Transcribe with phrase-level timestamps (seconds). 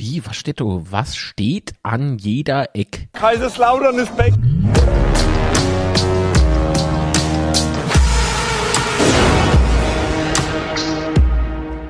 [0.00, 0.64] Wie, was steht da?
[0.64, 3.08] Was steht an jeder Eck?
[3.12, 4.32] Kaiserslautern ist back.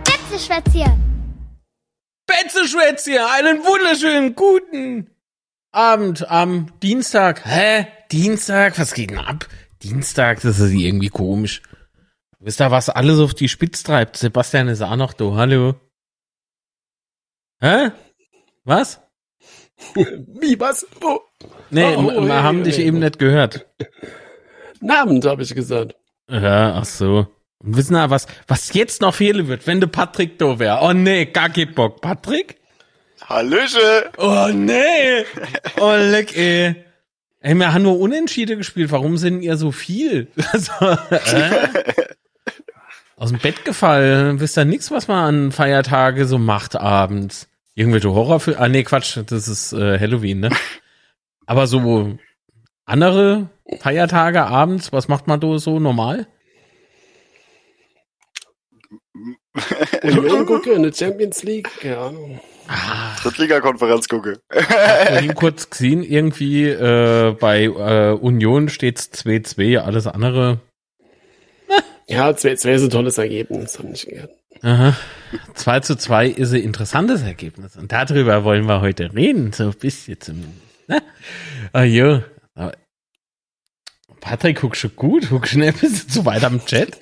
[0.03, 0.93] Betzeschwätzchen.
[2.27, 5.07] Betzeschwätzchen, einen wunderschönen guten
[5.71, 7.45] Abend am Dienstag.
[7.45, 7.87] Hä?
[8.11, 8.77] Dienstag?
[8.77, 9.47] Was geht denn ab?
[9.85, 11.63] Dienstag, das ist irgendwie komisch.
[12.41, 14.17] Wisst ihr, was alles auf die Spitze treibt?
[14.17, 15.37] Sebastian ist auch noch da.
[15.37, 15.77] Hallo.
[17.61, 17.91] Hä?
[18.65, 19.01] Was?
[19.95, 20.87] Wie, was?
[21.01, 21.21] Wo?
[21.71, 22.87] Nee, Oh, wir oh, haben hey, dich hey.
[22.87, 23.67] eben nicht gehört.
[24.89, 25.95] Abend, habe ich gesagt.
[26.29, 27.27] Ja, ach so.
[27.63, 30.79] Und wissen wir, was, was jetzt noch fehlen wird, wenn der Patrick da wäre?
[30.83, 32.01] Oh nee, gar kein Bock.
[32.01, 32.57] Patrick?
[33.29, 34.11] Hallöche.
[34.17, 35.25] Oh nee!
[35.79, 36.75] Oh leck, ey.
[37.41, 38.91] Ey, wir haben nur Unentschieden gespielt.
[38.91, 40.29] Warum sind ihr so viel?
[40.53, 40.73] Also,
[41.11, 41.69] äh?
[43.17, 44.41] Aus dem Bett gefallen.
[44.41, 47.49] Wisst ihr nix, was man an Feiertage so macht abends?
[47.75, 48.61] Irgendwelche Horrorfilme?
[48.61, 49.19] Ah, nee, Quatsch.
[49.27, 50.51] Das ist äh, Halloween, ne?
[51.47, 52.19] Aber so
[52.85, 56.27] andere Feiertage abends, was macht man da so normal?
[60.03, 62.41] Union gucke in der Champions League, keine Ahnung.
[63.23, 64.41] Drittliga-Konferenz gucke.
[64.51, 70.61] vorhin kurz gesehen, irgendwie äh, bei äh, Union steht's 2-2, alles andere.
[72.07, 74.40] Ja, es wäre wär so ein tolles Ergebnis, hab ich gehört.
[74.63, 74.97] Aha.
[75.55, 77.77] 2 zu 2 ist ein interessantes Ergebnis.
[77.77, 80.89] Und darüber wollen wir heute reden, so ein bisschen zumindest.
[80.89, 81.03] Ne?
[81.73, 82.23] Ah, jo.
[84.21, 87.01] Patrick, guckst schon gut, guckst schon ein bisschen zu weit am Chat.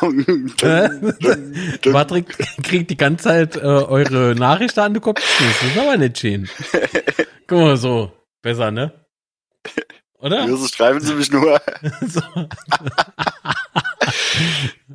[1.92, 2.28] Patrick
[2.62, 5.22] kriegt die ganze Zeit äh, eure Nachrichten an den Kopf.
[5.38, 6.48] Das ist aber nicht schön.
[7.46, 8.12] Guck mal, so.
[8.42, 8.92] Besser, ne?
[10.26, 10.44] Oder?
[10.44, 11.60] Ja, so schreiben sie mich nur.
[12.08, 12.20] So.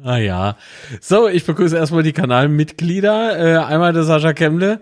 [0.03, 0.57] ah ja.
[0.99, 3.39] So, ich begrüße erstmal die Kanalmitglieder.
[3.39, 4.81] Äh, einmal der Sascha Kemble.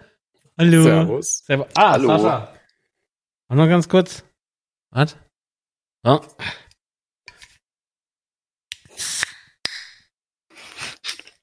[0.57, 0.83] Hallo.
[0.83, 1.43] Servus.
[1.45, 1.67] Servus.
[1.75, 2.07] Ah, Hallo.
[2.07, 2.53] Sascha.
[3.47, 4.23] Warte mal ganz kurz.
[4.89, 5.15] Was?
[6.03, 6.19] Oh.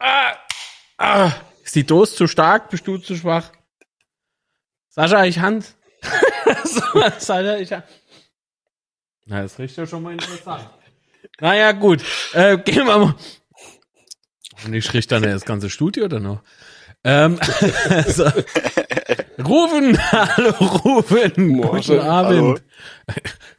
[0.00, 0.32] Ah.
[0.98, 1.32] Ah.
[1.62, 2.70] Ist die Dose zu stark?
[2.70, 3.52] Bist du zu schwach?
[4.88, 5.76] Sascha, ich Hand.
[6.64, 6.80] so,
[7.18, 7.84] Sascha, ich Hand.
[9.26, 10.68] Na, das riecht ja schon mal interessant.
[11.40, 12.02] Naja, gut.
[12.32, 13.14] Äh, gehen wir mal.
[14.64, 16.42] Und ich rieche dann das ganze Studio oder noch?
[17.04, 17.38] Ähm,
[18.06, 18.24] so.
[19.44, 22.30] Rufen, hallo Rufen, Morgen, guten Abend.
[22.38, 22.58] hallo.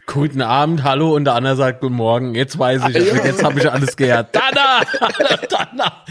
[0.08, 2.34] Guten Abend, hallo und der andere sagt guten Morgen.
[2.34, 3.24] Jetzt weiß ich, Hallo.
[3.26, 4.36] jetzt habe ich alles gehört.
[4.36, 6.06] Dana, hallo Dana.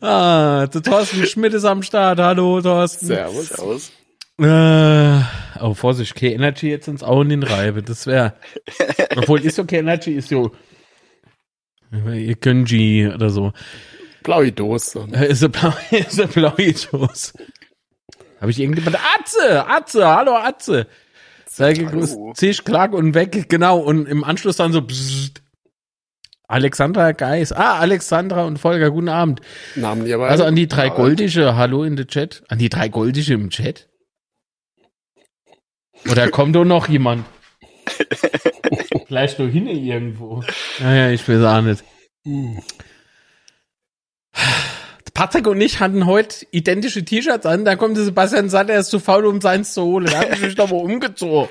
[0.00, 2.18] Ah, der Thorsten Schmidt ist am Start.
[2.18, 3.06] Hallo Thorsten.
[3.06, 3.48] Servus.
[3.48, 3.90] Servus.
[4.40, 5.20] Äh,
[5.62, 7.82] oh, Vorsicht, K-Energy jetzt ins Augen den Reibe.
[7.82, 8.34] Das wäre.
[9.16, 10.52] Obwohl, ist so K-Energy, ist so.
[11.90, 13.52] Ihr Gönji oder so.
[14.22, 15.06] Blaue Dose.
[15.12, 17.32] Äh, Ist eine blaue, ist eine blaue Dose.
[18.40, 18.98] Habe ich irgendjemand?
[19.18, 19.66] Atze!
[19.66, 20.06] Atze!
[20.06, 20.86] Hallo Atze!
[21.46, 22.16] Sei gegrüßt.
[22.34, 23.48] Zisch, klack und weg.
[23.48, 23.78] Genau.
[23.78, 24.82] Und im Anschluss dann so.
[24.82, 25.42] Psst.
[26.46, 27.52] Alexandra Geis.
[27.52, 29.40] Ah, Alexandra und Volker, guten Abend.
[29.74, 30.28] Namen die aber.
[30.28, 32.42] Also an die drei Goldische, hallo in der Chat.
[32.48, 33.87] An die drei Goldische im Chat.
[36.10, 37.24] Oder kommt doch noch jemand?
[39.06, 40.42] Vielleicht nur hin irgendwo.
[40.80, 41.84] Naja, ich weiß auch nicht.
[42.24, 42.60] Hm.
[45.14, 47.64] Patrick und ich hatten heute identische T-Shirts an.
[47.64, 50.06] Da kommt der Sebastian sagt, er ist zu faul, um seins zu holen.
[50.06, 51.50] Da habe ich mich doch mal umgezogen.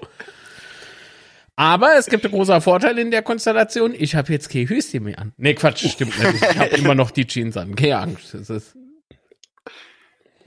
[1.57, 3.93] Aber es gibt einen großen Vorteil in der Konstellation.
[3.97, 5.33] Ich habe jetzt kein Höschen mehr an.
[5.37, 6.35] Nee, Quatsch, stimmt nicht.
[6.35, 7.75] Ich habe immer noch die Jeans an.
[7.75, 8.35] Keine Angst.
[8.35, 8.77] Es ist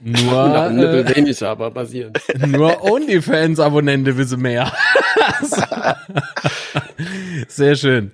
[0.03, 2.13] nur, äh, aber basieren.
[2.47, 4.71] nur OnlyFans-Abonnente wissen mehr.
[7.47, 8.11] Sehr schön.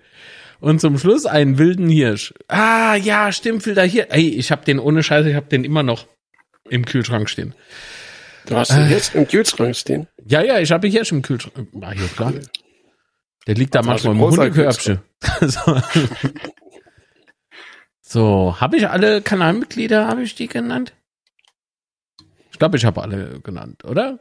[0.60, 2.34] Und zum Schluss einen wilden Hirsch.
[2.48, 4.08] Ah, ja, stimmt, wilder Hirsch.
[4.10, 6.08] Ey, ich habe den ohne Scheiße, ich habe den immer noch
[6.70, 7.54] im Kühlschrank stehen.
[8.48, 10.08] Du hast den jetzt im Kühlschrank stehen.
[10.26, 11.68] Ja, ja, ich habe Hirsch im Kühlschrank.
[11.82, 12.34] Ah, ja, klar.
[13.46, 15.00] Der liegt da manchmal im war Hundekörbchen.
[15.42, 15.82] so,
[18.02, 20.94] so habe ich alle Kanalmitglieder, habe ich die genannt?
[22.58, 24.18] Ich glaube, ich habe alle genannt, oder?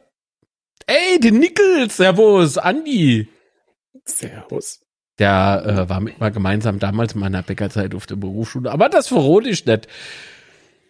[0.85, 3.27] Ey, den Nickels, servus, Andi.
[4.05, 4.79] Servus.
[5.17, 9.07] Der äh, war mit mal gemeinsam damals in meiner Bäckerzeit auf der Berufsschule, aber das
[9.07, 9.87] verrate ich nicht.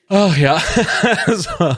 [0.09, 0.61] Ach ja.
[1.27, 1.77] so.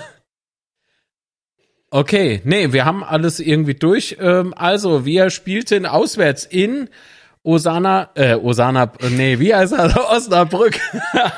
[1.91, 4.17] Okay, nee, wir haben alles irgendwie durch.
[4.19, 6.89] Ähm, also, wir spielten auswärts in
[7.43, 10.09] Osana, äh, Osana, nee, wie heißt er?
[10.11, 10.79] Osnabrück.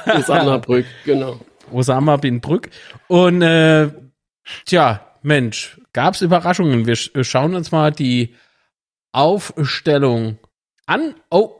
[0.05, 1.37] Osnabrück, genau.
[1.69, 2.69] Osama bin Brück.
[3.09, 3.89] Und äh,
[4.65, 6.85] tja, Mensch, gab's Überraschungen.
[6.85, 8.35] Wir sch äh, schauen uns mal die
[9.11, 10.39] Aufstellung
[10.85, 11.15] an.
[11.29, 11.55] Oh.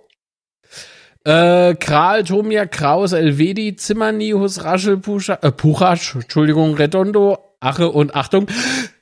[1.24, 8.48] Äh, Kral, Tomia, Kraus, Elvedi, Zimmerni, Husraschel, Puscha, äh, Puchasch, Entschuldigung, Redondo, Ache und Achtung,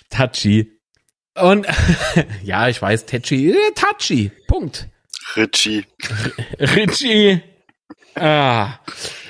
[0.09, 0.79] Tachi.
[1.35, 1.65] Und
[2.43, 4.31] ja, ich weiß, Tachi, äh, Tachi.
[4.47, 4.89] Punkt.
[5.37, 5.85] Richie.
[6.59, 7.41] Richie.
[8.15, 8.79] Ah.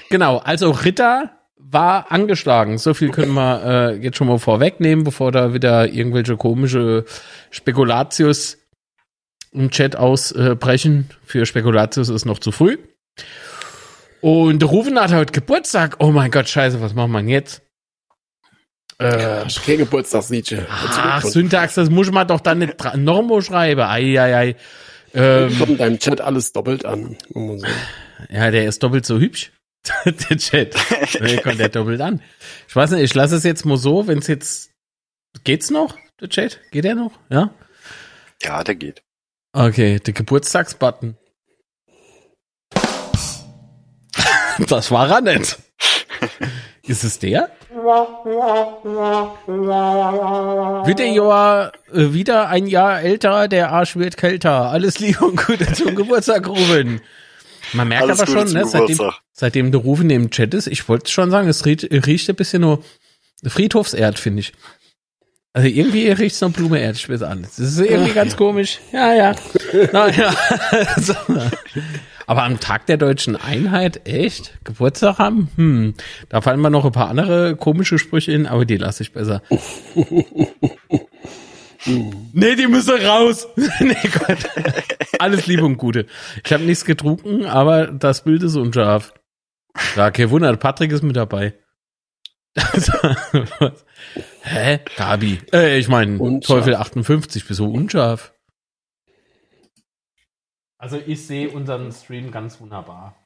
[0.10, 1.39] Genau, also Ritter
[1.72, 2.78] war angeschlagen.
[2.78, 7.06] So viel können wir äh, jetzt schon mal vorwegnehmen, bevor da wieder irgendwelche komische
[7.52, 8.58] Spekulatius
[9.52, 11.10] im Chat ausbrechen.
[11.24, 12.78] Für Spekulatius ist noch zu früh.
[14.22, 15.98] Und Rufen hat heute Geburtstag.
[16.00, 17.62] Oh mein Gott, scheiße, was machen wir denn jetzt?
[18.98, 20.66] Äh, kein Geburtstagsliedchen.
[20.70, 23.82] Ach, Syntax, das muss man doch dann nicht mal schreiben.
[23.82, 24.56] Ei, ei, ei.
[25.14, 27.16] Ähm, Kommt in deinem Chat alles doppelt an.
[27.34, 27.64] man.
[28.30, 29.54] Ja, der ist doppelt so hübsch.
[30.06, 30.76] der Chat.
[31.20, 32.22] Der kommt der doppelt an.
[32.68, 34.72] Ich weiß nicht, ich lasse es jetzt mal so, wenn es jetzt.
[35.44, 36.60] Geht's noch, der Chat?
[36.72, 37.12] Geht der noch?
[37.30, 37.54] Ja?
[38.42, 39.04] Ja, der geht.
[39.54, 41.18] Okay, der Geburtstagsbutton.
[44.68, 45.58] das war er nicht.
[46.84, 47.52] Ist es der?
[50.86, 54.72] Wird der Jahr äh, wieder ein Jahr älter, der Arsch wird kälter.
[54.72, 57.02] Alles Liebe und Gute zum Geburtstag, Ruben.
[57.74, 61.10] Man merkt Alles aber schon, ne, seitdem, seitdem der Rufen im Chat ist, ich wollte
[61.12, 62.84] schon sagen, es riecht, riecht ein bisschen nur
[63.46, 64.54] Friedhofserd, finde ich.
[65.54, 67.56] Also irgendwie riecht es noch Blumeerd, ich weiß alles.
[67.56, 68.80] Das ist irgendwie ganz komisch.
[68.92, 69.36] Ja, ja.
[69.92, 70.34] Naja.
[70.98, 71.14] so.
[72.28, 74.54] Aber am Tag der deutschen Einheit, echt?
[74.64, 75.50] Geburtstag haben?
[75.56, 75.96] Hm.
[76.30, 79.42] Da fallen mir noch ein paar andere komische Sprüche in, aber die lasse ich besser.
[81.86, 83.48] nee, die müssen raus.
[83.80, 84.50] nee, Gott.
[85.20, 86.06] Alles Liebe und Gute.
[86.44, 89.14] Ich habe nichts getrunken, aber das Bild ist unscharf.
[89.96, 91.54] Ja, kein Wunder, Patrick ist mit dabei.
[94.42, 94.80] Hä?
[94.98, 95.40] Gabi.
[95.54, 96.40] Äh, ich meine.
[96.40, 98.34] Teufel 58, bist du unscharf?
[100.78, 103.19] Also ich sehe unseren Stream ganz wunderbar.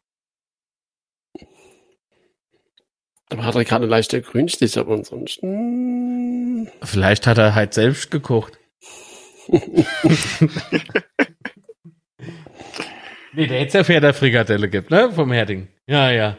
[3.33, 6.69] Aber hat er gerade leichter Grünstich, aber ansonsten.
[6.83, 8.59] Vielleicht hat er halt selbst gekocht.
[13.33, 15.11] nee, der hätte ja Pferde Frikadelle gibt, ne?
[15.11, 15.67] Vom Herding.
[15.87, 16.37] Ja, ja.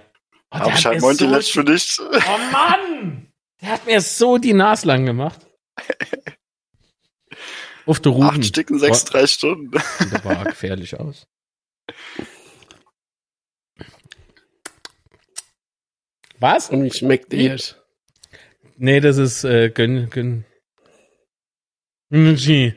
[0.51, 1.99] Oh, der hat ich mir Monty so- letzt für dich.
[2.01, 3.27] Oh Mann!
[3.61, 5.41] Der hat mir so die Nase lang gemacht.
[7.87, 8.27] Auf der Ruben.
[8.29, 9.71] Acht Stück in sechs, drei Stunden.
[9.73, 11.27] Das war gefährlich aus.
[16.41, 16.71] Was?
[16.71, 17.59] Und wie schmeckt der?
[18.77, 20.45] Nee, das ist äh, Gön, Gön.
[22.11, 22.75] Gönchi.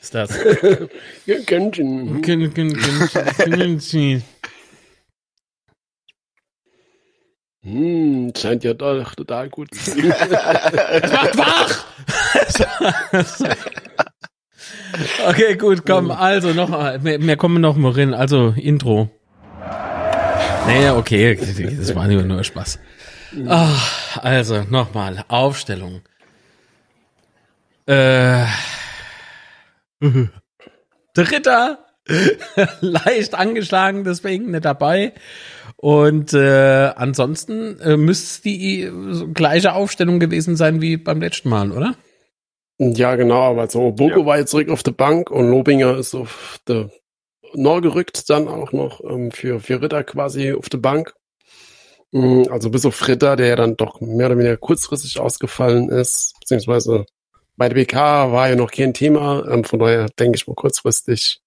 [0.00, 0.38] Ist das.
[1.26, 2.20] Ja, Gönnchen.
[2.22, 3.08] Gön, Gön, Gön,
[3.50, 4.22] Gönchi.
[7.62, 10.08] Hm, scheint ja doch total gut zu sein.
[10.08, 11.86] Macht wach!
[15.26, 16.70] okay, gut, komm, also noch,
[17.02, 18.12] wir, wir kommen noch mal rein.
[18.12, 19.08] Also, Intro.
[20.66, 22.78] Nee, okay, das war nur, nur Spaß.
[23.46, 23.76] Ah,
[24.22, 26.02] also, nochmal, Aufstellung.
[27.86, 28.44] Äh,
[31.14, 31.78] Dritter,
[32.80, 35.12] leicht angeschlagen, deswegen nicht dabei.
[35.76, 41.50] Und äh, ansonsten äh, müsste es die äh, gleiche Aufstellung gewesen sein wie beim letzten
[41.50, 41.94] Mal, oder?
[42.78, 44.26] Ja, genau, aber so, Bogo Ja.
[44.26, 46.90] war jetzt zurück auf der Bank und Lobinger ist auf der
[47.54, 51.14] Nor gerückt, dann auch noch ähm, für, für Ritter quasi auf der Bank.
[52.12, 56.34] Mm, Also bis auf Ritter, der ja dann doch mehr oder weniger kurzfristig ausgefallen ist,
[56.40, 57.06] beziehungsweise
[57.56, 61.40] bei der BK war ja noch kein Thema, ähm, von daher denke ich mal kurzfristig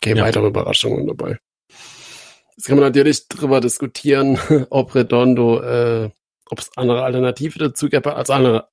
[0.00, 0.26] keine Ja.
[0.26, 1.38] weitere Überraschungen dabei.
[2.56, 4.38] Jetzt kann man natürlich drüber diskutieren,
[4.70, 6.10] ob Redondo, äh,
[6.50, 8.68] ob es andere Alternative dazu gäbe, als andere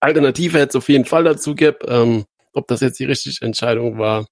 [0.00, 1.84] Alternative hätte es auf jeden Fall dazu gibt.
[1.88, 4.26] Ähm, ob das jetzt die richtige Entscheidung war,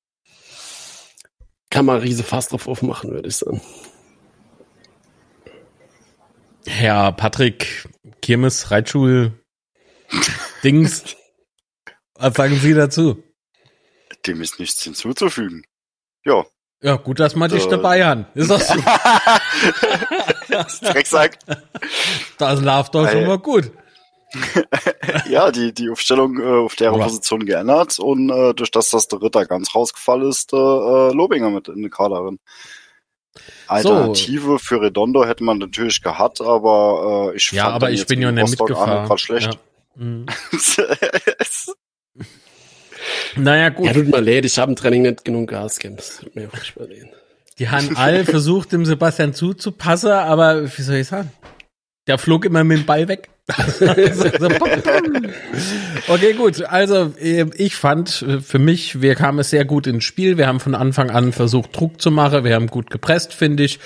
[1.70, 3.60] kann man riese fast drauf aufmachen, würde ich sagen.
[6.66, 7.86] Herr Patrick
[8.22, 9.32] Kirmes, Reitschul,
[10.64, 11.04] Dings.
[12.14, 13.22] Was sagen Sie dazu?
[14.26, 15.64] Dem ist nichts hinzuzufügen.
[16.24, 16.44] Ja.
[16.82, 17.70] Ja, gut, dass wir dich Äh.
[17.70, 18.26] dabei haben.
[18.34, 18.74] Ist das so?
[20.80, 21.38] Drecksack.
[22.38, 23.70] Das läuft doch schon mal gut.
[25.30, 27.04] ja, die, die Aufstellung äh, auf der Oder?
[27.04, 31.50] Position geändert und äh, durch das, dass der Ritter ganz rausgefallen ist, äh, äh, Lobinger
[31.50, 32.38] mit in der Kaderin.
[33.68, 38.00] Alternative für Redondo hätte man natürlich gehabt, aber äh, ich Ja, fand aber den ich
[38.00, 39.18] jetzt bin ja nicht auch mitgefahren.
[39.18, 39.54] schlecht.
[39.54, 40.02] Ja.
[40.02, 40.26] Mhm.
[43.36, 43.86] Naja, gut.
[43.86, 45.96] Ja, tut mir leid, ich habe im Training nicht genug Gas gegeben.
[45.96, 47.06] Das tut mir furchtbar leid.
[47.58, 51.30] Die haben alle versucht, dem Sebastian zuzupassen, aber wie soll ich sagen?
[52.06, 53.28] Der flog immer mit dem Ball weg.
[56.08, 56.62] Okay, gut.
[56.64, 60.36] Also äh, ich fand äh, für mich, wir kamen sehr gut ins Spiel.
[60.36, 62.44] Wir haben von Anfang an versucht, Druck zu machen.
[62.44, 63.78] Wir haben gut gepresst, finde ich.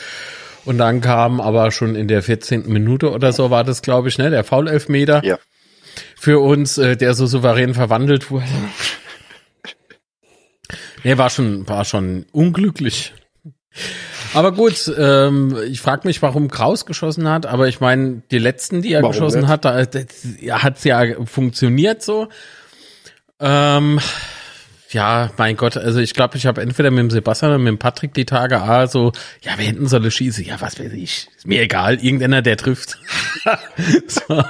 [0.64, 2.69] Und dann kam aber schon in der 14.
[2.69, 5.25] Minute oder so war das, glaube ich, ne, der Foul-Elfmeter.
[5.25, 5.38] Ja.
[6.17, 8.47] für uns, äh, der so souverän verwandelt wurde.
[11.02, 13.14] Nee, war schon, war schon unglücklich.
[14.35, 18.83] Aber gut, ähm, ich frage mich, warum Kraus geschossen hat, aber ich meine, die letzten,
[18.83, 19.49] die er Warum geschossen nicht?
[19.49, 22.29] hat, da hat es ja funktioniert so.
[23.41, 24.01] Ähm,
[24.91, 27.79] ja, mein Gott, also ich glaube, ich habe entweder mit dem Sebastian oder mit dem
[27.79, 31.47] Patrick die Tage A so, ja, wir hätten solle schießen, ja, was weiß ich, ist
[31.47, 32.99] mir egal, irgendeiner, der trifft.
[34.07, 34.43] so.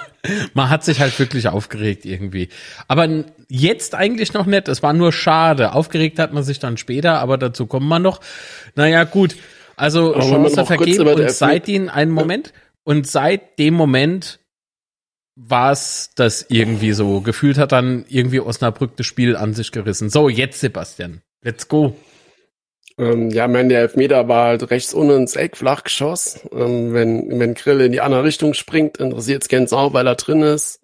[0.54, 2.50] Man hat sich halt wirklich aufgeregt irgendwie.
[2.88, 3.08] Aber
[3.48, 5.72] jetzt eigentlich noch nicht, es war nur schade.
[5.72, 8.20] Aufgeregt hat man sich dann später, aber dazu kommen wir noch.
[8.74, 9.34] Naja, gut,
[9.80, 12.52] also Aber Chance vergeben und seit den, einen Moment,
[12.84, 14.40] und seit dem Moment
[15.36, 17.20] war es das irgendwie so.
[17.20, 20.10] Gefühlt hat dann irgendwie Osnabrück das Spiel an sich gerissen.
[20.10, 21.22] So, jetzt Sebastian.
[21.42, 21.96] Let's go.
[22.98, 26.40] Ähm, ja, mein der Elfmeter war halt rechts unten ins Eck, Flachgeschoss.
[26.52, 30.16] Ähm, wenn, wenn Grill in die andere Richtung springt, interessiert es keinen Sau, weil er
[30.16, 30.79] drin ist.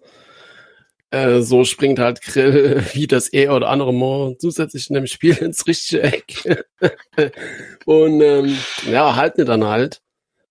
[1.09, 5.35] Äh, so springt halt Grill wie das er oder andere Mal zusätzlich in dem Spiel
[5.41, 6.59] ins richtige Eck.
[7.85, 8.57] Und ähm,
[8.89, 10.01] ja, halten dann halt.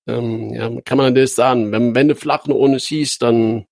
[0.07, 3.67] Ähm, ja, kann man natürlich sagen, wenn, wenn du flach nur ohne schießt, dann,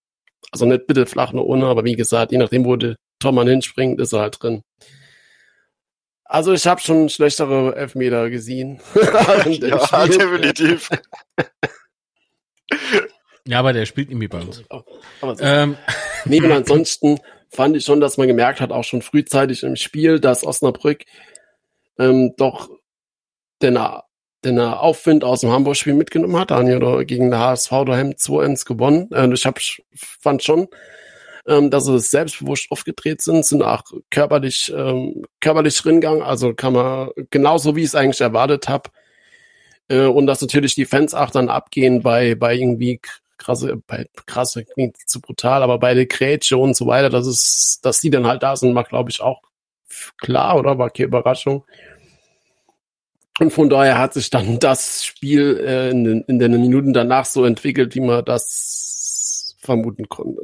[0.50, 4.00] also nicht bitte flach nur ohne, aber wie gesagt, je nachdem, wo der Tormann hinspringt,
[4.00, 4.62] ist er halt drin.
[6.24, 8.80] Also ich habe schon schlechtere Elfmeter gesehen.
[8.94, 10.90] Ja, definitiv.
[13.46, 14.62] Ja, aber der spielt irgendwie bei uns.
[14.70, 15.36] So.
[15.40, 15.76] Ähm,
[16.24, 17.20] Nee, und ansonsten
[17.50, 21.04] fand ich schon, dass man gemerkt hat, auch schon frühzeitig im Spiel, dass Osnabrück
[21.98, 22.70] ähm, doch
[23.62, 23.78] den,
[24.44, 26.50] den Aufwind aus dem Hamburg-Spiel mitgenommen hat.
[26.50, 29.10] Daniel oder gegen den HSV daheim 2-1 gewonnen.
[29.12, 29.60] Äh, ich hab,
[29.94, 30.68] fand schon,
[31.46, 36.22] ähm, dass sie selbstbewusst aufgedreht sind, sind auch körperlich, ähm, körperlich dringegangen.
[36.22, 38.90] Also kann man genauso, wie ich es eigentlich erwartet habe.
[39.88, 43.00] Äh, und dass natürlich die Fans auch dann abgehen bei, bei irgendwie
[43.44, 47.80] krasse, bei krasse klingt zu brutal, aber bei der Grätsche und so weiter, dass es,
[47.82, 49.42] dass die dann halt da sind, war glaube ich auch
[50.18, 50.78] klar, oder?
[50.78, 51.64] War keine Überraschung.
[53.40, 57.24] Und von daher hat sich dann das Spiel äh, in, den, in den Minuten danach
[57.24, 60.42] so entwickelt, wie man das vermuten konnte.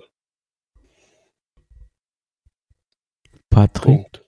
[3.49, 3.85] Patrick.
[3.85, 4.25] Punkt.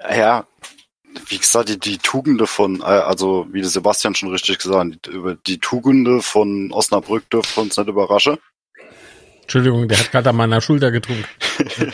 [0.00, 0.46] Ja,
[1.28, 5.06] wie gesagt, die, die Tugende von, äh, also wie der Sebastian schon richtig gesagt hat,
[5.06, 8.38] über die Tugende von Osnabrück dürfen uns nicht überraschen.
[9.42, 11.24] Entschuldigung, der hat gerade an meiner Schulter getrunken.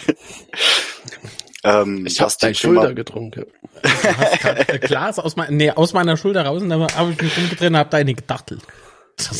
[1.66, 3.46] Ähm, Ich habe deine Schulter Bremer- getrunken.
[3.82, 7.12] Du hast grad, äh, Glas aus, mein, nee, aus meiner Schulter raus und dann habe
[7.12, 8.60] ich mich umgedreht und hab da eine gedachtelt.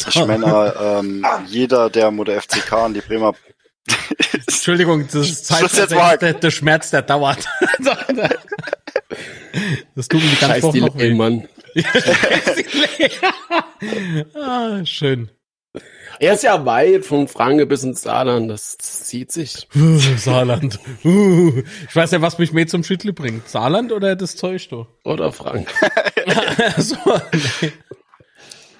[0.09, 3.35] Ich meine, ähm, jeder, der mit der FCK an die Bremer
[4.33, 6.17] Entschuldigung, das ist Zeit, mal.
[6.17, 7.47] der, der Schmerz, der dauert.
[9.95, 11.15] das tun die ganze Woche noch weh.
[11.15, 11.49] Mann.
[14.35, 15.31] ah, schön.
[16.21, 19.69] Er ist ja weit von Franke bis ins Saarland, das zieht sich.
[20.17, 20.79] Saarland.
[21.05, 23.49] Uh, ich weiß ja, was mich mehr zum Schüttle bringt.
[23.49, 24.87] Saarland oder das Zeug, du?
[25.05, 25.69] Oder Frank.
[26.79, 26.97] so,
[27.61, 27.73] nee.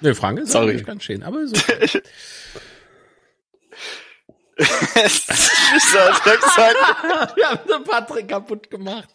[0.01, 0.81] nee, Frank ist Sorry.
[0.81, 1.55] ganz schön, aber so.
[6.45, 7.35] gesagt.
[7.35, 9.09] Wir haben den Patrick kaputt gemacht.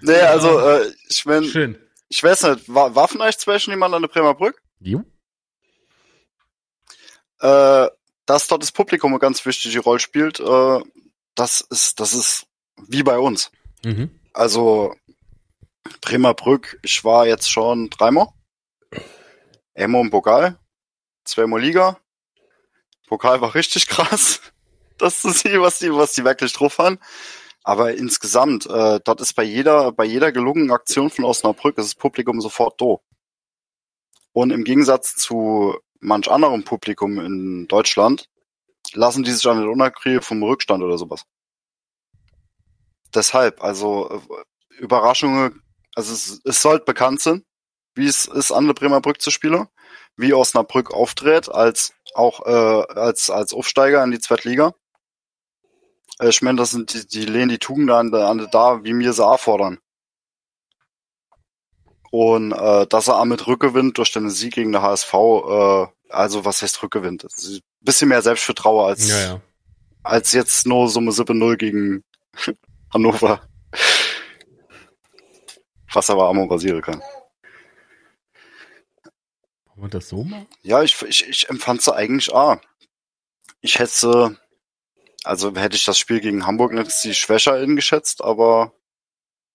[0.00, 1.78] Nee, also, äh, ich mein, Schön.
[2.08, 4.62] ich weiß nicht, war, vielleicht zwischen jemand an der Bremer Brück?
[4.80, 5.04] Jo.
[7.40, 7.88] Äh,
[8.26, 10.80] dass dort das Publikum eine ganz wichtige Rolle spielt, äh,
[11.34, 12.46] das ist, das ist
[12.88, 13.50] wie bei uns.
[13.84, 14.18] Mhm.
[14.32, 14.94] Also
[16.00, 18.28] Bremer Brück, ich war jetzt schon dreimal.
[19.74, 20.58] Einmal im Pokal,
[21.24, 21.98] zweimal Liga.
[23.06, 24.40] Pokal war richtig krass,
[24.98, 26.98] das zu sehen, was die, was die wirklich drauf haben.
[27.64, 31.94] Aber insgesamt, äh, dort ist bei jeder, bei jeder gelungenen Aktion von Osnabrück ist das
[31.94, 32.96] Publikum sofort da.
[34.32, 38.28] Und im Gegensatz zu manch anderem Publikum in Deutschland
[38.92, 41.24] lassen die sich an den Unerkriege vom Rückstand oder sowas.
[43.14, 45.62] Deshalb, also äh, Überraschungen,
[45.94, 47.44] also es, es sollte bekannt sein,
[47.94, 49.68] wie es ist, an der Bremer Brück zu spielen,
[50.16, 54.74] wie Osnabrück auftritt, als auch äh, als als Aufsteiger in die Zweitliga.
[56.20, 58.82] Äh, Ich meine, das sind die, die lehnen die Tugenden an, der- an der da,
[58.84, 59.78] wie wir sie auch fordern.
[62.10, 66.62] Und äh, dass er mit Rückgewinnt durch den Sieg gegen den HSV, äh, also was
[66.62, 66.78] heißt
[67.38, 69.40] ist ein bisschen mehr Selbstvertrauen als, Ja, ja.
[70.04, 72.04] als jetzt nur Summe 7-0 gegen
[72.92, 73.40] Hannover.
[75.92, 77.00] Was aber Amo rasieren kann.
[79.74, 80.46] Wollen wir das so machen?
[80.62, 82.58] Ja, ich, ich, ich empfand sie eigentlich auch.
[83.60, 84.38] Ich hätte
[85.24, 88.72] also hätte ich das Spiel gegen Hamburg nicht sie schwächer eingeschätzt, aber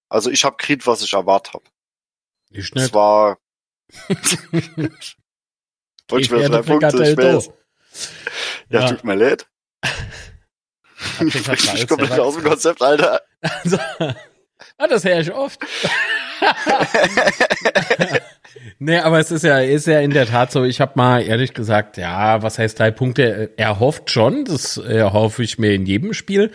[0.09, 1.65] also ich habe kriegt, was ich erwartet habe.
[2.51, 2.93] Ich Es nicht.
[2.93, 3.37] war
[6.07, 7.49] Wollte ich werde drei Punkte, ich weiß.
[8.69, 8.89] Ja, Ja.
[8.89, 9.47] tut mir leid.
[11.25, 13.21] Ich Salz komplett selber- aus dem Konzept, Alter.
[13.41, 13.77] Also,
[14.77, 15.59] ah, das höre ich oft.
[18.79, 21.53] Nee, aber es ist ja, ist ja in der Tat so, ich habe mal ehrlich
[21.53, 23.51] gesagt, ja, was heißt drei Punkte?
[23.57, 26.51] Er hofft schon, das äh, hoffe ich mir in jedem Spiel.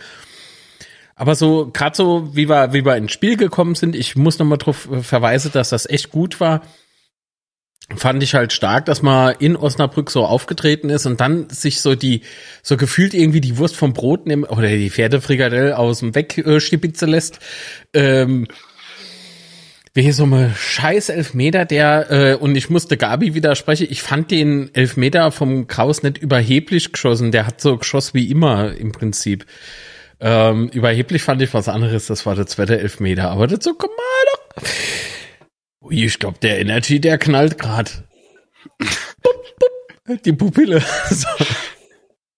[1.15, 4.57] Aber so, gerade so, wie wir, wie wir ins Spiel gekommen sind, ich muss nochmal
[4.57, 6.61] drauf verweisen, dass das echt gut war.
[7.95, 11.93] Fand ich halt stark, dass man in Osnabrück so aufgetreten ist und dann sich so
[11.93, 12.21] die,
[12.63, 17.05] so gefühlt irgendwie die Wurst vom Brot nehmen oder die Pferdefrikadelle aus dem Weg äh,
[17.05, 17.39] lässt.
[17.93, 18.47] Ähm,
[19.95, 24.75] wie so eine scheiß Elfmeter, der, äh, und ich musste Gabi widersprechen, ich fand den
[24.75, 29.45] Elfmeter vom Kraus nicht überheblich geschossen, der hat so geschossen wie immer im Prinzip.
[30.19, 34.63] Ähm, überheblich fand ich was anderes, das war der zweite Elfmeter, aber dazu kommen wir
[34.63, 34.69] doch.
[35.81, 38.03] Ui, ich glaube, der Energy, der knallt grad.
[40.25, 40.83] Die Pupille.
[41.09, 41.27] So.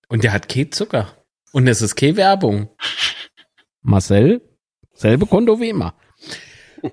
[0.09, 1.11] Und der hat kein Zucker.
[1.51, 2.69] Und es ist keine Werbung.
[3.81, 4.41] Marcel,
[4.93, 5.95] selbe Konto wie immer.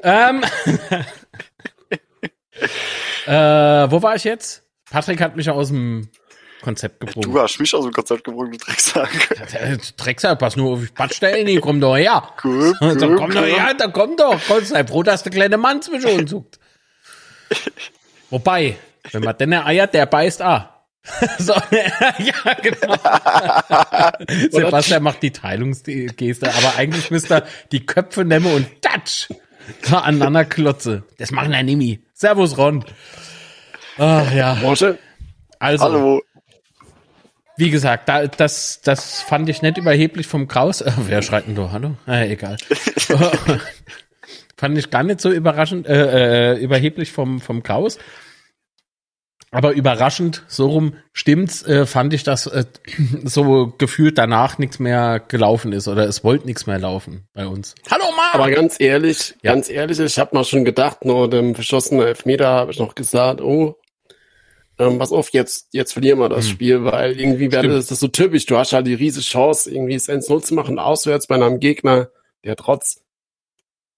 [0.03, 0.45] Ähm,
[3.27, 4.63] äh, wo war ich jetzt?
[4.91, 6.09] Patrick hat mich aus dem
[6.63, 7.43] Konzept Du gebrungen.
[7.43, 9.51] hast mich aus dem Konzept gebrungen, du Drecksack.
[9.53, 12.23] Der Drecksack, pass nur auf die Spatstellen, die komm doch her.
[12.43, 14.41] Cool, Da cool, komm doch her, da komm doch.
[14.49, 16.59] Gott sei froh, dass der kleine Mann zwischen uns sucht.
[18.31, 18.77] Wobei,
[19.13, 20.71] wenn man denn eiert, der beißt ah.
[21.39, 22.97] so, ja, genau.
[24.51, 29.29] Sebastian macht die Teilungsgeste, aber eigentlich müsste er die Köpfe nehmen und tatsch
[29.83, 31.05] so aneinander klotze.
[31.19, 32.01] Das machen wir Nimi.
[32.13, 32.85] Servus, Ron.
[33.99, 34.99] Ach ja, Morsche,
[35.59, 35.85] also.
[35.85, 36.23] Hallo.
[37.57, 40.81] Wie gesagt, da, das, das fand ich nicht überheblich vom Kraus.
[40.81, 41.71] Äh, wer schreit denn da?
[41.71, 41.97] Hallo?
[42.09, 42.57] Äh, egal.
[44.57, 47.99] fand ich gar nicht so überraschend, äh, äh, überheblich vom, vom Kraus.
[49.55, 52.65] Aber überraschend, so rum stimmt's, äh, fand ich, dass äh,
[53.25, 57.77] so gefühlt danach nichts mehr gelaufen ist oder es wollte nichts mehr laufen bei uns.
[57.89, 58.25] Hallo Mann!
[58.33, 59.53] aber ganz ehrlich, Ja.
[59.53, 63.41] ganz ehrlich, ich habe mal schon gedacht, nur dem verschossenen Elfmeter habe ich noch gesagt,
[63.41, 63.77] oh,
[64.81, 66.53] ähm, pass auf, jetzt, jetzt verlieren wir das Hm.
[66.53, 68.47] Spiel, weil irgendwie wäre das, das so typisch.
[68.47, 72.09] Du hast halt die riesige Chance, irgendwie es 1-0 zu machen, auswärts bei einem Gegner,
[72.43, 73.04] der trotz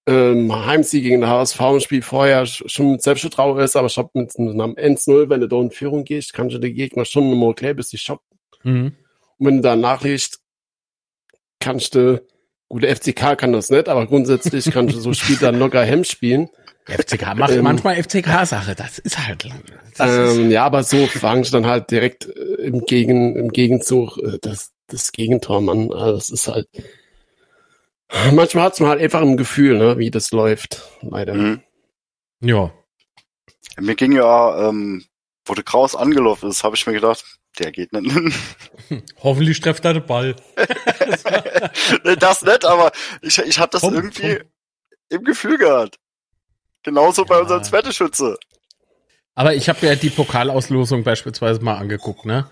[0.07, 3.97] ähm, Heimsieg gegen den HSV im Spiel vorher sch- schon mit Selbstvertrauen ist, aber ich
[3.97, 7.37] hab mit einem 1-0, wenn du da in Führung gehst, kannst du den Gegner schon
[7.37, 8.25] mal okay, bis die schocken.
[8.63, 8.93] Mhm.
[9.37, 10.39] Und wenn du da nachlegst,
[11.59, 12.21] kannst du,
[12.69, 16.03] gut, der FCK kann das nicht, aber grundsätzlich kannst du so Spiel dann locker Hemm
[16.03, 16.49] spielen.
[16.85, 17.63] FCK macht Ähm.
[17.63, 18.73] manchmal FCK-Sache.
[18.75, 19.61] Das ist halt lang.
[19.97, 23.49] Das ist, Ähm, ja, aber so fangen sie dann halt direkt äh, im, Gegen, im
[23.49, 25.91] Gegenzug äh, das, das Gegentor an.
[25.91, 26.69] Also das ist halt.
[28.33, 30.81] Manchmal hat's man halt einfach ein Gefühl, ne, wie das läuft.
[31.01, 31.33] Leider.
[31.33, 31.61] Mhm.
[32.41, 32.71] ja.
[33.79, 35.05] Mir ging ja, ähm,
[35.45, 37.23] wo der Kraus angelaufen ist, habe ich mir gedacht,
[37.59, 38.35] der geht nicht.
[39.23, 40.35] Hoffentlich trefft er den Ball.
[42.19, 42.91] Das nicht, aber
[43.21, 44.47] ich, ich habe das Komm, irgendwie komm.
[45.09, 45.97] im Gefühl gehabt.
[46.83, 47.41] Genauso bei Ja.
[47.41, 48.37] unserem zweiten Schütze.
[49.35, 52.49] Aber ich habe ja die Pokalauslosung beispielsweise mal angeguckt, ne?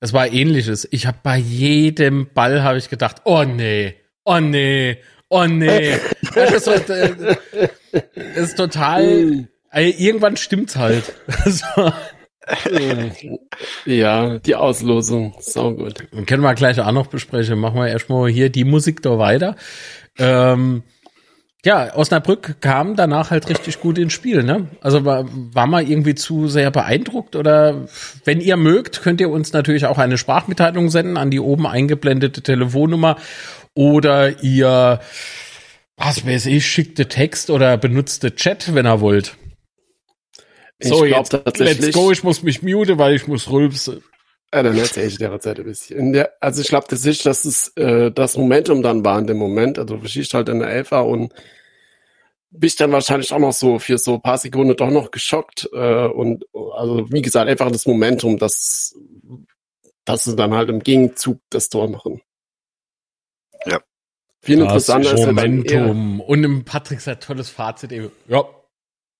[0.00, 0.88] Das war ähnliches.
[0.90, 3.94] Ich habe bei jedem Ball habe ich gedacht, oh nee,
[4.28, 5.98] oh nee, oh nee.
[6.34, 7.38] Das ist, so, äh,
[8.14, 9.48] das ist total.
[9.72, 11.14] Irgendwann stimmt's halt.
[11.44, 11.92] So.
[13.84, 15.34] Ja, die Auslosung.
[15.40, 16.04] Sau gut.
[16.12, 17.58] Dann können wir gleich auch noch besprechen.
[17.58, 19.56] Machen wir erstmal hier die Musik da weiter.
[20.18, 20.82] Ähm,
[21.64, 24.68] ja, Osnabrück kam danach halt richtig gut ins Spiel, ne?
[24.80, 27.88] Also war, war mal irgendwie zu sehr beeindruckt oder
[28.24, 32.42] wenn ihr mögt, könnt ihr uns natürlich auch eine Sprachmitteilung senden an die oben eingeblendete
[32.42, 33.16] Telefonnummer
[33.78, 35.00] oder ihr,
[35.96, 39.36] was weiß ich, schickte Text oder benutzte Chat, wenn ihr wollt.
[40.80, 44.02] Ich So, glaub jetzt, tatsächlich- let's go, ich muss mich mute, weil ich muss rülpsen.
[44.52, 46.12] Ja, dann erzähle ich der Zeit ein bisschen.
[46.12, 49.78] Der, also ich glaube tatsächlich, dass es äh, das Momentum dann war in dem Moment.
[49.78, 51.32] Also du schießt halt in der Elfer und
[52.50, 55.68] bist dann wahrscheinlich auch noch so für so ein paar Sekunden doch noch geschockt.
[55.72, 58.96] Äh, und also wie gesagt, einfach das Momentum, dass,
[60.04, 62.22] dass sie dann halt im Gegenzug das Tor machen.
[63.66, 63.80] Ja.
[64.40, 66.20] Viel Das interessanter ist ja dann eher, Momentum.
[66.20, 68.10] Und im Patrick sein tolles Fazit eben.
[68.28, 68.44] Ja.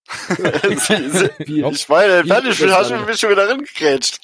[0.38, 0.88] ich
[1.88, 4.20] meine, fertig, bin, hast du mich schon wieder reingekrätscht.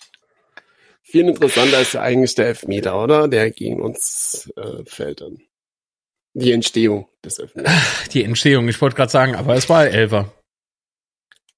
[1.03, 3.29] viel interessanter ist ja eigentlich der Elfmeter, oder?
[3.29, 5.39] Der gegen uns äh, fällt dann.
[6.33, 7.73] Die Entstehung des Elfmeters.
[8.13, 10.33] Die Entstehung, ich wollte gerade sagen, aber es war Elfer.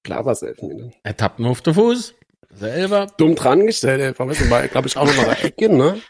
[0.03, 0.91] Klar war es Elfmeter.
[1.03, 2.13] Er tappt nur auf den Fuß.
[2.59, 3.07] Der Elfer.
[3.17, 6.01] dumm dran gestellt, der war, war glaube ich, auch noch mal Ecke, ne?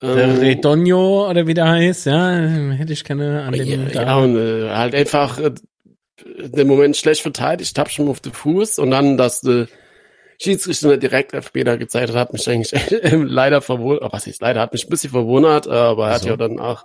[0.00, 4.16] Der Ähm, Redonio oder wie der heißt, ja, hätte ich keine an dem ja, ja,
[4.16, 5.50] und äh, halt einfach äh,
[6.24, 9.66] den Moment schlecht verteidigt, tapp schon auf den Fuß und dann, dass du
[10.40, 12.72] Schiedsrichter direkt Elfmeter gezeigt hat, hat mich eigentlich
[13.12, 14.04] leider verwundert.
[14.04, 16.30] Oh, was ist leider, hat mich ein bisschen verwundert, aber er hat Wieso?
[16.30, 16.84] ja dann auch,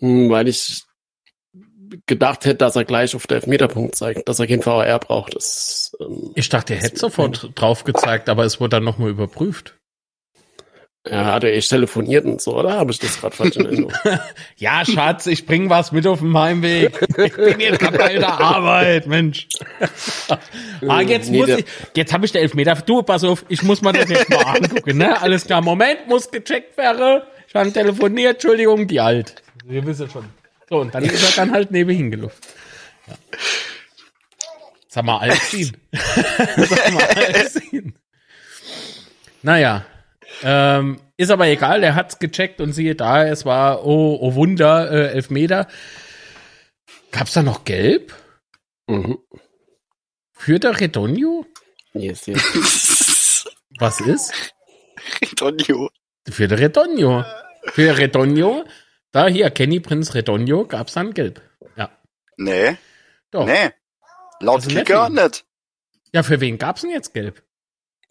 [0.00, 0.82] hm, weil ich
[2.06, 5.36] gedacht hätte, dass er gleich auf den Elfmeterpunkt zeigt, dass er keinen VAR braucht.
[5.36, 9.76] Das, ähm, Ich dachte, er hätte sofort drauf gezeigt, aber es wurde dann nochmal überprüft.
[11.04, 12.74] Er hat ja echt telefoniert und so, oder?
[12.74, 13.92] Habe ich das gerade falsch in Erinnerung?
[14.56, 16.92] Ja, Schatz, ich bring was mit auf dem Heimweg.
[17.18, 19.48] Ich bin jetzt gerade bei der Arbeit, Mensch.
[20.88, 21.64] ah, jetzt Nee, muss ich,
[21.96, 22.76] jetzt habe ich den Elfmeter.
[22.76, 25.20] Du, pass auf, ich muss mal das jetzt mal angucken, ne?
[25.20, 27.22] Alles klar, Moment, muss gecheckt werden.
[27.48, 29.42] Ich habe telefoniert, Entschuldigung, die alt.
[29.64, 30.26] Wir wissen schon.
[30.68, 32.38] So, und dann ist er dann halt nebenhin gelaufen.
[33.08, 33.14] Ja.
[34.86, 35.76] Sag mal, alt ziehen.
[35.92, 37.94] Sag mal, alt ziehen.
[39.42, 39.84] Naja,
[40.42, 44.90] ähm, ist aber egal, er hat's gecheckt und siehe da, es war, oh, oh Wunder,
[44.90, 45.68] äh, Elfmeter.
[47.10, 48.14] Gab's da noch Gelb?
[48.88, 49.18] mhm.
[50.34, 51.46] Für der Redonio?
[51.92, 53.46] Yes, yes.
[53.78, 54.32] Was ist?
[55.36, 55.88] Tonio.
[56.28, 57.24] Für der Redonio.
[57.66, 58.64] Für Redonio,
[59.12, 61.40] da hier, Kenny Prinz Redonio, gab's dann Gelb.
[61.76, 61.90] Ja,
[62.36, 62.76] Nee,
[63.30, 63.46] doch.
[63.46, 63.70] nee.
[64.40, 65.44] Laut Also Kicker nicht.
[66.12, 67.42] Ja, für wen gab's denn jetzt Gelb?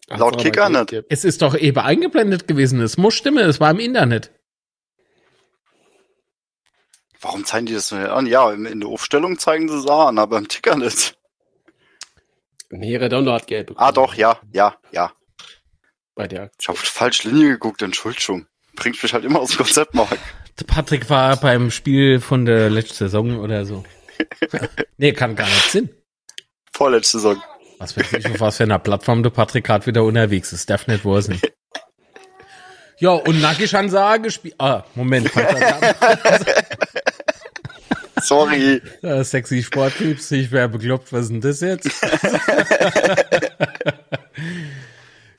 [0.08, 1.04] Laut Also, Kicker nicht.
[1.08, 2.80] Es ist doch eben eingeblendet gewesen.
[2.80, 4.30] Es muss stimmen, es war im Internet.
[7.20, 8.26] Warum zeigen die das nicht an?
[8.26, 11.16] Ja, in der Aufstellung zeigen sie es an, aber im Ticker nicht.
[12.70, 13.86] Nee, Redondo hat gelb bekommen.
[13.86, 15.12] Ah, doch, ja, ja, ja.
[16.14, 18.46] Bei der Ich habe auf die falsche Linie geguckt, Entschuldigung.
[18.74, 20.18] Bringt mich halt immer aus dem Konzept, Mark.
[20.66, 23.84] Patrick war beim Spiel von der letzten Saison oder so.
[24.96, 25.90] nee, kann gar nicht Sinn.
[26.72, 27.42] Vorletzte Saison.
[27.82, 30.70] Was weiß ich, auf was für einer Plattform der Patrick gerade wieder unterwegs ist.
[30.70, 31.04] Darf nicht.
[32.98, 34.54] Ja, und Nackig-Ansage gespielt.
[34.58, 35.28] Ah, Moment.
[38.22, 38.80] Sorry.
[39.22, 41.90] Sexy Sporttyps, ich wäre bekloppt, was ist denn das jetzt?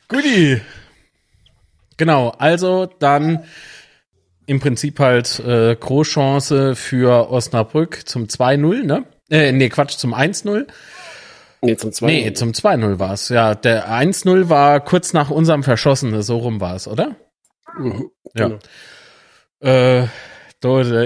[0.09, 0.59] Guti.
[1.95, 3.45] Genau, also dann
[4.47, 9.05] im Prinzip halt äh, Großchance für Osnabrück zum 2-0, ne?
[9.29, 10.67] Äh, nee, Quatsch, zum 1-0.
[11.63, 12.13] Nee, zum zweiten.
[12.13, 13.29] Nee, zum 2-0 war's.
[13.29, 17.15] Ja, der 1-0 war kurz nach unserem Verschossene, so rum war's, oder?
[17.77, 18.47] Mhm, Ja.
[18.47, 18.59] genau.
[19.61, 20.07] Äh,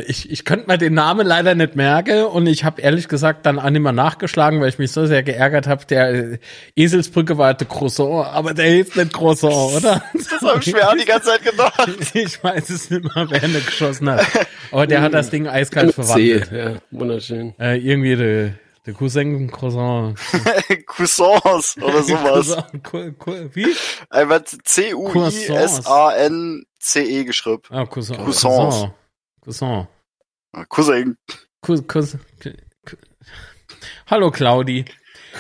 [0.06, 3.58] ich, ich könnte mir den Namen leider nicht merken und ich habe ehrlich gesagt dann
[3.58, 5.84] auch nicht mehr nachgeschlagen, weil ich mich so sehr geärgert habe.
[5.86, 6.38] Der äh,
[6.76, 10.04] Eselsbrücke war der Croissant, aber der hilft nicht Croissant, oder?
[10.14, 11.90] Das habe ich mir auch die ganze Zeit gedacht.
[12.14, 14.26] ich weiß es nicht mehr, wer nicht geschossen hat.
[14.72, 16.52] Aber der hat das Ding eiskalt verwandelt.
[16.52, 17.56] ja, wunderschön.
[17.60, 18.52] Äh, irgendwie der,
[18.88, 20.16] der Cousin Croissant.
[20.88, 22.58] Cousins oder sowas.
[22.84, 23.76] Cu- Cu- Wie?
[24.10, 24.42] Einfach
[25.98, 27.62] C-U-I-S-A-N-C-E geschrieben.
[27.70, 28.18] Ah, Cousin.
[28.18, 28.88] Cousins.
[29.42, 29.88] Cousin.
[30.70, 31.18] Cousin.
[31.62, 32.18] Kus, Kus,
[32.86, 32.96] Ku-
[34.08, 34.86] Hallo Claudi.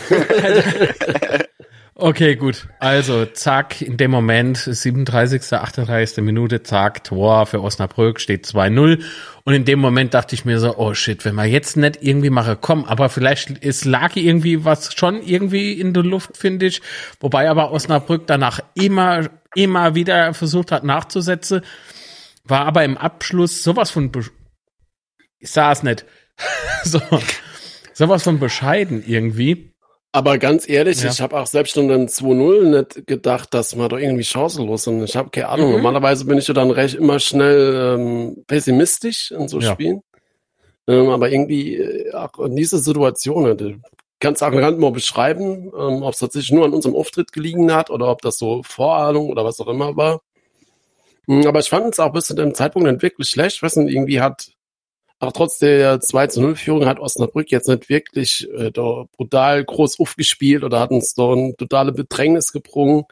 [1.97, 2.67] okay, gut.
[2.79, 6.23] Also, zack, in dem Moment, 37., 38.
[6.23, 9.03] Minute, zack, Tor für Osnabrück, steht 2-0.
[9.43, 12.29] Und in dem Moment dachte ich mir so, oh shit, wenn wir jetzt nicht irgendwie
[12.29, 16.81] machen, komm, aber vielleicht ist lag irgendwie was schon irgendwie in der Luft, finde ich.
[17.19, 21.61] Wobei aber Osnabrück danach immer, immer wieder versucht hat nachzusetzen.
[22.43, 24.11] War aber im Abschluss sowas von,
[25.39, 26.05] ich sah es nicht.
[26.83, 27.01] so,
[27.93, 29.73] sowas von bescheiden irgendwie.
[30.13, 31.09] Aber ganz ehrlich, Ja.
[31.11, 35.03] ich habe auch selbst schon dann 2-0 nicht gedacht, dass man da irgendwie chancenlos sind.
[35.03, 35.67] Ich habe keine Ahnung.
[35.69, 35.75] Mhm.
[35.77, 39.73] Normalerweise bin ich ja dann recht immer schnell ähm, pessimistisch in so Ja.
[39.73, 40.01] Spielen.
[40.87, 43.75] Ähm, aber irgendwie äh, auch in dieser Situation, äh, du
[44.19, 47.89] kannst auch Rand mal beschreiben, ähm, ob es tatsächlich nur an unserem Auftritt gelegen hat
[47.89, 50.21] oder ob das so Vorahnung oder was auch immer war.
[51.27, 53.57] Mm, Aber ich fand es auch bis zu dem Zeitpunkt nicht wirklich schlecht.
[53.57, 54.47] Ich weiß nicht, irgendwie hat
[55.19, 59.63] auch trotz der 2 zu 0 Führung hat Osnabrück jetzt nicht wirklich äh, da brutal
[59.63, 63.05] groß aufgespielt oder hat uns da ein totale Bedrängnis gebrungen.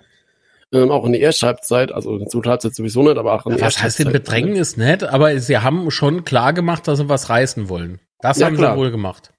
[0.71, 3.53] Ähm, auch in der Ersthalbzeit, also in der zweiten Halbzeit sowieso nicht, aber auch in
[3.55, 5.03] der Was heißt denn Bedrängnis nicht?
[5.03, 7.99] Aber sie haben schon klar gemacht, dass sie was reißen wollen.
[8.19, 8.73] Das Ja, haben klar.
[8.73, 9.31] sie wohl gemacht.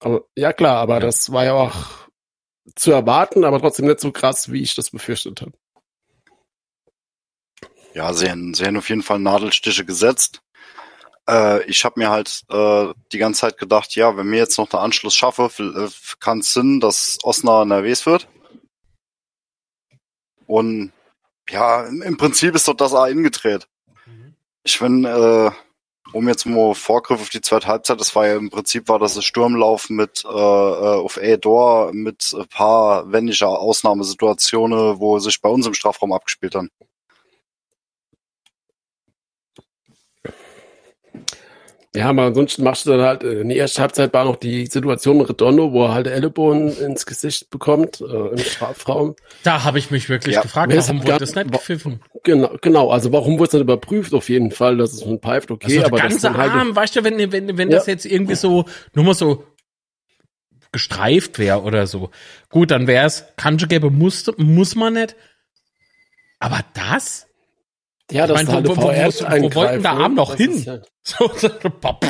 [0.00, 1.00] Aber, ja klar, aber Ja.
[1.00, 1.74] das war ja auch
[2.76, 5.52] zu erwarten, aber trotzdem nicht so krass, wie ich das befürchtet habe.
[7.94, 10.42] Ja, sie haben, sie haben auf jeden Fall Nadelstiche gesetzt.
[11.28, 14.68] Äh, ich habe mir halt äh, die ganze Zeit gedacht, ja, wenn mir jetzt noch
[14.68, 15.88] der Anschluss schaffe, äh,
[16.20, 18.28] kann es Sinn, dass Osnabrück nervös wird.
[20.46, 20.92] Und
[21.48, 23.68] ja, im Prinzip ist doch das auch ingedreht.
[24.64, 25.50] Ich bin, äh,
[26.12, 29.16] um jetzt mal Vorgriff auf die zweite Halbzeit, das war ja im Prinzip war das
[29.16, 35.48] ein Sturmlauf mit äh, äh, auf A-Door mit ein paar wendiger Ausnahmesituationen, wo sich bei
[35.48, 36.68] uns im Strafraum abgespielt haben.
[41.94, 44.64] Ja, aber ansonsten machst du dann halt, äh, in der ersten Halbzeit war noch die
[44.64, 49.14] Situation mit Redondo, wo er halt Ellenbogen ins Gesicht bekommt, äh, im Strafraum.
[49.42, 50.40] Da habe ich mich wirklich Ja.
[50.40, 52.00] gefragt, warum gar- wurde das nicht gepfiffen?
[52.22, 54.14] Genau, genau, also warum wurde es nicht überprüft?
[54.14, 56.52] Auf jeden Fall, dass es man pfeift, okay, Also aber der das ganze dann halt
[56.52, 57.76] Arm, weißt du, wenn, wenn, wenn Ja.
[57.76, 59.44] das jetzt irgendwie so, nur mal so
[60.72, 62.10] gestreift wäre oder so.
[62.48, 65.14] Gut, dann wäre es, Kanji gäbe musste, muss man nicht.
[66.38, 67.26] Aber das?
[68.10, 70.34] Ja, ich das mein, ist halt wo- wo- wo- wo- wo wollten der Arm noch
[70.36, 70.62] hin?
[70.62, 72.04] ja- So, so, pop.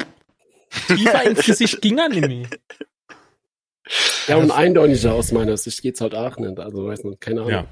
[0.86, 2.48] Tiefer ins Gesicht ging er nicht mehr.
[4.28, 7.50] Ja, und eindeutiger aus meiner Sicht geht's halt auch nicht, also weiß nicht, keine Ahnung.
[7.52, 7.66] Ja.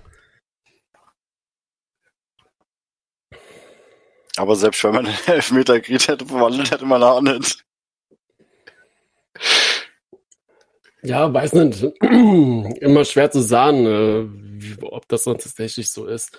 [4.37, 7.65] Aber selbst wenn man den Elfmeter gekriegt hätte, verwandelt hätte man auch nicht.
[11.03, 11.83] Ja, weiß nicht.
[12.03, 16.39] Immer schwer zu sagen, äh, ob das dann tatsächlich so ist.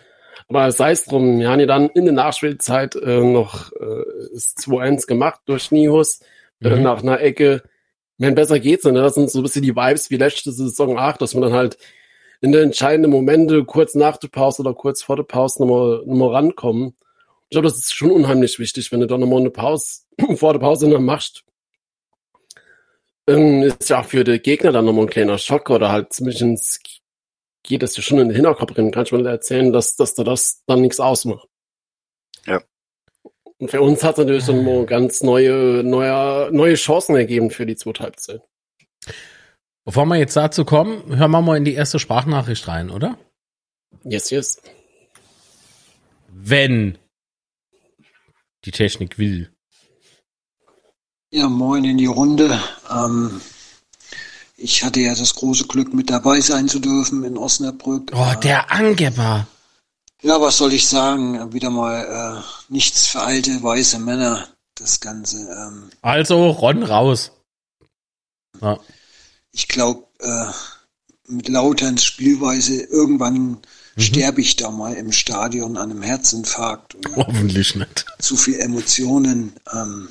[0.52, 4.54] Aber sei es drum, wir haben ja dann in der Nachspielzeit äh, noch äh, das
[4.58, 6.20] 2-1 gemacht durch Nihus
[6.62, 6.84] äh, Mhm.
[6.84, 7.64] nach einer Ecke.
[8.18, 8.96] Wenn besser geht's nicht.
[8.96, 9.02] ne?
[9.02, 11.78] Das sind so ein bisschen die Vibes wie letzte Saison 8, dass man dann halt
[12.42, 16.36] in den entscheidenden Momente kurz nach der Pause oder kurz vor der Pause nochmal, nochmal
[16.36, 16.96] rankommen.
[17.44, 20.02] Ich glaube, das ist schon unheimlich wichtig, wenn du dann nochmal eine Pause
[20.36, 21.46] vor der Pause noch machst.
[23.26, 26.84] Ähm, ist ja auch für den Gegner dann nochmal ein kleiner Schock oder halt zumindest
[27.64, 28.92] geht es dir schon in den Hinterkopf rein.
[28.92, 31.48] Kannst du mal erzählen, dass, dass da das dann nichts ausmacht.
[32.46, 32.62] Ja.
[33.60, 37.66] Und für uns hat es natürlich dann mal ganz neue, neue, neue Chancen ergeben für
[37.66, 38.42] die zweite Halbzeit.
[39.86, 43.18] Bevor wir jetzt dazu kommen, hören wir mal in die erste Sprachnachricht rein, oder?
[44.04, 44.62] Yes, yes.
[46.28, 46.98] Wenn
[48.66, 49.52] die Technik will.
[51.32, 52.60] Ja, moin in die Runde.
[52.90, 53.42] Ähm,
[54.62, 58.12] ich hatte ja das große Glück, mit dabei sein zu dürfen in Osnabrück.
[58.14, 59.48] Oh, der Angeber.
[60.22, 61.52] Ja, was soll ich sagen?
[61.54, 65.38] Wieder mal äh, nichts für alte, weiße Männer, das Ganze.
[65.50, 67.32] Ähm, Also Ron raus.
[68.62, 68.80] Ja.
[69.52, 70.46] ich glaube, äh,
[71.28, 73.58] mit Lauterns Spielweise, irgendwann
[73.98, 76.94] sterbe ich da mal im Stadion an einem Herzinfarkt.
[76.96, 78.06] Und, Hoffentlich nicht.
[78.20, 79.54] zu viel Emotionen.
[79.74, 80.10] Ähm,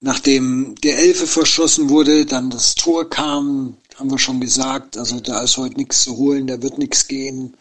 [0.00, 5.42] nachdem der Elfe verschossen wurde, dann das Tor kam, haben wir schon gesagt, also da
[5.42, 7.56] ist heute nichts zu holen, da wird nichts gehen.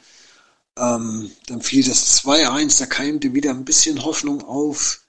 [0.77, 5.01] Ähm, dann fiel das 2-1, da keimte wieder ein bisschen Hoffnung auf.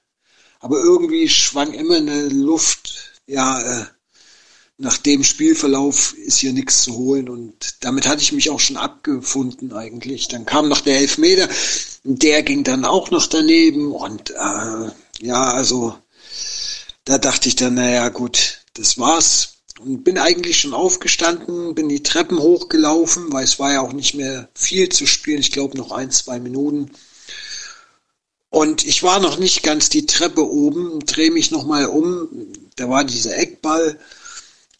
[0.59, 3.87] Aber irgendwie schwang immer eine Luft, ja, äh,
[4.81, 8.79] nach dem Spielverlauf ist hier nichts zu holen und damit hatte ich mich auch schon
[8.79, 10.29] abgefunden eigentlich.
[10.29, 11.49] Dann kam noch der Elfmeter,
[12.03, 14.91] der ging dann auch noch daneben und äh,
[15.21, 15.97] ja, also
[17.11, 19.55] da dachte ich dann, naja gut, das war's.
[19.81, 24.15] Und bin eigentlich schon aufgestanden, bin die Treppen hochgelaufen, weil es war ja auch nicht
[24.15, 26.93] mehr viel zu spielen, ich glaube noch ein, zwei Minuten.
[28.49, 32.29] Und ich war noch nicht ganz die Treppe oben, drehe mich nochmal um,
[32.77, 33.99] da war dieser Eckball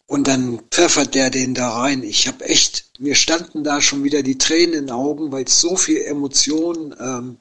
[0.07, 2.01] und dann pfeffert der den da rein.
[2.01, 5.75] Ich habe echt, mir standen da schon wieder die Tränen in den Augen, weil so
[5.75, 7.37] viel Emotion, ähm,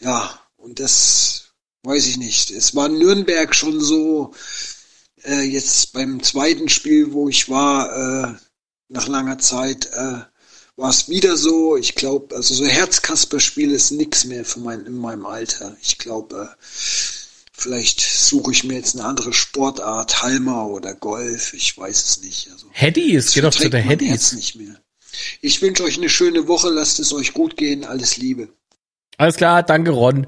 [0.00, 1.41] ja, und das
[1.82, 2.50] weiß ich nicht.
[2.50, 4.34] Es war in Nürnberg schon so,
[5.24, 8.34] äh, jetzt beim zweiten Spiel, wo ich war, äh,
[8.88, 10.20] nach langer Zeit, äh,
[10.76, 11.76] war es wieder so.
[11.76, 15.76] Ich glaube, also so Herzkasper-Spiel ist nix mehr für mein, in meinem Alter.
[15.82, 16.62] Ich glaube, äh,
[17.52, 22.50] vielleicht suche ich mir jetzt eine andere Sportart, Halmer oder Golf, ich weiß es nicht.
[22.50, 24.32] Also, Headies, das geh doch zu der Headies.
[24.32, 24.80] nicht mehr.
[25.40, 28.48] Ich wünsche euch eine schöne Woche, lasst es euch gut gehen, alles Liebe.
[29.18, 30.26] Alles klar, danke Ron.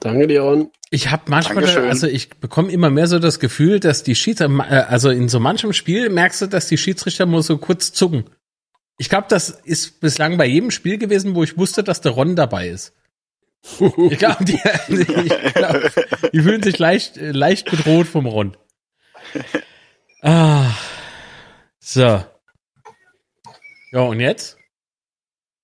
[0.00, 0.70] Danke, Leon.
[0.90, 1.88] Ich habe manchmal, Dankeschön.
[1.88, 5.40] also ich bekomme immer mehr so das Gefühl, dass die Schiedsrichter, äh, also in so
[5.40, 8.24] manchem Spiel merkst du, dass die Schiedsrichter nur so kurz zucken.
[8.98, 12.36] Ich glaube, das ist bislang bei jedem Spiel gewesen, wo ich wusste, dass der Ron
[12.36, 12.92] dabei ist.
[14.10, 15.82] Ich glaube, die, ich glaub,
[16.32, 18.56] die fühlen sich leicht, leicht bedroht vom Ron.
[20.22, 20.70] Ah,
[21.80, 22.24] so.
[23.92, 24.56] Ja, und jetzt?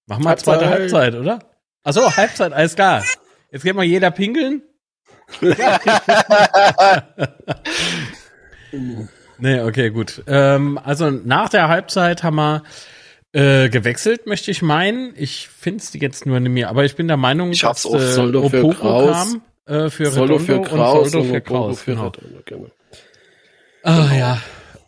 [0.07, 1.15] Machen wir zweite Halbzeit.
[1.15, 1.51] Halbzeit, oder?
[1.85, 3.05] Ach so, Halbzeit, alles klar.
[3.53, 4.63] Jetzt geht mal jeder pinkeln.
[9.39, 10.23] nee, okay, gut.
[10.27, 12.63] Ähm, also nach der Halbzeit haben wir
[13.33, 15.13] äh, gewechselt, möchte ich meinen.
[15.17, 17.93] Ich finde es jetzt nur nicht mehr, aber ich bin der Meinung, Ich hab's dass
[17.93, 19.11] auf äh, Soldo für Opoko Kraus.
[19.13, 21.81] kam äh, für Redondo für Kraus und Soldo für Kraus.
[21.81, 22.07] für Genau.
[22.09, 22.67] Redondo, genau.
[23.85, 24.39] Ah ja.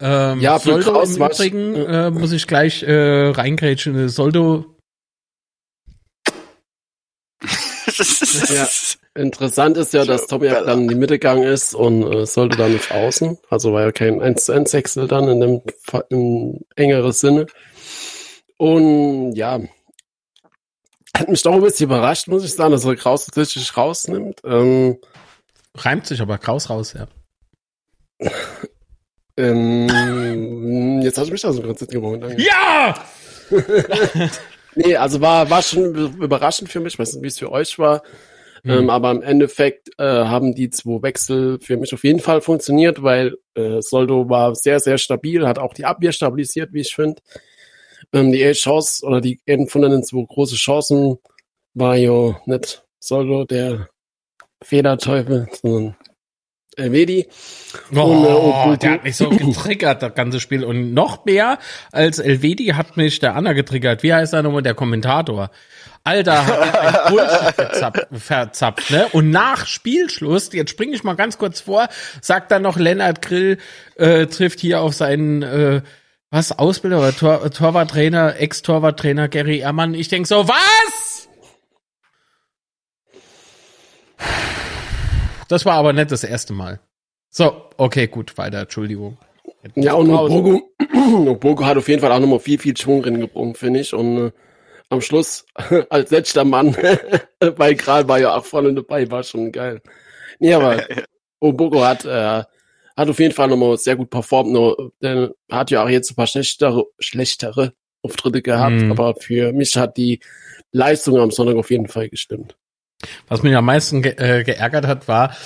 [0.01, 4.09] Ähm, Ja, für Soldo Kraus im Übrigen äh, muss ich gleich äh, reingrätschen.
[4.09, 4.74] Soldo
[8.55, 8.69] Ja.
[9.17, 10.63] Interessant ist ja, dass Bella.
[10.63, 13.39] dann in die Mitte gegangen ist und äh, sollte dann auf Außen.
[13.49, 15.63] Also war ja kein 1 zu 1 Wechsel dann in dem
[16.09, 17.47] im engeren Sinne.
[18.57, 19.61] Und ja,
[21.17, 24.41] hat mich doch ein bisschen überrascht, muss ich sagen, dass er Kraus tatsächlich rausnimmt.
[24.45, 24.99] Ähm,
[25.77, 27.07] Reimt sich aber Kraus raus, ja.
[29.37, 32.23] Ähm, jetzt hast du mich da so ganz gewohnt.
[32.23, 32.43] Danke.
[32.43, 32.95] Ja!
[34.77, 38.03] Nee, also war, war schon überraschend für mich, weiß nicht, wie es für euch war.
[38.65, 38.71] Mhm.
[38.71, 43.03] Ähm, aber im Endeffekt äh, haben die zwei Wechsel für mich auf jeden Fall funktioniert,
[43.03, 47.21] weil äh, Soldo war sehr, sehr stabil, hat auch die Abwehr stabilisiert, wie ich finde.
[48.13, 51.19] Ähm, die Chance oder die einen von den zwei große Chancen
[51.75, 53.89] war ja nicht Soldo der
[54.63, 55.97] Federteufel, sondern
[56.77, 57.27] Elvedi.
[57.91, 60.65] Und, äh, Oh, und- der hat mich so getriggert, das ganze Spiel.
[60.65, 61.59] Und noch mehr
[61.93, 64.03] als Elvedi hat mich der Anna getriggert.
[64.03, 64.63] Wie heißt er nochmal?
[64.63, 65.51] Der Kommentator.
[66.07, 69.07] Alter, hat ein Bullshit verzapft, verzapft, ne?
[69.13, 71.89] Und nach Spielschluss, jetzt springe ich mal ganz kurz vor,
[72.21, 73.57] sagt dann noch Lennart Grill,
[73.97, 75.81] äh, trifft hier auf seinen, äh,
[76.31, 79.95] was, Ausbilder oder Tor, Torwarttrainer, Ex-Torwarttrainer Gary Ehrmann.
[79.95, 81.04] Ich denk so, was?
[85.49, 86.81] Das war aber nicht das erste Mal.
[87.31, 89.19] So, okay, gut, weiter, Entschuldigung.
[89.75, 90.09] Ja, und.
[90.09, 90.63] Bogo,
[91.41, 93.93] Bogo hat auf jeden Fall auch nochmal viel, viel Schwung reingebrungen, finde ich.
[93.93, 94.33] Und äh,
[94.91, 95.45] am Schluss,
[95.91, 96.77] als letzter Mann
[97.57, 99.81] bei Kral war ja auch vorne dabei, war schon geil.
[100.39, 100.83] Nee, aber
[101.41, 102.45] Bogo hat, äh,
[102.97, 104.53] hat auf jeden Fall nochmal sehr gut performt.
[104.53, 108.93] Nur, der hat ja auch jetzt ein paar schlechtere, schlechtere Auftritte gehabt, Mhm.
[108.93, 110.21] aber für mich hat die
[110.73, 112.57] Leistung am Sonntag auf jeden Fall gestimmt.
[113.29, 115.37] Was mich am meisten ge äh, geärgert hat, war,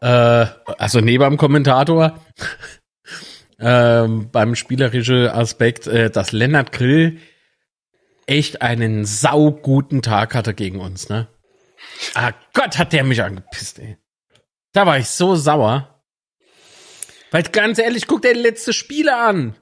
[0.00, 0.46] äh,
[0.78, 2.20] also neben dem Kommentator,
[3.58, 7.20] ähm, beim spielerischen Aspekt, äh, dass Lennart Grill
[8.26, 11.28] echt einen sauguten Tag hatte gegen uns, ne?
[12.14, 13.96] Ah Gott, hat der mich angepisst, ey.
[14.72, 16.02] Da war ich so sauer.
[17.30, 19.56] Weil ganz ehrlich, guck dir die letzte Spiele an.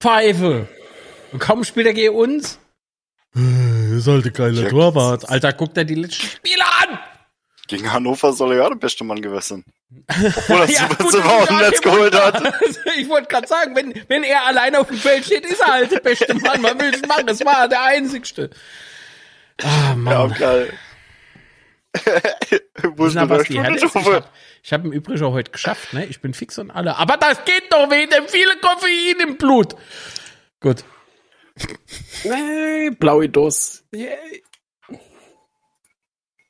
[0.00, 0.68] Pfeife.
[1.32, 2.58] Und kaum spielt er gegen uns.
[3.34, 5.28] Äh, Ist halt ein geiler Torwart.
[5.28, 6.71] Alter, guck dir die letzten Spiele an.
[7.68, 9.64] Gegen Hannover soll er ja der beste Mann gewesen.
[10.08, 12.54] Obwohl er Ja, ja, gut, ja, Netz okay, geholt hat.
[12.96, 15.90] Ich wollte gerade sagen, wenn, wenn er alleine auf dem Feld steht, ist er halt
[15.92, 16.60] der beste Mann.
[16.60, 17.26] Man will es machen.
[17.26, 18.50] Das war der einzigste.
[19.62, 20.34] Ah, Ja, Mann.
[20.38, 20.72] geil.
[22.96, 24.24] Wo ist was der die ist, ich habe
[24.70, 26.06] hab im Übrigen auch heute geschafft, ne?
[26.06, 26.96] Ich bin fix und alle.
[26.96, 29.76] Aber das geht doch wegen dem vielen Koffein im Blut.
[30.60, 30.84] Gut.
[32.24, 33.82] Nee, blaue Dose.
[33.92, 34.42] Yay.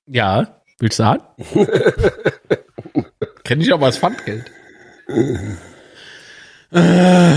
[0.06, 1.22] Ja, willst du sagen?
[3.44, 4.50] Kenn ich aber als Pfandgeld.
[6.72, 7.36] Äh.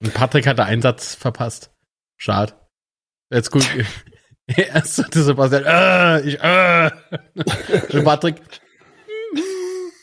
[0.00, 1.72] Und Patrick hat den Einsatz verpasst.
[2.16, 2.54] Schade.
[3.32, 3.66] Jetzt gut.
[4.46, 6.90] Erst sagte Sebastian, äh, ich, äh.
[7.92, 8.36] Und Patrick.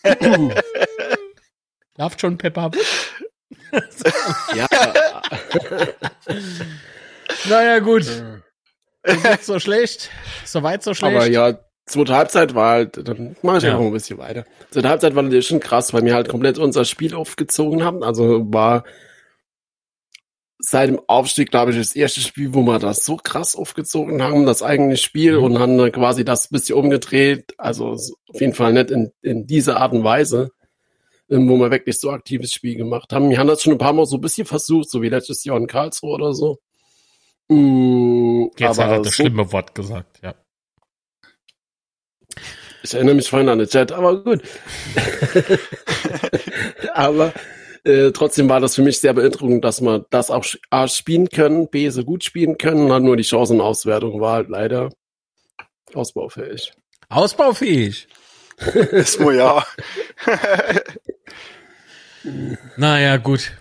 [1.98, 2.70] Läuft schon Pepper.
[4.54, 4.68] Ja,
[7.46, 8.06] Naja, gut.
[9.06, 10.10] Nicht so schlecht.
[10.46, 11.16] So weit, so schlecht.
[11.16, 13.70] Aber ja, zweite Halbzeit war halt, dann mache ich Ja.
[13.72, 14.46] einfach noch ein bisschen weiter.
[14.72, 18.04] Zweite Halbzeit war natürlich schon krass, weil wir halt komplett unser Spiel aufgezogen haben.
[18.04, 18.84] Also war
[20.60, 24.46] seit dem Aufstieg, glaube ich, das erste Spiel, wo wir das so krass aufgezogen haben,
[24.46, 25.44] das eigene Spiel Mhm.
[25.44, 27.54] und haben dann quasi das bisschen umgedreht.
[27.58, 30.50] Also so auf jeden Fall nicht in, in dieser Art und Weise,
[31.30, 33.30] ähm, wo wir wirklich so aktives Spiel gemacht haben.
[33.30, 35.58] Wir haben das schon ein paar Mal so ein bisschen versucht, so wie letztes Jahr
[35.58, 36.58] in Karlsruhe oder so.
[37.48, 40.34] Mm, Jetzt hat er das so schlimme Wort gesagt, ja.
[42.84, 44.44] Ich erinnere mich vorhin an den Chat, aber gut.
[46.94, 47.34] aber
[47.84, 51.68] äh, trotzdem war das für mich sehr beeindruckend, dass wir das auch A spielen können,
[51.70, 54.92] B so gut spielen können, und dann nur die Chancenauswertung war halt leider
[55.94, 56.74] ausbaufähig.
[57.10, 58.08] Ausbaufähig.
[58.92, 59.66] Ist wohl ja.
[62.78, 63.52] Naja, gut.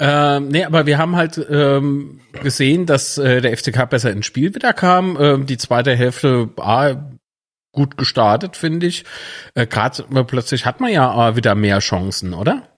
[0.00, 4.54] Ähm, nee, aber wir haben halt ähm, gesehen, dass äh, der FCK besser ins Spiel
[4.54, 5.16] wieder kam.
[5.20, 7.10] Ähm, die zweite Hälfte war
[7.72, 9.04] gut gestartet, finde ich.
[9.54, 12.68] Äh, Gerade äh, plötzlich hat man ja äh, wieder mehr Chancen, oder?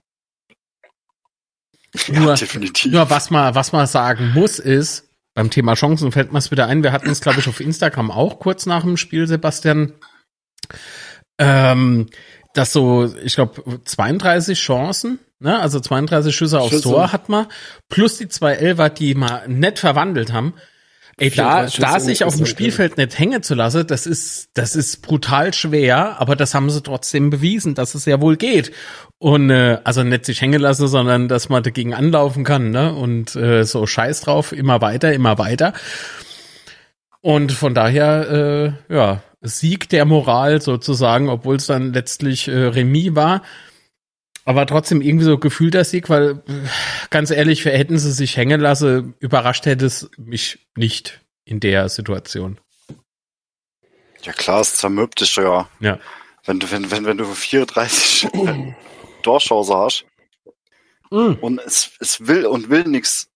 [2.07, 2.91] ja, Nur- definitiv.
[2.91, 6.67] Nur was man, was man sagen muss, ist, beim Thema Chancen fällt mir es wieder
[6.67, 6.83] ein.
[6.83, 9.93] Wir hatten es, glaube ich, auf Instagram auch kurz nach dem Spiel, Sebastian.
[11.37, 12.07] Ähm,
[12.53, 15.59] dass so, ich glaube, 32 Chancen, ne?
[15.59, 16.83] Also 32 Schüsse aufs Schüsse.
[16.83, 17.47] Tor hat man,
[17.89, 20.53] plus die zwei Elfer, die mal nett verwandelt haben.
[21.17, 24.49] Ey, da, 34 da sich auf dem insgesamt, Spielfeld nicht hängen zu lassen, das ist,
[24.53, 28.71] das ist brutal schwer, aber das haben sie trotzdem bewiesen, dass es ja wohl geht.
[29.19, 32.95] Und äh, also nicht sich hängen lassen, sondern dass man dagegen anlaufen kann, ne?
[32.95, 35.73] Und äh, so scheiß drauf, immer weiter, immer weiter.
[37.19, 43.15] Und von daher, äh, ja, Sieg der Moral sozusagen, obwohl es dann letztlich äh, Remis
[43.15, 43.41] war.
[44.51, 46.43] Aber trotzdem irgendwie so gefühlter Sieg, weil
[47.09, 52.59] ganz ehrlich, hätten sie sich hängen lassen, überrascht hätte es mich nicht in der Situation.
[54.23, 55.69] Ja klar, es zermürbt dich ja.
[55.79, 55.99] Ja.
[56.45, 58.27] Wenn du, wenn, wenn, wenn du 34
[59.23, 60.05] Torchance hast
[61.13, 61.33] Mm.
[61.41, 63.27] und es, es will und will nichts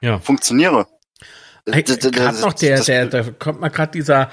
[0.00, 0.20] Ja.
[0.20, 0.86] funktioniere.
[1.66, 4.30] Gerade noch der, das- der, da kommt mal gerade dieser,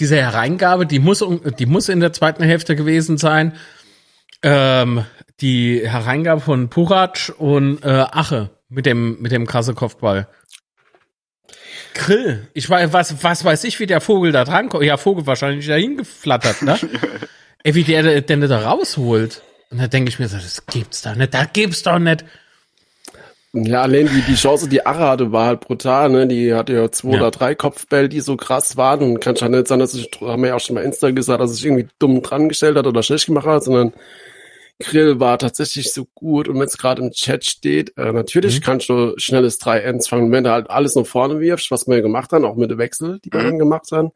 [0.00, 3.56] diese Hereingabe, die muss, um- die muss in der zweiten Hälfte gewesen sein.
[4.42, 5.04] Ähm,
[5.40, 10.28] die Hereingabe von Purac und äh, Ache mit dem, mit dem krasse Kopfball.
[11.94, 12.46] Grill.
[12.54, 14.84] Ich weiß, was, was weiß ich, wie der Vogel da dran kommt.
[14.84, 16.78] Ja, Vogel wahrscheinlich dahin geflattert, ne?
[17.64, 19.42] Ey, wie der den da rausholt.
[19.70, 22.24] Und da denke ich mir so, das gibt's doch nicht, das gibt's doch nicht.
[23.52, 26.26] Ja, allein die, die Chance, die Arre hatte, war halt brutal, ne?
[26.26, 27.20] Die hatte ja zwei Ja.
[27.20, 29.00] oder drei Kopfbälle, die so krass waren.
[29.02, 31.40] Und kann schon nicht sein, dass ich, haben wir ja auch schon mal Insta gesagt,
[31.40, 33.92] dass ich irgendwie dumm dran gestellt hat oder schlecht gemacht hat, sondern
[34.80, 36.48] Grill war tatsächlich so gut.
[36.48, 38.62] Und wenn es gerade im Chat steht, äh, natürlich Mhm.
[38.64, 42.32] kannst du schnelles 3-1 fangen, wenn du halt alles nach vorne wirfst, was wir gemacht
[42.32, 43.44] haben, auch mit dem Wechsel, die wir Mhm.
[43.44, 44.10] dann gemacht haben.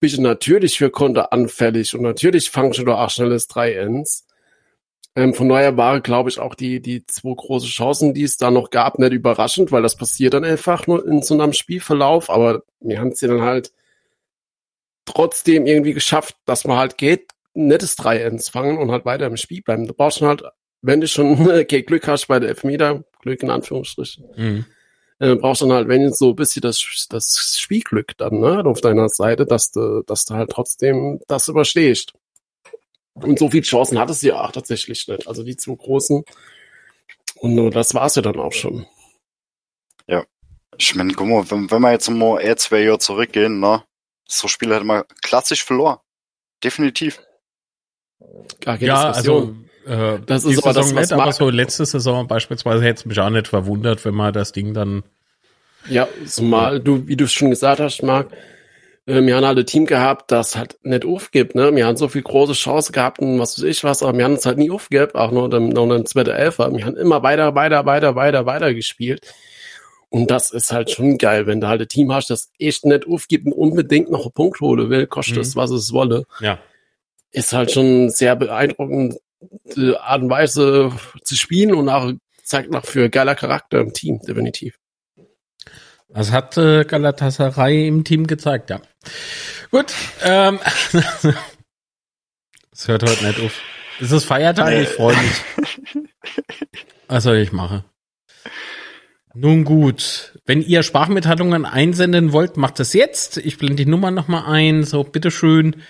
[0.00, 4.26] Bist du natürlich für Konter anfällig und natürlich fangst du auch schnelles 3-1.
[5.14, 8.50] Ähm, von daher war, glaube ich, auch die, die zwei große Chancen, die es da
[8.50, 12.30] noch gab, nicht überraschend, weil das passiert dann einfach nur in so einem Spielverlauf.
[12.30, 13.72] Aber wir haben es ja dann halt
[15.04, 19.62] trotzdem irgendwie geschafft, dass man halt geht, nettes 3-1 fangen und halt weiter im Spiel
[19.62, 19.86] bleiben.
[19.86, 20.42] Du brauchst halt,
[20.82, 24.66] wenn du schon okay, Glück hast bei der Elfmeter, Glück in Anführungsstrichen, Mhm.
[25.18, 28.80] äh, brauchst dann halt, wenn jetzt so ein bisschen das, das Spielglück dann, ne, auf
[28.80, 32.12] deiner Seite, dass du, dass du halt trotzdem das überstehst.
[33.14, 35.26] Und so viele Chancen hattest du ja auch tatsächlich nicht.
[35.28, 36.24] Also die zwei großen.
[37.36, 38.86] Und nur das war's ja dann auch schon.
[40.78, 43.84] Ich meine, guck mal, wenn, wenn wir jetzt mal eher zwei Jahre zurückgehen, ne?
[44.26, 45.98] So Spiele hätte man klassisch verloren.
[46.64, 47.20] Definitiv.
[48.60, 49.66] Gar keine Ja, Diskussion.
[49.86, 53.18] also äh, Das ist aber das, nicht, aber so letzte Saison beispielsweise hätte es mich
[53.20, 55.02] auch nicht verwundert, wenn man das Ding dann
[55.88, 58.28] Ja, zumal du, wie du es schon gesagt hast, Marc,
[59.06, 61.74] äh, wir haben halt ein Team gehabt, das halt nicht aufgibt, ne?
[61.74, 64.34] Wir haben so viel große Chance gehabt und was weiß ich was, aber wir haben
[64.34, 66.70] es halt nie aufgibt, auch nur dem, noch einen zweiten Elfer.
[66.76, 69.22] Wir haben immer weiter, weiter, weiter, weiter, weiter gespielt.
[70.10, 73.06] Und das ist halt schon geil, wenn du halt ein Team hast, das echt nicht
[73.06, 75.42] aufgibt und unbedingt noch einen Punkt holen will, kostet Mhm.
[75.42, 76.24] es, was es wolle.
[76.40, 76.58] ja.
[77.32, 79.16] Ist halt schon sehr beeindruckend,
[80.00, 82.12] Art und Weise zu spielen und auch
[82.42, 84.76] zeigt noch für geiler Charakter im Team, definitiv.
[86.08, 88.80] Das hat äh, Galatasaray im Team gezeigt, ja.
[89.70, 90.58] Gut, ähm,
[92.72, 93.52] es hört heute nicht auf.
[94.00, 96.04] Es ist Feiertag, ich freue mich.
[97.06, 97.84] Was soll ich machen?
[99.34, 103.36] Nun gut, wenn ihr Sprachmitteilungen einsenden wollt, macht das jetzt.
[103.36, 105.82] Ich blende die Nummer nochmal ein, so bitteschön.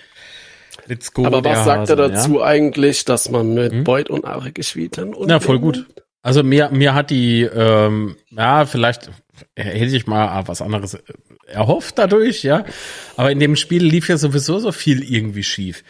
[0.87, 1.25] Let's go.
[1.25, 3.83] Aber was sagt er Hase, dazu eigentlich, dass man mit Hm?
[3.83, 5.15] Beuth und Are gespielt hat?
[5.15, 5.85] Und Ja, voll gut.
[6.23, 9.09] Also mir, mir hat die, ähm, ja, vielleicht
[9.55, 10.97] hätte ich mal was anderes
[11.47, 12.63] erhofft dadurch, ja.
[13.17, 15.83] Aber in dem Spiel lief ja sowieso so viel irgendwie schief.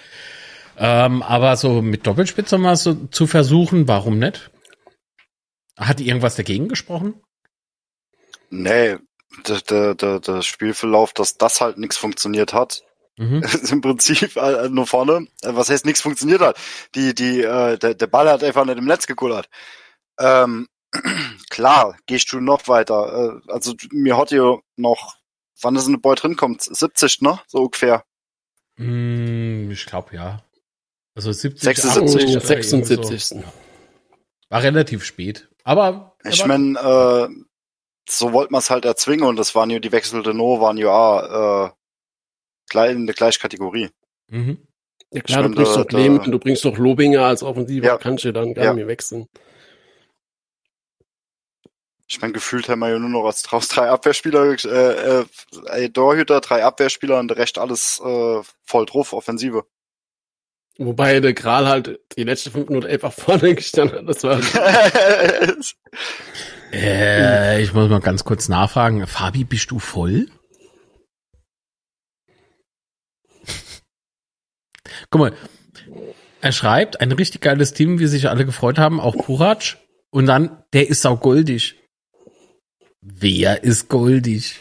[0.77, 4.51] Ähm, aber so mit Doppelspitze mal so zu versuchen, warum nicht?
[5.77, 7.15] Hat die irgendwas dagegen gesprochen?
[8.49, 8.97] Nee,
[9.47, 12.83] der, der, der, der Spielverlauf, dass das halt nichts funktioniert hat,
[13.21, 13.43] Mhm.
[13.43, 15.27] ist im Prinzip äh, nur vorne.
[15.43, 16.57] Äh, Was heißt nichts funktioniert hat?
[16.95, 19.47] Die, die, äh, der, der Ball hat einfach nicht im Netz gekullert.
[20.19, 20.67] Ähm,
[21.49, 23.41] klar, gehst du noch weiter.
[23.47, 25.15] Äh, also mir hat ja noch,
[25.61, 26.61] wann ist eine Boy drin kommt?
[26.63, 27.39] 70, ne?
[27.47, 28.03] So ungefähr.
[28.77, 30.43] Hm, ich glaube ja.
[31.15, 32.47] Also 70, 76, 80 Oh, oder irgendwie so.
[32.47, 33.43] 76.
[34.49, 35.49] War relativ spät.
[35.63, 37.27] Aber Ich aber- mein, äh,
[38.09, 40.89] so wollte man es halt erzwingen und das waren ja die wechselte No, waren ja
[40.89, 41.71] auch, äh,
[42.73, 43.89] in der gleichen Kategorie.
[44.29, 44.57] Mhm.
[45.13, 47.85] Ja klar, du Stimmt, bringst da- doch Lehmann, da- du bringst doch Lobinger als Offensiver,
[47.87, 47.97] Ja.
[47.97, 48.71] kannst du dann gar Ja.
[48.73, 49.27] nicht mehr wechseln.
[52.07, 55.23] Ich mein, gefühlt haben wir ja nur noch aus draus drei Abwehrspieler, äh,
[55.67, 59.63] äh, Torhüter, drei Abwehrspieler und der Rest alles äh, voll drauf, Offensive.
[60.77, 64.09] Wobei der Gral halt die letzten fünf Minuten einfach vorne gestanden hat.
[64.09, 64.39] Das war
[66.73, 69.05] Äh, ich muss mal ganz kurz nachfragen.
[69.07, 70.27] Fabi, bist du voll?
[75.11, 75.33] Guck mal,
[76.39, 79.77] er schreibt, ein richtig geiles Team, wie sich alle gefreut haben, auch Purac.
[80.09, 81.75] Und dann, der ist auch goldig.
[83.01, 84.59] Wer ist goldig?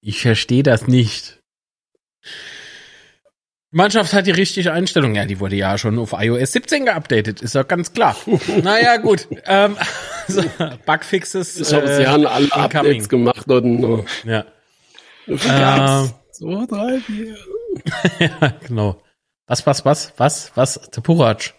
[0.00, 1.40] Ich verstehe das nicht.
[3.72, 5.14] Die Mannschaft hat die richtige Einstellung.
[5.14, 8.16] Ja, die wurde ja schon auf iOS 17 geupdatet, ist doch ganz klar.
[8.62, 9.26] naja, gut.
[9.46, 9.76] Ähm,
[10.28, 10.42] so,
[10.86, 11.60] Bugfixes.
[11.60, 12.52] ich habe äh, sie haben alle.
[12.52, 14.44] Updates gemacht und äh, Ja.
[16.06, 16.10] Ähm?
[16.30, 17.36] So, drei, vier.
[18.18, 19.02] Ja, genau.
[19.46, 20.80] Was, was, was, was, was?
[20.90, 21.54] Der Purac.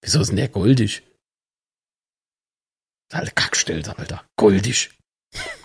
[0.00, 1.02] Wieso ist denn der goldig?
[3.12, 4.22] Alter, Kackstelze, Alter.
[4.36, 4.90] Goldig.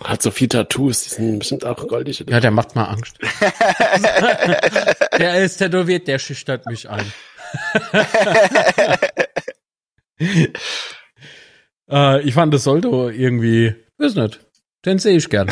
[0.02, 2.24] Hat so viel Tattoos, die sind bestimmt auch goldig.
[2.26, 3.18] Ja, der macht mal Angst.
[5.18, 7.12] der ist tätowiert, der schüchtert mich ein.
[11.90, 14.40] äh, ich fand das Soldo irgendwie, weiß nicht,
[14.86, 15.50] den sehe ich gern.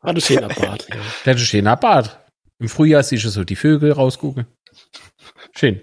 [0.00, 0.88] Hatte schöner Bart.
[0.88, 0.96] Ja.
[0.96, 2.18] Der hat einen schöner Bart.
[2.62, 4.46] Im Frühjahr siehst du so die Vögel rausgucken.
[5.54, 5.82] Schön.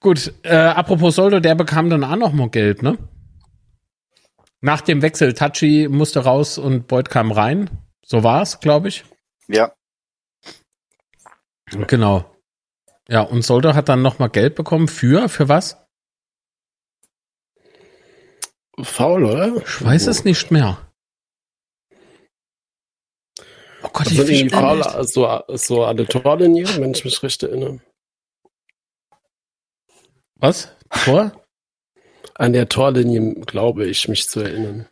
[0.00, 2.98] Gut, äh, apropos Soldo, der bekam dann auch noch mal Geld, ne?
[4.60, 7.70] Nach dem Wechsel, Tachi musste raus und Beuth kam rein.
[8.04, 9.04] So war's, glaube ich.
[9.46, 9.72] Ja,
[11.70, 12.30] Genau.
[13.08, 15.76] Ja, und Soldo hat dann noch mal Geld bekommen für, für was?
[18.80, 19.56] Faul, oder?
[19.56, 20.78] Ich weiß es nicht mehr.
[23.82, 27.04] Oh Gott, Das ich sind fisch irgendwie faul, so, so an der Torlinie, wenn ich
[27.04, 27.80] mich recht erinnere.
[30.34, 30.68] Was?
[31.04, 31.40] Tor?
[32.34, 34.88] An der Torlinie glaube ich, mich zu erinnern.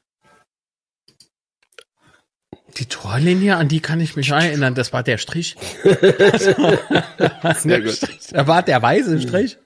[2.78, 4.76] Die Torlinie, an die kann ich mich erinnern.
[4.76, 5.56] Das war der Strich.
[5.82, 8.00] Sehr gut.
[8.30, 9.58] Da war der weiße Strich.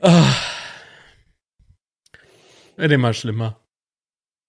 [0.00, 0.34] Ah.
[2.76, 3.60] Wird immer schlimmer.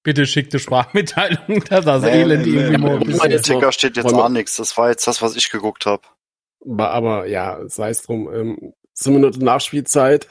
[0.04, 3.32] Bitte schickte Sprachmitteilung, dass das Nee, Elend nee, irgendwie nee, mal ein Im bisschen.
[3.32, 4.56] jetzt Ticker steht jetzt auch nichts.
[4.56, 6.04] Das war jetzt das, was ich geguckt habe.
[6.66, 8.30] Aber, aber ja, sei es drum.
[8.34, 10.28] Ähm, zehn Minuten Nachspielzeit.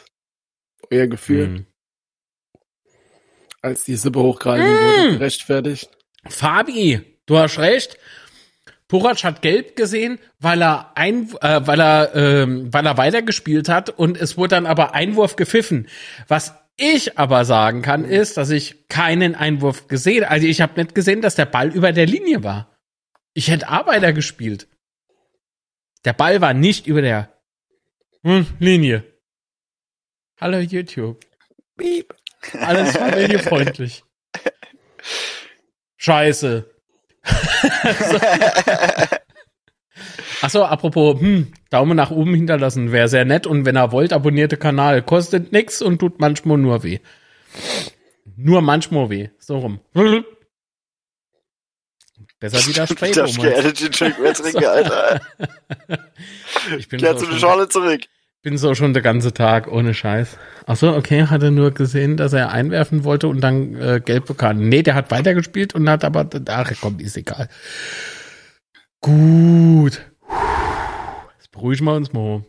[0.91, 1.67] Euer Gefühl, Hm.
[3.63, 4.79] als die Sippe hochgehalten Mm.
[4.79, 5.91] wurde, gerechtfertigt.
[6.29, 7.99] Fabi, du hast recht.
[8.87, 13.91] Purac hat gelb gesehen, weil er ein, äh, weil er, ähm, weil er weitergespielt hat
[13.91, 15.89] und es wurde dann aber Einwurf gepfiffen.
[16.27, 20.95] Was ich aber sagen kann, ist, dass ich keinen Einwurf gesehen, also ich habe nicht
[20.95, 22.79] gesehen, dass der Ball über der Linie war.
[23.35, 24.69] Ich hätte Arbeiter gespielt.
[26.05, 27.33] Der Ball war nicht über der
[28.23, 29.05] hm, Linie.
[30.41, 31.21] Hallo YouTube.
[31.77, 32.15] Piep.
[32.61, 34.05] Alles familienfreundlich.
[35.97, 36.71] Scheiße.
[40.41, 44.57] Achso, apropos, hm, Daumen nach oben hinterlassen wäre sehr nett und wenn ihr wollt, abonnierte
[44.57, 45.03] Kanal.
[45.03, 46.99] Kostet nix und tut manchmal nur weh.
[48.37, 49.31] Nur manchmal weh.
[49.39, 49.81] So rum.
[52.41, 55.21] Besser wieder gerne den Drink mehr trinken, Alter.
[56.79, 58.03] Ich bin Kehr so zu der schon- Schorle zurück.
[58.43, 60.37] bin so schon den ganzen Tag ohne Scheiß.
[60.67, 64.27] Ach so, okay, hat er nur gesehen, dass er einwerfen wollte und dann äh, gelb
[64.27, 64.69] bekam.
[64.69, 67.49] Nee, der hat weitergespielt und hat aber, ach komm, ist egal.
[69.01, 70.08] Gut.
[71.59, 72.45] Beruhigen wir uns mal.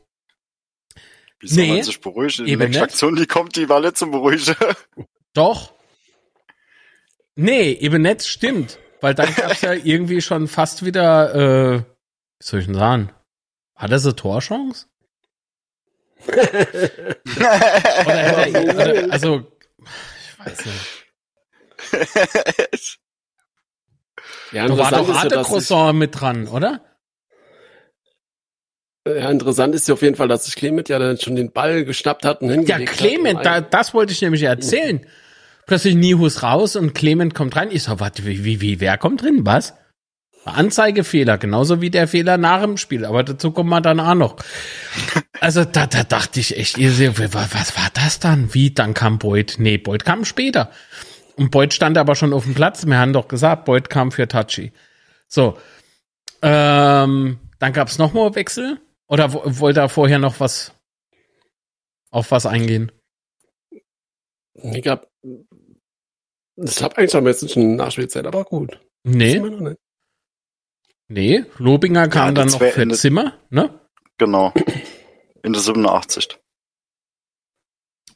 [1.39, 2.45] Wie soll Nee, man sich beruhigen?
[2.45, 2.79] Die.
[2.79, 4.55] Aktion, die kommt, die war nicht zum Beruhigen.
[5.33, 5.73] Doch.
[7.35, 8.77] Nee, eben nicht, stimmt.
[9.01, 13.11] Weil dann gab's ja irgendwie schon fast wieder, äh, wie soll ich denn sagen?
[13.75, 14.87] War das eine Torchance?
[16.27, 16.75] Er,
[18.05, 20.99] oder, also, ich weiß nicht.
[24.51, 26.81] Ja, Da war doch ist ja, Arte-Croissant mit dran, oder?
[29.07, 31.85] Ja, interessant ist ja auf jeden Fall, dass sich Clement ja dann schon den Ball
[31.85, 33.45] geschnappt hat und Ja, hingelegt Clement, hat.
[33.45, 35.05] da, das wollte ich nämlich erzählen.
[35.65, 37.69] Plötzlich Nihus raus und Clement kommt rein.
[37.71, 39.41] Ich so, warte, wie, wie, wie, wer kommt drin?
[39.43, 39.73] Was?
[40.45, 44.37] Anzeigefehler, genauso wie der Fehler nach dem Spiel, aber dazu kommen wir dann auch noch.
[45.41, 48.53] Also da, da dachte ich echt, ihr seht, was, war das dann?
[48.53, 49.55] Wie, dann kam Boyd?
[49.59, 50.71] Nee, Boyd kam später.
[51.35, 52.85] Und Boyd stand aber schon auf dem Platz.
[52.85, 54.71] Wir haben doch gesagt, Boyd kam für Tachi.
[55.27, 55.57] So.
[56.41, 58.79] Ähm, dann gab's noch mal Wechsel?
[59.09, 60.73] Oder wo- wollte er vorher noch was
[62.11, 62.91] auf was eingehen?
[64.53, 65.07] Ich glaub,
[66.55, 68.79] ich habe eigentlich am besten schon Nachspielzeit, aber gut.
[69.03, 69.41] Nee,
[71.07, 71.45] nee.
[71.57, 73.79] Lobinger kam Ja, dann noch für in- Zimmer, ne?
[74.17, 74.53] Genau.
[75.43, 76.37] In der 87.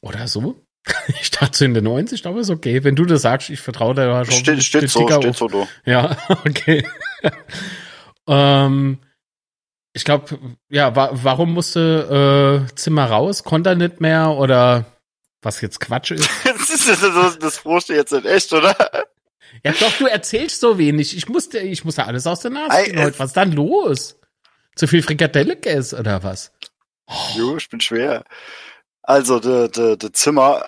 [0.00, 0.60] Oder so?
[1.20, 2.84] Ich dachte in der 90, aber ist okay.
[2.84, 4.34] Wenn du das sagst, ich vertraue dir da schon.
[4.34, 5.36] Steht, steht so, steht auf.
[5.38, 5.66] so, du.
[5.86, 6.16] Ja,
[6.46, 6.86] okay.
[8.28, 8.98] ähm,
[9.94, 10.38] ich glaube,
[10.68, 13.42] ja, wa warum musste äh, Zimmer raus?
[13.44, 14.84] Konnte er nicht mehr oder
[15.40, 16.28] was jetzt Quatsch ist?
[16.44, 18.76] Das, ist, das, das frohst du jetzt nicht echt, oder?
[19.62, 21.16] Ja, doch, du erzählst so wenig.
[21.16, 23.18] Ich musste, ich musste alles aus der Nase ziehen äh, heute.
[23.18, 24.18] Was ist dann los?
[24.74, 26.50] Zu viel Frikadelle gegessen oder was?
[27.36, 28.24] Jo, ich bin schwer.
[29.02, 30.66] Also, der, der, der Zimmer,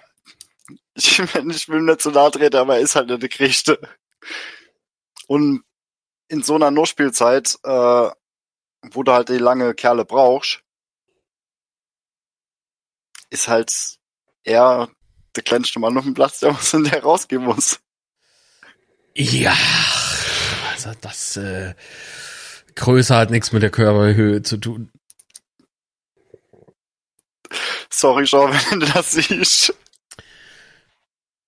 [0.95, 3.81] ich, will- ich will nicht zu nahe treten, aber er ist halt eine Krichte.
[5.27, 5.63] Und
[6.29, 8.11] in so einer Nurspielzeit, äh,
[8.83, 10.63] wo du halt die lange Kerle brauchst,
[13.31, 13.99] ist halt
[14.45, 14.89] er
[15.35, 17.81] der kleinste Mann auf dem Platz, der was in der rausgehen muss.
[19.15, 19.57] Ja,
[20.73, 21.75] also das äh,
[22.75, 24.91] Größe hat nichts mit der Körperhöhe zu tun.
[27.91, 29.75] Sorry, Sean, wenn du das siehst.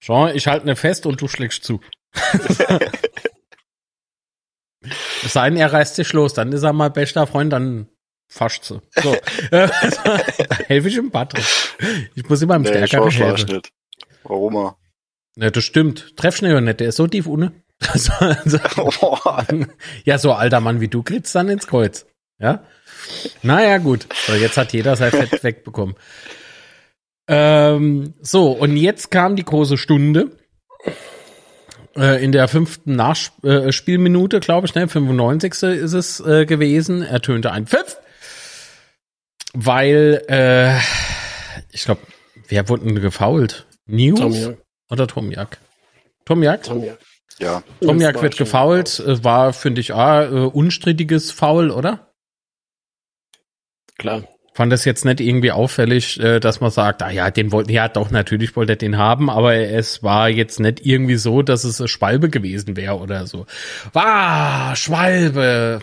[0.00, 1.80] Jean, ich halte ne fest und du schlägst zu.
[5.28, 7.86] Es sei denn, er reißt sich los, dann ist er mal bester Freund, dann
[8.28, 8.80] fascht sie.
[9.02, 9.14] So.
[10.66, 11.44] Helfe ich ihm Patrick.
[12.14, 13.56] Ich muss immer im Nee, Stärkeren war helfen.
[13.56, 13.72] nicht.
[14.24, 14.56] Warum?
[14.56, 14.76] er?
[15.36, 16.16] Ja, das stimmt.
[16.16, 17.52] Treff schnell nicht, der ist so tief ohne.
[17.92, 19.46] Also, also, Boah.
[20.04, 22.06] ja, so alter Mann wie du kriegst dann ins Kreuz.
[22.40, 22.64] Ja?
[23.42, 24.08] Naja, gut.
[24.26, 25.94] So, jetzt hat jeder sein Fett wegbekommen.
[27.28, 30.32] Ähm, so, und jetzt kam die große Stunde.
[31.98, 35.52] Äh, in der fünften Nachspielminute, äh, glaube ich, ne, 95.
[35.52, 37.98] ist es äh, gewesen, ertönte ein Pfiff.
[39.52, 40.78] Weil, äh,
[41.72, 42.02] ich glaube,
[42.46, 43.66] wer wurde denn gefault?
[43.86, 44.58] News Tomiak.
[44.90, 45.58] oder Tomiak?
[46.24, 46.62] Tomiak?
[46.62, 46.98] Tomiak.
[47.40, 52.12] Ja, Tomiak wird gefault, äh, war, finde ich, ah, äh, unstrittiges Foul, oder?
[53.98, 54.22] Klar.
[54.58, 57.86] Fand das jetzt nicht irgendwie auffällig, äh, dass man sagt, ah ja, den wollten, ja
[57.86, 61.80] doch, natürlich wollte er den haben, aber es war jetzt nicht irgendwie so, dass es
[61.80, 63.46] eine Schwalbe gewesen wäre oder so.
[63.92, 65.78] War Schwalbe.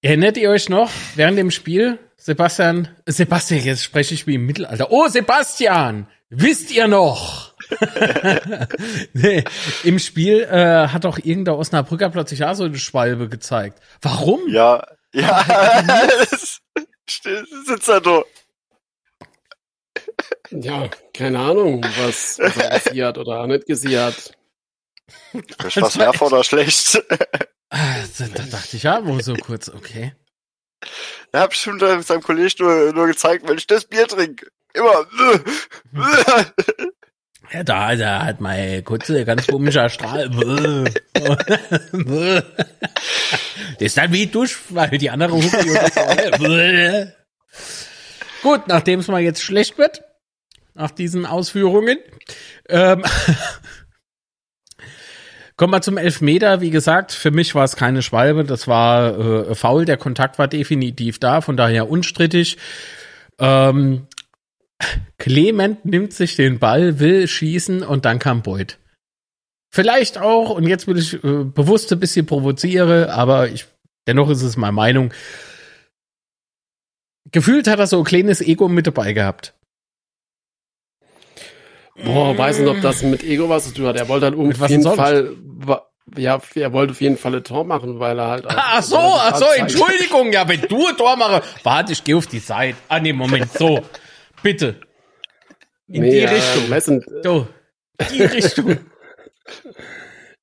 [0.00, 4.90] Erinnert ihr euch noch, während dem Spiel, Sebastian, Sebastian, jetzt spreche ich wie im Mittelalter.
[4.90, 7.54] Oh, Sebastian, wisst ihr noch?
[9.12, 9.44] nee,
[9.84, 13.78] Im Spiel äh, hat doch irgendein Osnabrücker plötzlich auch so eine Schwalbe gezeigt.
[14.00, 14.40] Warum?
[14.48, 15.44] ja, ja.
[17.08, 18.22] Sitzt er da.
[20.50, 24.36] Ja, keine Ahnung, was, was er gesehen hat oder auch nicht gesehen hat.
[25.64, 27.02] Ist was werfer oder schlecht?
[27.74, 30.12] Da da dachte ich ja wohl so kurz, okay.
[31.32, 34.46] Er hat bestimmt seinem Kollegen nur, nur gezeigt, wenn ich das Bier trinke.
[34.74, 35.06] Immer.
[37.52, 40.30] Ja, da, da hat mein kurze, ganz komischer Strahl.
[43.78, 47.12] das ist dann wie Dusch, weil die andere Hupe
[48.42, 50.02] Gut, nachdem es mal jetzt schlecht wird,
[50.74, 51.98] nach diesen Ausführungen,
[52.68, 53.04] ähm,
[55.56, 56.60] kommen wir zum Elfmeter.
[56.60, 59.84] Wie gesagt, für mich war es keine Schwalbe, das war äh, faul.
[59.84, 62.58] Der Kontakt war definitiv da, von daher unstrittig.
[63.38, 64.06] Ähm,
[65.18, 68.78] Clement nimmt sich den Ball, will schießen und dann kam Beuth.
[69.74, 73.64] Vielleicht auch, und jetzt will ich äh, bewusst ein bisschen provoziere, aber ich,
[74.06, 75.14] dennoch ist es meine Meinung.
[77.30, 79.54] Gefühlt hat er so ein kleines Ego mit dabei gehabt.
[82.04, 83.96] Boah, weiß nicht, ob das mit Ego was zu tun hat.
[83.96, 84.96] Er wollte Mit auf jeden sonst?
[84.96, 85.36] Fall,
[86.16, 88.44] ja, er wollte auf jeden Fall ein Tor machen, weil er halt.
[88.48, 92.26] Ach so, ach so, Entschuldigung, ja, wenn du ein Tor mache, warte, ich gehe auf
[92.26, 92.76] die Seite.
[92.88, 93.80] Ah, nee, Moment, so,
[94.42, 94.80] bitte.
[95.86, 96.68] In die Richtung.
[96.68, 97.46] Weißt du, So,
[98.10, 98.78] die Richtung.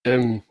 [0.03, 0.43] Ähm,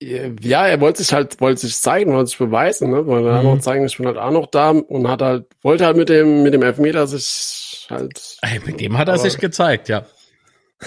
[0.00, 3.06] ja, er wollte sich halt, wollte sich zeigen, wollte sich beweisen, ne?
[3.06, 3.40] Wollte Mhm.
[3.42, 3.46] mhm.
[3.46, 6.42] auch zeigen, ich bin halt auch noch da und hat halt, wollte halt mit dem,
[6.42, 10.04] mit dem Elfmeter sich halt, Ey, mit dem hat er Aber- sich gezeigt, ja.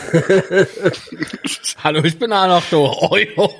[1.83, 2.77] Hallo, ich bin auch noch da.
[2.77, 3.53] Oh, jo.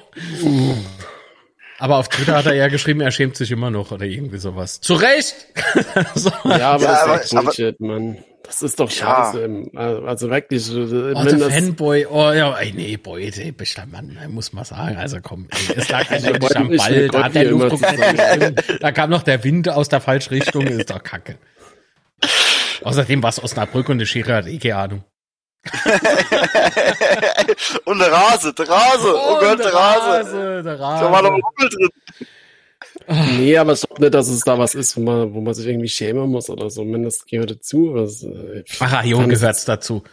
[1.78, 4.82] Aber auf Twitter hat er ja geschrieben, er schämt sich immer noch oder irgendwie sowas.
[4.82, 5.36] Zu Recht!
[6.16, 6.30] so.
[6.46, 8.18] ja, aber Ja, das aber- ist echt Bullshit, Mann.
[8.46, 9.26] Das ist doch Ja.
[9.32, 9.44] scheiße.
[9.44, 14.18] ähm, Also wirklich, Oh, der Fanboy, oh ja, ey, nee, Boy, ey, bist der Mann,
[14.22, 14.98] ey, muss man sagen.
[14.98, 17.82] Also komm, ey, es lag halt Wir wirklich am Ball, da hat der Luftdruck.
[18.80, 21.38] Da kam noch der Wind aus der falschen Richtung, ist doch kacke.
[22.84, 25.04] Außerdem war es Osnabrück und der Schiri hat eh keine Ahnung.
[27.86, 29.14] Und der Rase, der Rase.
[29.16, 30.62] Oh, Gott, der Rase.
[30.64, 31.04] der Da war Rase.
[31.24, 31.90] noch ein Rummel drin.
[33.08, 35.66] Nee, aber ich glaube nicht, dass es da was ist, wo man, wo man sich
[35.68, 36.84] irgendwie schämen muss oder so.
[36.84, 37.96] Mindestens gehört dazu.
[37.98, 38.80] es, äh, es-
[39.40, 40.04] gehört's dazu.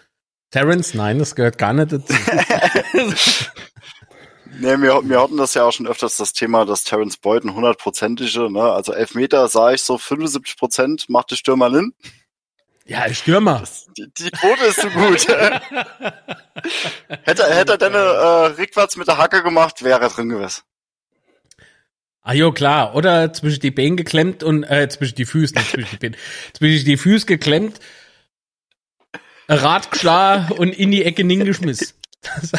[0.50, 2.14] Terence, nein, das gehört gar nicht dazu.
[4.60, 7.54] Nee, wir, wir hatten das ja auch schon öfters, das Thema, dass Terence Boyd ein
[7.54, 11.94] hundertprozentige, ne, also Elfmeter sah ich so 75 Prozent, macht die Stürmer hin.
[12.84, 13.64] ja, ein Stürmer.
[13.96, 15.26] Die, die Quote ist so gut.
[17.24, 17.98] hätte, hätte er denn äh,
[18.60, 20.62] rückwärts mit der Hacke gemacht, wäre er drin gewesen.
[22.22, 22.94] Ah, jo, klar.
[22.94, 26.16] Oder zwischen die Beine geklemmt und, äh, zwischen die Füße, nicht zwischen die Beine,
[26.52, 27.80] zwischen die Füße geklemmt,
[29.48, 31.88] Rad geschlagen und in die Ecke hingeschmissen.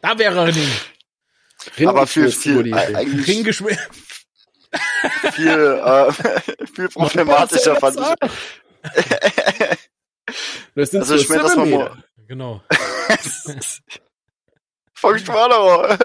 [0.00, 0.90] da wäre er nicht.
[1.86, 3.26] Aber viel, viel, eigentlich
[5.32, 6.12] viel, äh,
[6.74, 8.30] viel problematischer fand ich.
[10.74, 11.94] Das sind Also ich meine, dass man Zentimeter.
[11.94, 12.62] mal, Genau.
[14.94, 15.98] Fangst aber.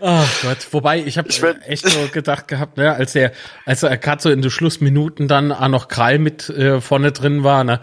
[0.00, 3.32] Ach Gott, wobei ich habe werd- echt so gedacht gehabt, ne, als er,
[3.66, 7.42] als er gerade so in den Schlussminuten dann auch noch Krall mit äh, vorne drin
[7.42, 7.80] war, ne,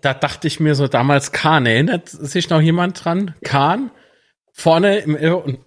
[0.00, 3.34] da dachte ich mir so damals Kahn, erinnert sich noch jemand dran?
[3.44, 3.90] Kahn
[4.52, 5.58] vorne im und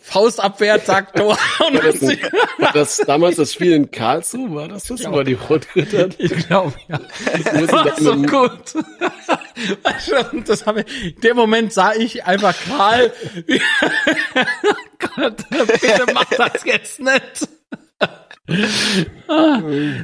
[0.00, 5.04] Faustabwehr sagt Tor und Das, war das damals das Spiel in Karlsruhe war das das,
[5.10, 6.16] wo er die Rot hat?
[6.18, 7.00] ich glaube ja.
[7.38, 8.74] Sie War so gut.
[9.82, 13.12] Weißt du, und das habe ich, in dem Moment sah ich einfach Karl,
[13.46, 13.60] wie,
[14.98, 17.48] Gott, bitte mach das jetzt nicht.
[19.28, 19.60] Ah,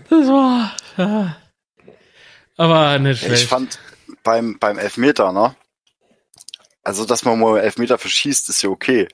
[0.08, 1.36] das war, ah.
[2.56, 3.48] aber nicht Ich schlecht.
[3.48, 3.78] fand
[4.22, 5.54] beim, beim Elfmeter, ne?
[6.82, 9.08] Also, dass man mal Elfmeter verschießt, ist ja okay.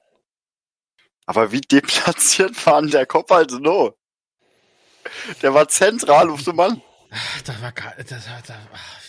[1.27, 3.97] Aber wie deplatziert war denn der Kopf halt no?
[5.43, 6.83] Der war zentral auf dem Mann.
[7.45, 9.01] Da war, das war, da, ach,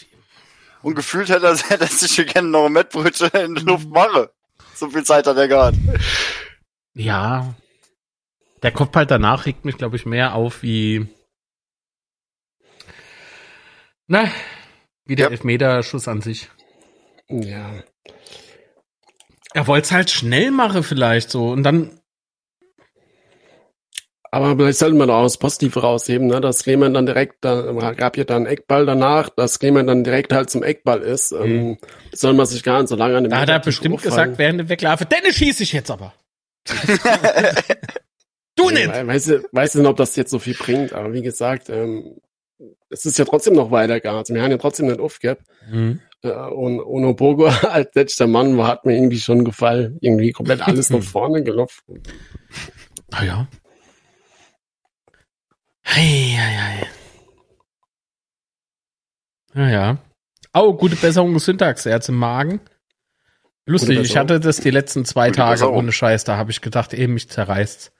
[0.88, 4.32] Und gefühlt hätte er, hätte er sich gerne noch ein Mettbrötchen in der Luft mache.
[4.74, 5.76] So viel Zeit hat er gehabt.
[6.94, 7.56] Ja.
[8.64, 11.06] Der Kopfball danach regt mich, glaube ich, mehr auf wie.
[14.08, 14.32] Na,
[15.04, 15.32] wie der Ja.
[15.32, 16.50] Elfmeterschuss an sich.
[17.28, 17.84] Ja.
[19.54, 21.50] Er wollte es halt schnell machen, vielleicht so.
[21.50, 21.97] Und dann.
[24.38, 26.40] Aber vielleicht sollten wir da auch das Positive rausheben, ne?
[26.42, 30.50] dass Clement dann direkt, da gab ja dann Eckball danach, dass Clement dann direkt halt
[30.50, 31.32] zum Eckball ist.
[31.32, 31.78] Ähm,
[32.14, 34.12] soll man sich gar nicht so lange an dem Da hat er bestimmt auffallen.
[34.14, 36.14] gesagt, während der Weglaufe, Dennis schieße ich jetzt aber.
[38.56, 38.88] du nicht!
[38.94, 42.18] we- Weiß, ich- weiß nicht, ob das jetzt so viel bringt, aber wie gesagt, ähm,
[42.90, 44.20] es ist ja trotzdem noch weitergegangen.
[44.20, 45.42] Also wir haben ja trotzdem nicht aufgehabt.
[45.70, 46.00] Mhm.
[46.24, 49.98] Äh, und Ono Bogo als letzter Mann war, hat mir irgendwie schon gefallen.
[50.02, 52.04] Irgendwie komplett alles nach vorne gelaufen.
[53.12, 53.48] Ah ja.
[55.88, 56.88] Hei, hei, hei.
[59.56, 59.98] Ja, ja.
[60.54, 62.60] Au, gute Besserung Syntax, Erz im Magen.
[63.66, 65.76] Lustig, ich hatte das die letzten zwei Gute Tage Besserung.
[65.78, 67.92] ohne Scheiß, da habe ich gedacht, eben mich zerreißt.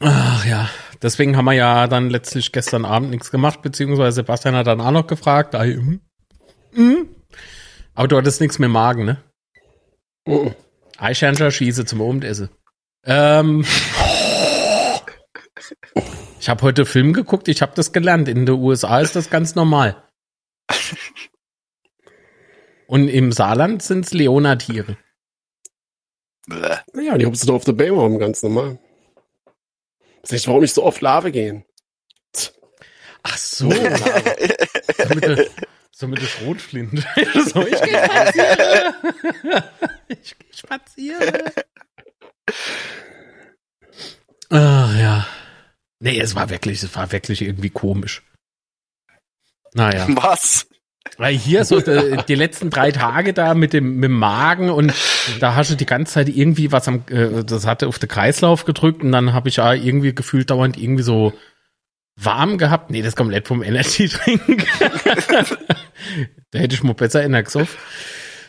[0.00, 0.70] Ach ja,
[1.02, 4.92] deswegen haben wir ja dann letztlich gestern Abend nichts gemacht, beziehungsweise Sebastian hat dann auch
[4.92, 5.54] noch gefragt.
[5.54, 6.00] Ah, hm,
[6.72, 7.08] hm.
[7.94, 9.22] Aber du hattest nichts mehr im Magen, ne?
[10.26, 10.54] Mhm.
[10.98, 12.48] Eichhörnchen schieße zum Abendessen.
[13.04, 13.64] Ähm,
[16.40, 18.28] ich habe heute Film geguckt, ich habe das gelernt.
[18.28, 20.02] In den USA ist das ganz normal.
[22.86, 24.96] Und im Saarland sind's Leonatiere.
[26.46, 26.78] Bäh.
[26.94, 28.78] Ja, die hupst du auf der Baywam ganz normal.
[30.22, 31.64] Weiß nicht, warum ich so oft Lave gehen.
[33.22, 33.70] Ach so.
[33.70, 35.46] so mit der,
[35.90, 36.96] so mit der Schrotflinte.
[37.52, 38.94] so, ich gehe spazieren.
[40.08, 41.42] ich gehe spazieren.
[44.50, 45.26] Ach ja.
[46.00, 48.22] Nee, es war wirklich, es war wirklich irgendwie komisch.
[49.74, 50.06] Naja.
[50.08, 50.66] Was?
[51.16, 54.92] Weil hier so die, die letzten drei Tage da mit dem, mit dem Magen und
[55.40, 58.64] da hast du die ganze Zeit irgendwie was am, äh, das hatte auf den Kreislauf
[58.64, 61.32] gedrückt und dann habe ich ja irgendwie gefühlt dauernd irgendwie so
[62.16, 62.90] warm gehabt.
[62.90, 64.66] Nee, das komplett vom Energy Drink.
[66.50, 67.78] da hätte ich mal besser in der gesoffen.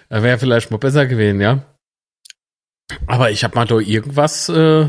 [0.10, 1.64] Da wäre vielleicht mal besser gewesen, ja.
[3.06, 4.88] Aber ich habe mal da irgendwas, äh,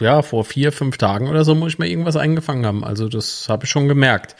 [0.00, 2.84] ja, vor vier, fünf Tagen oder so muss ich mir irgendwas eingefangen haben.
[2.84, 4.36] Also das habe ich schon gemerkt.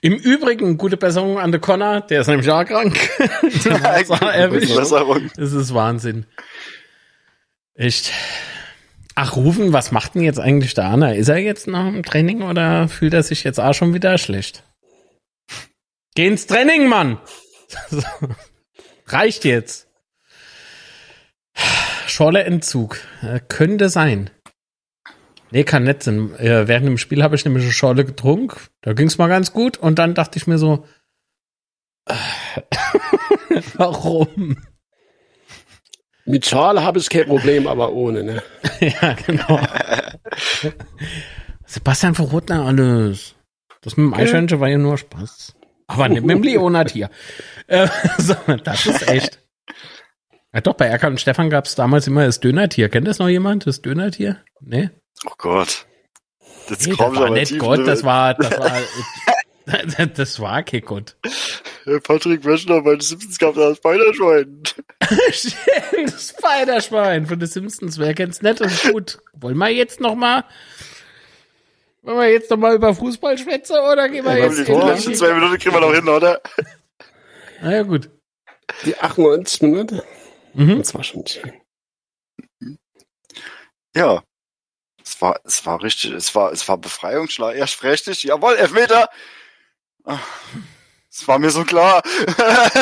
[0.00, 2.98] Im Übrigen, gute Besserung an den Connor, der ist nämlich auch krank.
[5.36, 6.26] Das ist Wahnsinn.
[7.74, 8.12] Echt.
[9.14, 11.12] Ach, Rufen, was macht denn jetzt eigentlich der Anna?
[11.12, 14.62] Ist er jetzt nach dem Training oder fühlt er sich jetzt auch schon wieder schlecht?
[16.14, 17.18] Geh ins Training, Mann!
[19.06, 19.88] Reicht jetzt.
[22.06, 23.00] Schorle-Entzug.
[23.22, 24.30] Äh, könnte sein.
[25.50, 26.34] Nee, kann nicht sein.
[26.38, 28.58] Äh, während dem Spiel habe ich nämlich eine Schorle getrunken.
[28.82, 29.76] Da ging's mal ganz gut.
[29.78, 30.84] Und dann dachte ich mir so,
[32.06, 32.14] äh,
[33.74, 34.56] warum?
[36.24, 38.42] Mit Schale habe ich kein Problem, aber ohne, ne?
[38.80, 39.60] ja, genau.
[41.66, 43.34] Sebastian verrot alles.
[43.80, 45.56] Das mit dem Eichhörnchen war ja nur Spaß.
[45.86, 47.10] Aber nicht mit dem Leonard-Tier.
[47.66, 47.88] Äh,
[48.18, 49.40] so, das ist echt.
[50.52, 52.88] Ja, doch, bei Erkan und Stefan gab es damals immer das Dönertier.
[52.88, 54.38] Kennt das noch jemand, das Dönertier?
[54.60, 54.90] Nee?
[55.26, 55.86] Oh Gott.
[56.68, 61.16] Das Nee, das war aber nicht Gott, das war, das war, das war kein Gott.
[62.04, 64.62] Patrick Wäschner bei den Simpsons gab da Spiderschwein.
[66.18, 67.98] Spiderschwein von den Simpsons.
[67.98, 68.38] Wer kennt's?
[68.40, 69.18] Das ist gut.
[69.32, 70.44] Wollen wir jetzt noch mal,
[72.02, 75.14] wollen wir jetzt noch mal über Fußball schwätzen oder gehen wir Ja, jetzt Die letzten
[75.14, 76.40] zwei Minuten kriegen wir noch hin, oder?
[77.62, 78.10] Na ja, gut.
[78.84, 80.00] Die 98 Minuten.
[80.54, 80.78] Mhm.
[80.78, 81.52] Das war schon schön.
[83.94, 84.22] Ja.
[85.10, 87.56] Es war, es war richtig, es war, es war Befreiungsschlag.
[87.56, 89.08] Erst richtig, jawohl, Elfmeter.
[91.10, 92.02] Es war mir so klar.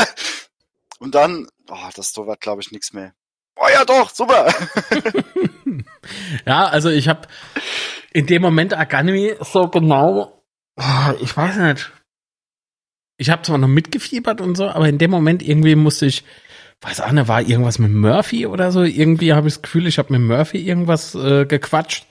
[0.98, 3.14] Und dann, oh, das Tor war, glaube ich, nichts mehr.
[3.56, 4.52] Oh ja, doch, super.
[6.46, 7.28] Ja, also ich habe
[8.12, 10.42] in dem Moment Agami so genau,
[10.76, 11.92] ah, ich weiß nicht.
[13.18, 16.24] Ich habe zwar noch mitgefiebert und so, aber in dem Moment irgendwie musste ich,
[16.80, 18.82] weiß auch nicht, war irgendwas mit Murphy oder so.
[18.82, 22.06] Irgendwie habe ich das Gefühl, ich habe mit Murphy irgendwas äh, gequatscht.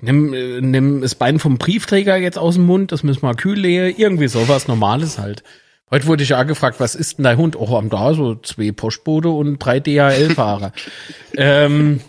[0.00, 3.58] nimm, äh, nimm das Bein vom Briefträger jetzt aus dem Mund, das müssen wir kühl
[3.58, 5.42] legen, irgendwie sowas Normales halt.
[5.90, 7.54] Heute wurde ich ja gefragt, was ist denn dein Hund?
[7.54, 10.72] Oh, am da so zwei Postbote und drei DHL-Fahrer.
[11.36, 12.00] ähm,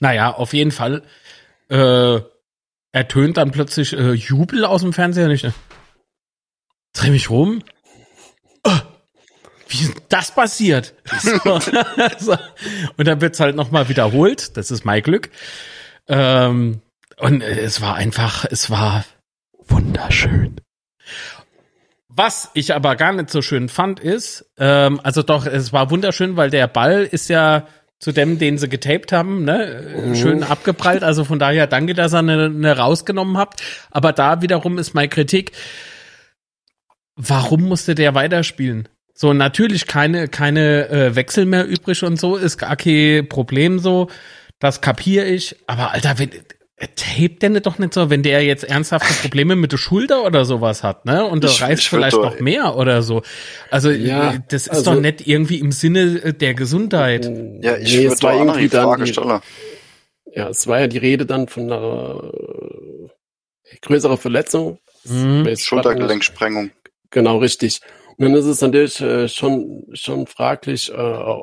[0.00, 1.02] naja, auf jeden Fall
[1.70, 2.20] äh,
[2.92, 5.26] ertönt dann plötzlich äh, Jubel aus dem Fernseher.
[5.26, 5.50] Nicht,
[6.92, 7.62] dreh mich rum.
[9.66, 10.94] Oh, wie ist das passiert?
[12.18, 12.36] so.
[12.96, 14.56] Und dann wird's halt nochmal wiederholt.
[14.56, 15.30] Das ist mein Glück.
[16.08, 16.80] Ähm,
[17.18, 19.04] und es war einfach, es war
[19.68, 20.60] wunderschön.
[22.08, 26.36] Was ich aber gar nicht so schön fand, ist, ähm, also doch, es war wunderschön,
[26.36, 27.66] weil der Ball ist ja
[27.98, 30.14] zu dem, den sie getaped haben, ne, mhm.
[30.14, 31.02] schön abgeprallt.
[31.02, 33.62] Also von daher danke, dass ihr eine, eine rausgenommen habt.
[33.90, 35.52] Aber da wiederum ist meine Kritik,
[37.16, 38.88] warum musste der weiterspielen?
[39.18, 44.08] So, natürlich keine, keine äh, Wechsel mehr übrig und so, ist gar kein Problem so.
[44.58, 45.56] Das kapiere ich.
[45.66, 46.30] Aber Alter, wenn,
[46.96, 50.82] tapet denn doch nicht so, wenn der jetzt ernsthafte Probleme mit der Schulter oder sowas
[50.82, 51.24] hat, ne?
[51.24, 53.22] Und das reißt vielleicht noch mehr oder so.
[53.70, 57.24] Also ja, das ist also, doch nicht irgendwie im Sinne der Gesundheit.
[57.62, 59.40] Ja, ich nee, würde war irgendwie die Frage stellen.
[60.34, 64.78] Ja, es war ja die Rede dann von einer äh, größeren Verletzung.
[65.04, 65.56] Mhm.
[65.56, 66.72] Schultergelenksprengung.
[67.10, 67.80] Genau, richtig.
[68.18, 71.40] Und dann ist es natürlich äh, schon, schon fraglich, äh,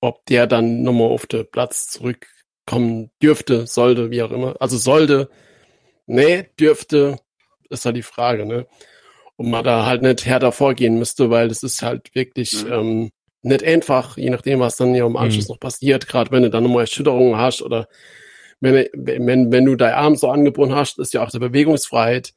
[0.00, 2.26] ob der dann nochmal auf den Platz zurück
[2.66, 4.56] kommen dürfte, sollte, wie auch immer.
[4.60, 5.30] Also sollte,
[6.06, 7.18] nee, dürfte,
[7.70, 8.66] ist ja die Frage, ne?
[9.36, 12.72] Und man da halt nicht härter vorgehen müsste, weil das ist halt wirklich mhm.
[12.72, 13.10] ähm,
[13.42, 15.54] nicht einfach, je nachdem, was dann ja im Anschluss mhm.
[15.54, 17.86] noch passiert, gerade wenn du dann nochmal Erschütterungen hast oder
[18.60, 22.32] wenn, wenn, wenn du dein Arm so angebunden hast, ist ja auch die Bewegungsfreiheit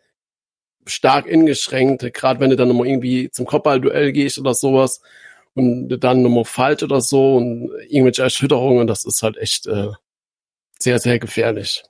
[0.86, 5.02] stark eingeschränkt, gerade wenn du dann nochmal irgendwie zum Kopfballduell gehst oder sowas
[5.54, 9.90] und dann nochmal falsch oder so und irgendwelche Erschütterungen, das ist halt echt äh,
[10.80, 11.84] sehr, sehr gefährlich.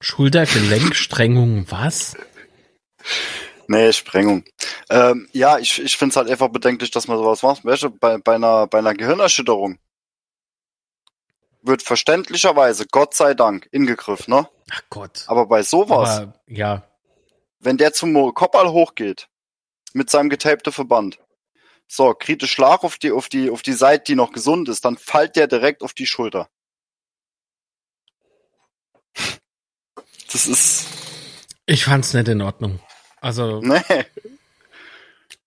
[0.00, 2.16] Schultergelenkstrengung, was?
[3.66, 4.44] Nee, Sprengung.
[4.88, 7.64] Ähm, ja, ich, ich finde es halt einfach bedenklich, dass man sowas macht.
[7.64, 9.78] Weißt du, bei, bei, einer, bei einer Gehirnerschütterung
[11.62, 14.48] wird verständlicherweise, Gott sei Dank, ingegriffen, ne?
[14.70, 15.24] Ach Gott.
[15.26, 16.87] Aber bei sowas, Aber, ja.
[17.60, 19.28] Wenn der zum Kopfball hochgeht,
[19.92, 21.18] mit seinem getapten Verband,
[21.86, 24.98] so, kriegt Schlag auf die, auf die, auf die Seite, die noch gesund ist, dann
[24.98, 26.48] fällt der direkt auf die Schulter.
[30.30, 30.86] Das ist.
[31.64, 32.80] Ich fand's nicht in Ordnung.
[33.20, 33.60] Also.
[33.62, 33.80] Nee.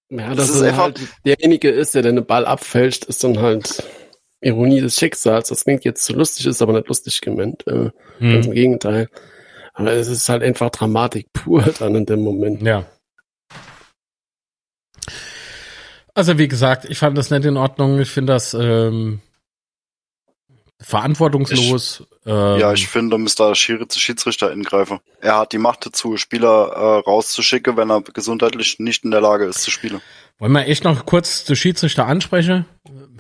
[0.10, 0.84] Ja, das, das ist einfach.
[0.84, 3.84] Halt derjenige ist, der den Ball abfälscht, ist dann halt
[4.42, 5.50] Ironie des Schicksals.
[5.50, 7.66] Das klingt jetzt zu lustig, ist aber nicht lustig gemeint.
[7.68, 8.34] Äh, hm.
[8.34, 9.10] Ganz im Gegenteil.
[9.74, 12.62] Aber es ist halt einfach Dramatik pur dann in dem Moment.
[12.62, 12.86] Ja.
[16.14, 18.00] Also wie gesagt, ich fand das nicht in Ordnung.
[18.00, 19.22] Ich finde das ähm,
[20.82, 22.02] verantwortungslos.
[22.02, 25.00] Ich, ähm, ja, ich finde, da müsste der Schiedsrichter ingreifen.
[25.22, 29.46] Er hat die Macht dazu, Spieler äh, rauszuschicken, wenn er gesundheitlich nicht in der Lage
[29.46, 30.02] ist zu spielen.
[30.38, 32.66] Wollen wir echt noch kurz den Schiedsrichter ansprechen?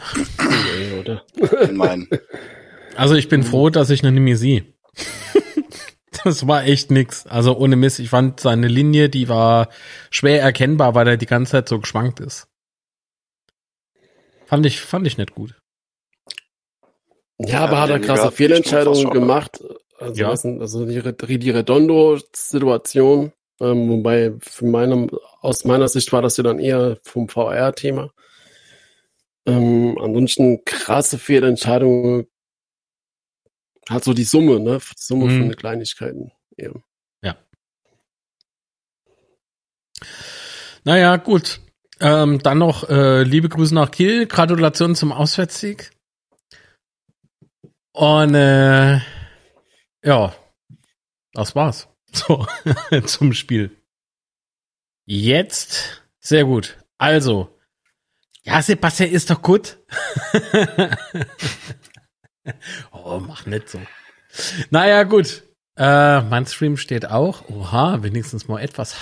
[0.99, 1.23] oder?
[1.71, 2.09] Nein.
[2.95, 4.65] Also ich bin froh, dass ich mehr sehe.
[6.23, 7.25] das war echt nix.
[7.25, 9.69] Also ohne Mist, ich fand seine Linie, die war
[10.09, 12.47] schwer erkennbar, weil er die ganze Zeit so geschwankt ist.
[14.45, 15.55] Fand ich, fand ich nicht gut.
[17.39, 19.63] Ja, aber hat er krasse Fehlentscheidungen gemacht.
[19.97, 20.29] Also, ja.
[20.29, 23.31] also die, die Redondo-Situation,
[23.61, 25.07] ähm, wobei für meine,
[25.39, 28.11] aus meiner Sicht war das ja dann eher vom VR-Thema.
[29.45, 32.27] Ähm, ansonsten krasse Fehlentscheidungen.
[33.89, 34.79] Hat so die Summe, ne?
[34.79, 35.39] Die Summe mhm.
[35.39, 36.31] von den Kleinigkeiten.
[36.57, 36.71] Ja.
[37.23, 37.37] ja.
[40.83, 41.59] Naja, gut.
[41.99, 44.27] Ähm, dann noch äh, liebe Grüße nach Kiel.
[44.27, 45.91] Gratulation zum Auswärtssieg.
[47.93, 48.99] Und äh,
[50.03, 50.35] ja,
[51.33, 51.87] das war's.
[52.13, 52.45] So,
[53.05, 53.71] zum Spiel.
[55.05, 56.77] Jetzt, sehr gut.
[56.97, 57.57] Also,
[58.43, 59.77] ja, Sebastian ist doch gut.
[62.91, 63.79] oh, mach nicht so.
[64.69, 65.43] Naja, gut.
[65.77, 67.49] Äh, mein Stream steht auch.
[67.49, 68.95] Oha, wenigstens mal etwas.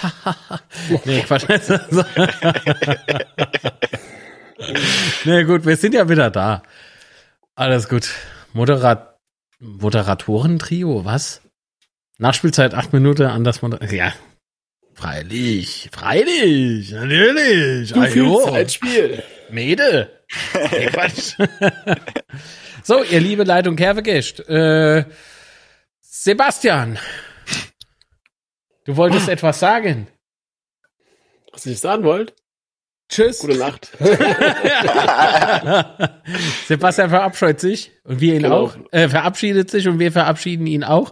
[1.05, 1.45] nee, Quatsch.
[5.25, 6.63] nee, gut, wir sind ja wieder da.
[7.55, 8.09] Alles gut.
[8.53, 9.17] Moderat
[9.59, 11.41] Moderatoren-Trio, was?
[12.17, 14.13] Nachspielzeit acht Minuten an das Moder Ja.
[14.93, 17.93] Freilich, freilich, natürlich.
[17.93, 18.43] Du Ajo.
[18.45, 19.23] Zeitspiel.
[19.49, 20.18] Mede.
[20.29, 21.35] Quatsch.
[22.83, 24.47] so, ihr liebe Leitung Kervegest.
[24.47, 25.05] Äh,
[26.01, 26.99] Sebastian.
[28.85, 29.31] Du wolltest ah.
[29.33, 30.07] etwas sagen.
[31.51, 32.33] Was ich sagen wollte?
[33.09, 33.39] Tschüss.
[33.39, 33.89] Gute Nacht.
[36.67, 38.65] Sebastian verabscheut sich und wir ihn Genau.
[38.65, 38.75] auch.
[38.91, 41.11] Äh, verabschiedet sich und wir verabschieden ihn auch.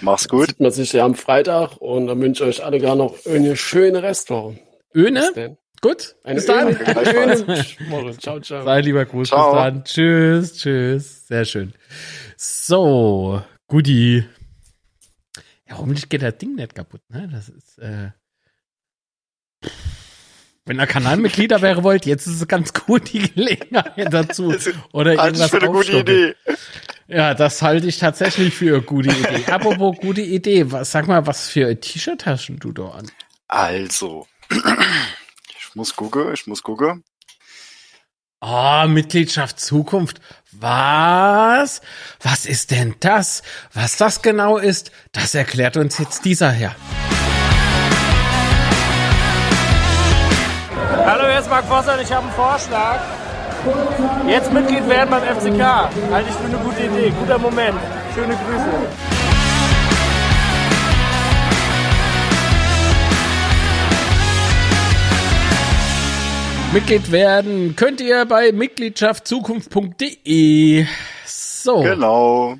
[0.00, 0.48] Mach's gut.
[0.48, 3.56] Sieht man sich ja am Freitag und dann wünsche ich euch alle gar noch eine
[3.56, 4.58] schöne Restwoche.
[4.92, 5.56] Öne?
[5.84, 6.16] Gut.
[6.24, 6.68] Eine Bis dann.
[7.90, 8.16] Woche.
[8.16, 8.64] Ciao, ciao.
[8.64, 9.28] Sei lieber Gruß.
[9.28, 9.52] Ciao.
[9.52, 9.84] Bis dann.
[9.84, 10.54] Tschüss.
[10.54, 11.26] Tschüss.
[11.26, 11.74] Sehr schön.
[12.38, 14.24] So, Guti.
[15.68, 17.28] Ja, hoffentlich geht das Ding nicht kaputt, ne?
[17.30, 18.12] Das ist, äh,
[20.64, 24.54] wenn ihr Kanalmitglieder wäre wollt, jetzt ist es ganz gut die Gelegenheit dazu.
[24.94, 25.98] Oder irgendwas für eine gute.
[25.98, 26.34] Idee.
[27.08, 29.44] Ja, das halte ich tatsächlich für eine gute Idee.
[29.52, 33.10] Apropos gute Idee, was, sag mal, was für T-Shirt hast denn du da an?
[33.48, 34.26] Also.
[35.74, 37.02] Ich muss gucken, ich muss gucken.
[38.40, 40.20] Oh, Mitgliedschaft Zukunft.
[40.52, 41.80] Was?
[42.22, 43.42] Was ist denn das?
[43.72, 46.76] Was das genau ist, das erklärt uns jetzt dieser Herr.
[51.04, 53.00] Hallo, hier ist Marc Vossert, ich habe einen Vorschlag.
[54.28, 55.60] Jetzt Mitglied werden beim FCK.
[56.12, 57.12] Halte ich für eine gute Idee.
[57.18, 57.80] Guter Moment.
[58.14, 59.23] Schöne Grüße.
[66.74, 70.86] Mitglied werden könnt ihr bei mitgliedschaftzukunft.de.
[71.24, 71.80] So.
[71.82, 72.58] Genau.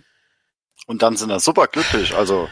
[0.87, 2.15] Und dann sind wir super glücklich.
[2.17, 2.49] Also,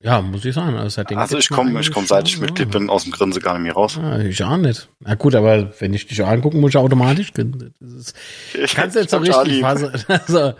[0.00, 0.76] Ja, muss ich sagen.
[0.76, 3.54] Also, seitdem also ich komme, ich komme, seit ich Mitglied bin, aus dem Grinse gar
[3.54, 3.98] nicht mehr raus.
[3.98, 4.88] Ah, ich auch nicht.
[5.00, 7.74] Na gut, aber wenn ich dich angucken, muss ich automatisch grinsen.
[7.80, 8.14] Das ist,
[8.54, 9.92] Ich kannst du jetzt so richtig fassen.
[10.08, 10.52] Also,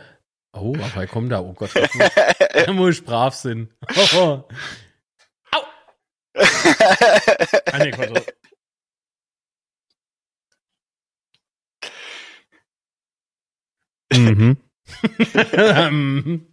[0.55, 1.71] oh, aber komm da, oh Gott.
[2.67, 3.69] Da muss ich brav sein.
[4.17, 4.19] Oh.
[5.53, 5.61] Au!
[6.35, 7.93] Ah, nee,
[14.19, 14.57] Mhm.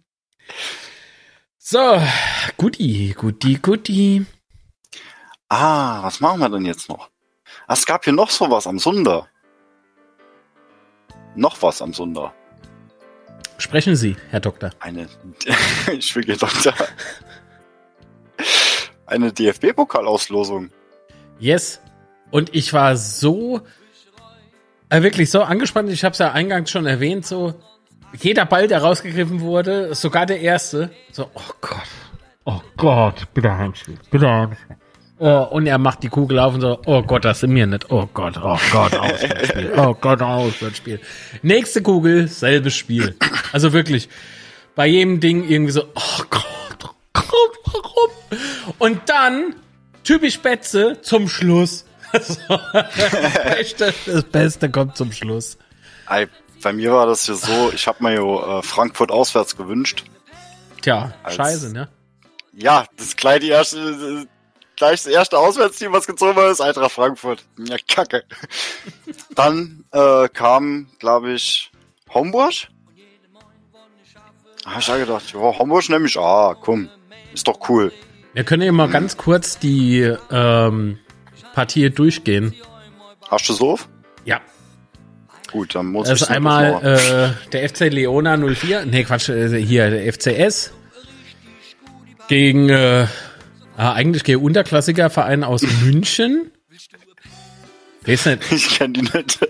[1.72, 2.02] So,
[2.56, 4.26] Guti, Guti, Guti.
[5.48, 7.10] Ah, was machen wir denn jetzt noch?
[7.68, 9.28] Ah, es gab hier noch sowas am Sunder.
[11.36, 12.34] Noch was am Sunder.
[13.58, 14.70] Sprechen Sie, Herr Doktor.
[14.80, 15.08] Eine,
[15.92, 16.74] ich will Doktor.
[19.06, 20.70] Eine DFB-Pokalauslosung.
[21.38, 21.80] Yes.
[22.32, 23.60] Und ich war so,
[24.90, 25.90] äh, wirklich so angespannt.
[25.90, 27.24] Ich habe es ja eingangs schon erwähnt.
[27.24, 27.54] So
[28.18, 30.90] jeder Ball, der rausgegriffen wurde, sogar der erste.
[31.12, 31.88] So, oh Gott,
[32.44, 34.76] oh Gott, bitte Heimspiel, bitte Heimspiel.
[35.22, 37.90] Oh, und er macht die Kugel auf und so, oh Gott, das sind wir nicht.
[37.90, 39.72] Oh Gott, oh Gott, Auswärtsspiel.
[39.76, 40.98] Oh Gott, Auswärtsspiel.
[41.42, 43.14] Nächste Kugel, selbes Spiel.
[43.52, 44.08] Also wirklich,
[44.74, 46.44] bei jedem Ding irgendwie so, oh Gott,
[46.84, 48.38] oh Gott, warum?
[48.78, 49.56] Und dann,
[50.04, 51.84] typisch Betze, zum Schluss.
[52.12, 52.36] So,
[52.72, 55.58] das, Beste, das Beste kommt zum Schluss.
[56.62, 60.04] Bei mir war das hier so, ich habe mir ja äh, Frankfurt auswärts gewünscht.
[60.82, 61.88] Tja, Als- scheiße, ne?
[62.52, 64.26] Ja, das gleich die erste,
[64.76, 67.44] gleich das erste Auswärtsteam, was gezogen war, ist Eintracht Frankfurt.
[67.58, 68.24] Ja, kacke.
[69.34, 71.70] Dann äh, kam, glaube ich,
[72.12, 72.52] Homburg.
[74.66, 76.90] Hab ich ja gedacht, ja, Homburg nehme ich, ah, komm,
[77.32, 77.92] ist doch cool.
[78.34, 80.00] Wir können ja mal ganz kurz die
[80.30, 80.98] ähm,
[81.60, 82.54] Partie durchgehen.
[83.28, 83.78] Hast du so?
[84.24, 84.40] Ja,
[85.52, 89.90] Gut, dann muss das ich einmal äh, der FC Leona 04, nee Quatsch, äh, hier
[89.90, 90.72] der FCS
[92.28, 93.06] gegen äh,
[93.76, 96.50] ah, eigentlich gegen Unterklassikerverein aus München.
[98.06, 99.40] Weiß nicht, ich kenne die nicht.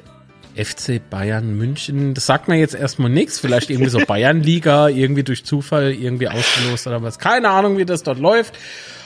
[0.56, 3.38] FC Bayern München, das sagt mir jetzt erstmal nichts.
[3.38, 7.20] Vielleicht irgendwie so Bayernliga, irgendwie durch Zufall, irgendwie ausgelost oder was.
[7.20, 8.56] Keine Ahnung, wie das dort läuft.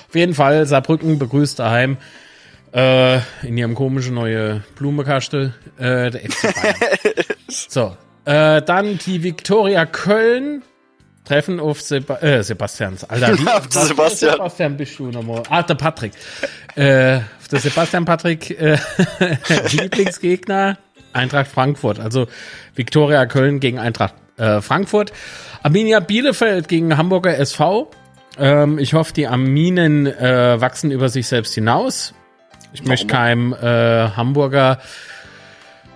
[0.08, 1.98] Auf jeden Fall, Saarbrücken begrüßt daheim
[2.74, 6.76] äh, in ihrem komischen neue Blumekaste äh, der FC Bayern.
[7.48, 10.62] so, äh, dann die Viktoria Köln
[11.24, 13.04] treffen auf Seba äh, Sebastians.
[13.04, 14.32] Alter, wie, Auf für Sebastian.
[14.32, 15.42] Sebastian bist du nochmal?
[15.48, 16.12] Ah, der Patrick.
[16.74, 18.76] Äh, auf der Sebastian Patrick äh,
[19.70, 20.76] Lieblingsgegner
[21.12, 22.00] Eintracht Frankfurt.
[22.00, 22.26] Also
[22.74, 25.12] Viktoria Köln gegen Eintracht äh, Frankfurt.
[25.62, 27.90] Arminia Bielefeld gegen Hamburger SV.
[28.36, 32.14] Ähm, ich hoffe, die Arminen äh, wachsen über sich selbst hinaus.
[32.74, 34.80] Ich möchte keinem äh, Hamburger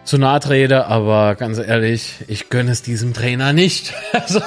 [0.05, 3.93] zu nahe trete, aber ganz ehrlich, ich gönne es diesem Trainer nicht.
[4.12, 4.41] also,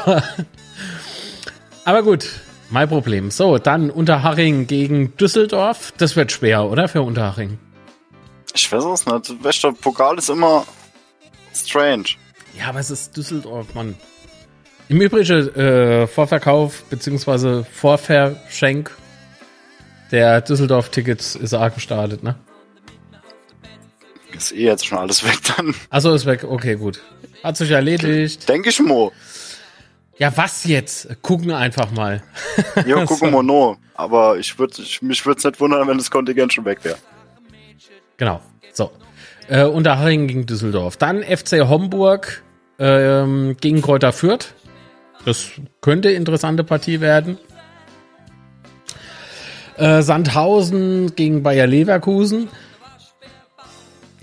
[1.84, 2.28] aber gut,
[2.70, 3.32] mein Problem.
[3.32, 5.94] So, dann Unterhaching gegen Düsseldorf.
[5.98, 6.88] Das wird schwer, oder?
[6.88, 7.60] Für Unterhaching.
[8.56, 9.44] Ich weiß es nicht.
[9.44, 10.66] Wächter Pokal ist immer
[11.54, 12.06] strange.
[12.58, 13.96] Ja, aber es ist Düsseldorf, Mann.
[14.88, 18.92] Im Übrigen, äh, Vorverkauf beziehungsweise Vorverschenk
[20.12, 22.36] der Düsseldorf-Tickets ist auch gestartet, ne?
[24.34, 25.76] Ist eh jetzt schon alles weg dann.
[25.90, 26.44] Achso, ist weg.
[26.44, 27.02] Okay, gut.
[27.44, 28.48] Hat sich erledigt.
[28.48, 29.12] Denke ich mo.
[30.18, 31.22] Ja, was jetzt?
[31.22, 32.24] Gucken einfach mal.
[32.86, 33.78] Ja, gucken wir no.
[33.96, 36.98] Aber ich würd, ich, mich würde es nicht wundern, wenn das Kontingent schon weg wäre.
[38.18, 38.42] Genau.
[38.72, 38.92] So.
[39.48, 40.98] Äh, Unterhaching gegen Düsseldorf.
[40.98, 42.44] Dann FC Homburg
[42.80, 44.54] ähm, gegen Kräuter Fürth.
[45.26, 45.48] Das
[45.82, 47.38] könnte interessante Partie werden.
[49.82, 52.50] Äh, Sandhausen gegen Bayer Leverkusen.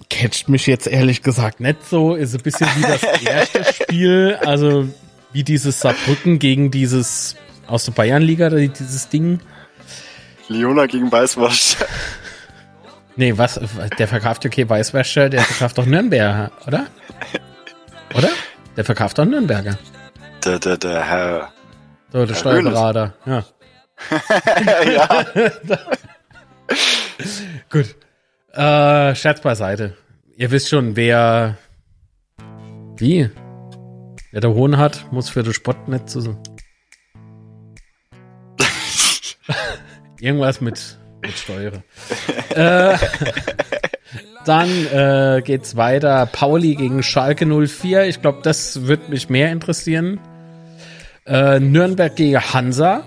[0.08, 2.14] Catcht mich jetzt ehrlich gesagt nicht so.
[2.14, 4.38] Ist ein bisschen wie das erste Spiel.
[4.44, 4.88] Also
[5.32, 7.34] wie dieses Saarbrücken gegen dieses
[7.66, 9.40] aus der Bayernliga, dieses Ding.
[10.46, 11.84] Leona gegen Weißwurst.
[13.16, 13.58] Nee, was?
[13.98, 16.86] Der verkauft okay Weißwäsche, der verkauft doch Nürnberger, oder?
[18.14, 18.28] Oder?
[18.76, 19.76] Der verkauft doch Nürnberger.
[20.44, 21.52] Der, der, der Herr.
[22.12, 23.44] So, der Herr Steuerberater, ja.
[24.84, 25.24] Ja.
[27.70, 27.96] Gut.
[28.52, 29.96] Äh, Scherz beiseite.
[30.36, 31.56] Ihr wisst schon, wer.
[32.96, 33.30] Wie?
[34.30, 36.40] Wer der Hohn hat, muss für den Spott nicht zu.
[40.20, 41.82] Irgendwas mit, mit Steuere.
[42.50, 42.96] äh,
[44.44, 46.26] dann äh, geht's weiter.
[46.26, 48.06] Pauli gegen Schalke 04.
[48.06, 50.20] Ich glaube, das wird mich mehr interessieren.
[51.26, 53.04] Äh, Nürnberg gegen Hansa.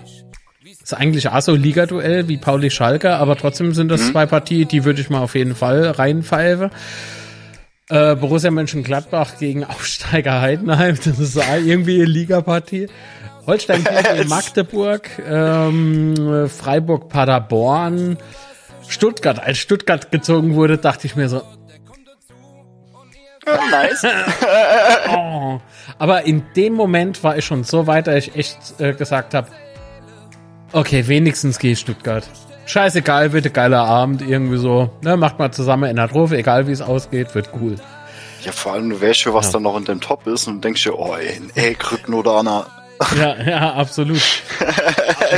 [0.64, 4.84] Ist eigentlich auch so Liga-Duell wie Pauli Schalke, aber trotzdem sind das zwei Partien, die
[4.84, 6.70] würde ich mal auf jeden Fall reinpfeifen.
[7.88, 12.88] Äh, Borussia Mönchengladbach gegen Aufsteiger Heidenheim, das ist irgendwie eine Ligapartie.
[13.44, 13.84] Holstein
[14.16, 18.18] gegen Magdeburg, ähm, Freiburg Paderborn,
[18.86, 19.40] Stuttgart.
[19.42, 21.42] Als Stuttgart gezogen wurde, dachte ich mir so,
[23.44, 24.06] nice.
[25.10, 25.60] oh.
[25.98, 29.48] aber in dem Moment war ich schon so weit, dass ich echt äh, gesagt habe,
[30.72, 32.24] okay, wenigstens gehe ich Stuttgart.
[32.66, 34.90] Scheißegal, wird ein geiler Abend, irgendwie so.
[35.02, 37.76] Ne, macht mal zusammen in der Trophäe, egal wie es ausgeht, wird cool.
[38.44, 39.52] Ja, vor allem, du weißt schon, was Ja.
[39.54, 42.66] da noch in dem Top ist und denkst dir, oh, ey, ein Eck-Rücken oder einer.
[43.16, 44.20] Ja, ja, absolut.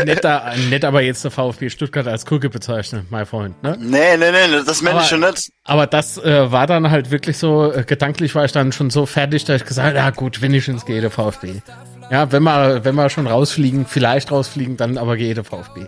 [0.04, 3.62] nett, da, nett aber jetzt der VfB Stuttgart als Krücke bezeichnen, mein Freund.
[3.62, 3.76] Ne?
[3.80, 5.50] Nee, nee, nee, das meine ich schon nicht.
[5.64, 9.06] Aber das äh, war dann halt wirklich so, äh, gedanklich war ich dann schon so
[9.06, 11.62] fertig, dass ich gesagt habe, ja gut, wenigstens gehe der VfB.
[12.10, 15.86] Ja, wenn wir, wenn wir schon rausfliegen, vielleicht rausfliegen, dann aber gehe der VfB.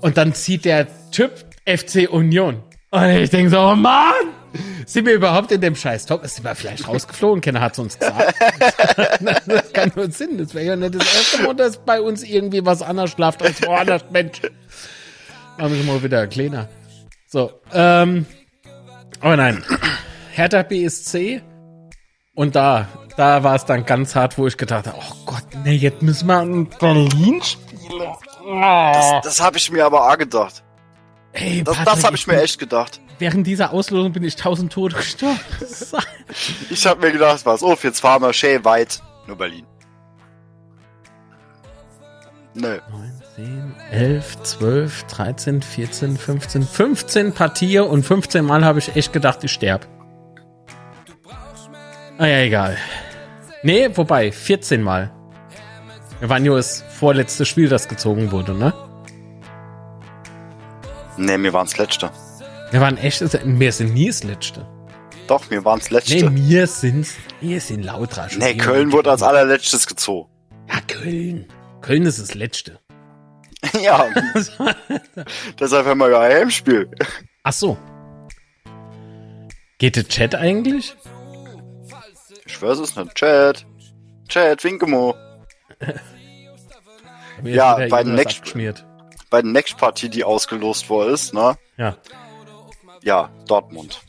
[0.00, 1.32] Und dann zieht der Typ
[1.66, 2.62] FC Union.
[2.90, 4.14] Und ich denke so, oh Mann,
[4.86, 6.26] sind wir überhaupt in dem scheiß Top?
[6.26, 7.40] Sind wir vielleicht rausgeflogen?
[7.40, 8.34] Keiner hat uns gesagt.
[9.46, 10.38] das, kann nur Sinn.
[10.38, 13.62] Das wäre ja nicht das erste Mal, dass bei uns irgendwie was anders schlaft als
[13.62, 14.40] woanders, Mensch.
[15.58, 16.68] Machen wir mal wieder kleiner.
[17.28, 18.26] So, ähm,
[19.20, 19.62] aber nein.
[20.32, 21.42] Hertha BSC.
[22.34, 25.74] Und da, da war es dann ganz hart, wo ich gedacht habe, oh Gott, nee,
[25.74, 28.08] jetzt müssen wir in Berlin spielen.
[28.44, 29.20] Oh.
[29.22, 30.62] Das habe ich mir aber auch gedacht.
[31.32, 33.00] Ey, Das, das habe ich mir echt gedacht.
[33.18, 35.38] Während dieser Auslosung bin ich tausend Tote gestorben.
[36.70, 39.02] Ich habe mir gedacht, pass auf, jetzt fahren wir schön weit.
[39.26, 39.66] Nur Berlin.
[42.54, 42.78] Nö.
[42.90, 49.12] 9, 10, 11, 12, 13, 14, 15, 15 Partien und 15 Mal habe ich echt
[49.12, 49.86] gedacht, ich sterb.
[52.20, 52.76] Ah ja, egal.
[53.62, 55.10] Nee, wobei, 14 Mal.
[56.18, 58.74] Wir waren nur das vorletzte Spiel, das gezogen wurde, ne?
[61.16, 62.10] Nee, mir waren's Letzte.
[62.72, 64.66] Wir waren echt, wir sind nie das Letzte.
[65.28, 66.34] Doch, mir waren's Nee, Letzte.
[66.36, 68.28] wir sind's, wir sind lauter.
[68.36, 70.28] Nee, Köln wurde als allerletztes gezogen.
[70.68, 71.46] Ja, Köln.
[71.80, 72.80] Köln ist das Letzte.
[73.82, 74.08] ja.
[75.58, 76.90] Deshalb haben wir ja ein Heimspiel.
[77.44, 77.78] Ach so.
[79.78, 80.94] Geht der Chat eigentlich?
[82.50, 83.14] Ich weiß es nicht.
[83.14, 83.64] Chat.
[84.28, 85.14] Chat, Winkemo.
[87.44, 88.84] Ja, bei den Next- abgeschmiert.
[89.30, 91.56] Bei der Next Partie, die ausgelost worden ist, ne?
[91.76, 91.96] Ja.
[93.02, 94.00] Ja, Dortmund.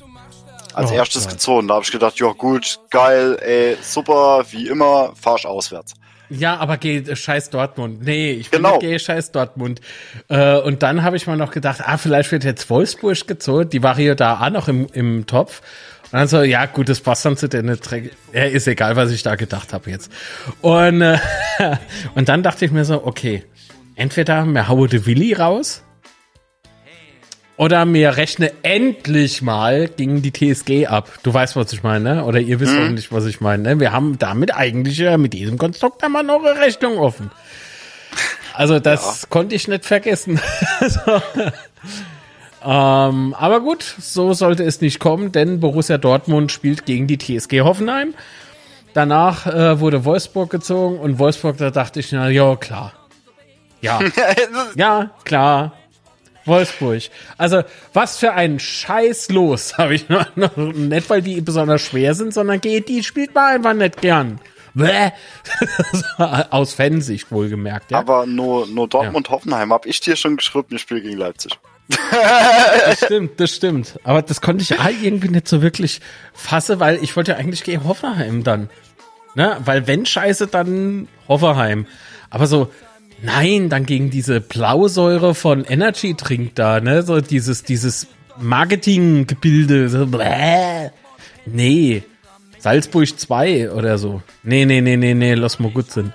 [0.74, 1.34] Als Oh erstes Gott.
[1.34, 1.68] gezogen.
[1.68, 5.94] Da habe ich gedacht, ja gut, geil, ey, super, wie immer, fahrst auswärts.
[6.30, 8.04] Ja, aber geh äh, scheiß Dortmund.
[8.04, 8.72] Nee, ich Genau.
[8.78, 9.82] nicht geh scheiß Dortmund.
[10.30, 13.70] Äh, und dann habe ich mal noch gedacht, ah, vielleicht wird jetzt Wolfsburg gezogen.
[13.70, 15.62] Die war hier da auch noch im, im Topf.
[16.12, 18.12] Und dann so, ja gut, das passt dann zu den Dreck.
[18.34, 20.12] Ja, ist egal, was ich da gedacht habe jetzt.
[20.62, 21.18] Und, äh,
[22.16, 23.46] und dann dachte ich mir so, okay,
[23.96, 25.84] entweder mir haue de Willi raus
[27.56, 31.12] oder mir rechne endlich mal gegen die TSG ab.
[31.24, 32.26] Du weißt, was ich meine, ne?
[32.26, 33.64] Oder ihr wisst hoffentlich, was ich meine.
[33.64, 33.80] Ne?
[33.80, 37.30] Wir haben damit eigentlich ja mit diesem Konstrukt einmal noch eine Rechnung offen.
[38.54, 40.40] Also das konnte ich nicht vergessen.
[40.82, 41.22] so.
[42.64, 47.62] Ähm, aber gut, so sollte es nicht kommen, denn Borussia Dortmund spielt gegen die TSG
[47.62, 48.14] Hoffenheim.
[48.94, 52.94] Danach äh, wurde Wolfsburg gezogen und Wolfsburg, da dachte ich, na ja, klar.
[53.82, 54.00] Ja,
[54.76, 55.74] ja, klar.
[56.46, 57.04] Wolfsburg.
[57.38, 57.64] Also,
[57.94, 60.56] was für ein Scheiß los, habe ich noch, noch.
[60.58, 64.40] Nicht, weil die besonders schwer sind, sondern geht, die spielt man einfach nicht gern.
[64.74, 65.12] Bäh.
[66.50, 68.00] Aus Fansicht wohlgemerkt, ja.
[68.00, 71.60] Aber nur, nur Dortmund-Hoffenheim hab ich dir schon geschrieben, ich spiele gegen Leipzig.
[72.86, 74.00] Das stimmt, das stimmt.
[74.04, 74.72] Aber das konnte ich
[75.04, 76.02] irgendwie nicht so wirklich
[76.34, 78.70] fassen, weil ich wollte ja eigentlich gegen Hoffenheim dann.
[79.36, 79.58] Ne?
[79.64, 81.86] Weil wenn Scheiße, dann Hoffenheim.
[82.30, 82.72] Aber so,
[83.22, 87.04] nein, dann gegen diese Blausäure von Energy Drink da, ne?
[87.04, 88.08] So dieses, dieses
[88.40, 89.90] Marketinggebilde.
[89.90, 90.08] So.
[91.46, 92.04] Nee.
[92.60, 94.22] Salzburg 2 oder so.
[94.44, 96.14] Nee, nee, nee, nee, nee, lass mal gut sind.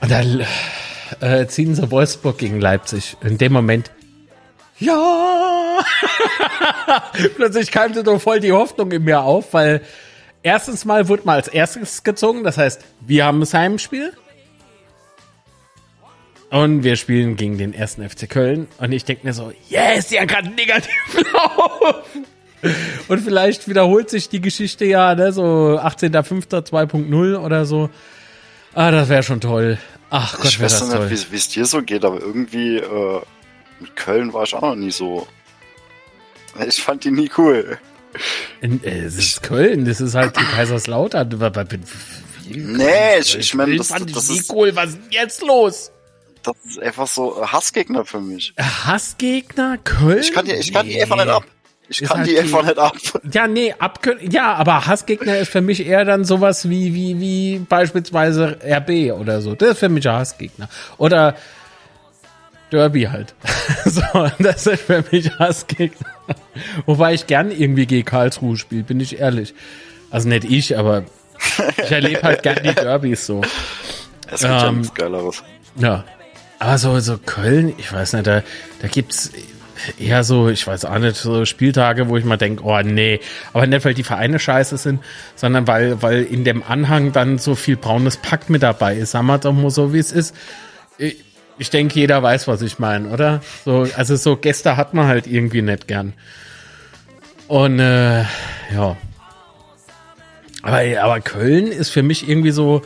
[0.00, 0.44] Und dann
[1.20, 3.16] äh, ziehen sie Wolfsburg gegen Leipzig.
[3.22, 3.90] In dem Moment.
[4.78, 5.80] Ja!
[7.36, 9.82] Plötzlich keimte doch voll die Hoffnung in mir auf, weil
[10.42, 14.12] erstens mal wurde mal als erstes gezogen, das heißt, wir haben das Heimspiel.
[16.50, 18.68] Und wir spielen gegen den ersten FC Köln.
[18.78, 20.94] Und ich denke mir so, yes, die haben gerade negativ
[21.32, 22.24] laufen.
[23.08, 26.48] Und vielleicht wiederholt sich die Geschichte ja, ne, so 18.05.
[26.48, 27.90] 2.0 oder so.
[28.74, 29.78] Ah, das wäre schon toll.
[30.10, 33.20] Ach Gott, ich weiß das nicht, wie es dir so geht, aber irgendwie äh,
[33.80, 35.26] mit Köln war ich auch noch nie so.
[36.66, 37.78] Ich fand die nie cool.
[38.60, 41.28] In, äh, es ist Köln, das ist halt die Kaiserslautern.
[42.48, 44.74] Nee, ich, ich meine, das, fand ich das, nie ist, cool.
[44.74, 45.92] Was ist denn jetzt los?
[46.42, 48.54] das ist einfach so Hassgegner für mich.
[48.58, 50.20] Hassgegner, Köln?
[50.20, 51.44] Ich kann die, ich kann die einfach nicht ab.
[51.90, 52.96] Ich kann halt die die- einfach nicht ab.
[53.32, 54.30] Ja, nee, abkönnen.
[54.30, 59.40] Ja, aber Hassgegner ist für mich eher dann sowas wie, wie, wie beispielsweise RB oder
[59.40, 59.54] so.
[59.54, 60.68] Das ist für mich ein Hassgegner.
[60.98, 61.34] Oder
[62.70, 63.34] Derby halt.
[63.86, 64.02] so,
[64.38, 66.06] das ist für mich Hassgegner.
[66.84, 69.54] Wobei ich gern irgendwie gegen Karlsruhe spiele, bin ich ehrlich.
[70.10, 71.04] Also nicht ich, aber
[71.82, 73.40] ich erlebe halt gern die Derbys so.
[74.30, 75.42] Es gibt ja Ähm, nichts Geileres.
[75.76, 76.04] Ja.
[76.58, 78.42] Aber so, so Köln, ich weiß nicht, da,
[78.82, 79.30] da gibt's
[79.98, 83.20] eher so, ich weiß auch nicht, so Spieltage, wo ich mal denke, oh nee.
[83.52, 85.00] Aber nicht, weil die Vereine scheiße sind,
[85.34, 89.12] sondern weil, weil in dem Anhang dann so viel braunes Pack mit dabei ist.
[89.12, 90.34] Sagen wir doch mal so, wie es ist.
[90.98, 91.24] Ich,
[91.58, 93.40] ich denke, jeder weiß, was ich meine, oder?
[93.64, 96.12] So, also so Gäste hat man halt irgendwie nicht gern.
[97.48, 98.20] Und äh,
[98.74, 98.96] ja.
[100.62, 102.82] Aber, aber Köln ist für mich irgendwie so,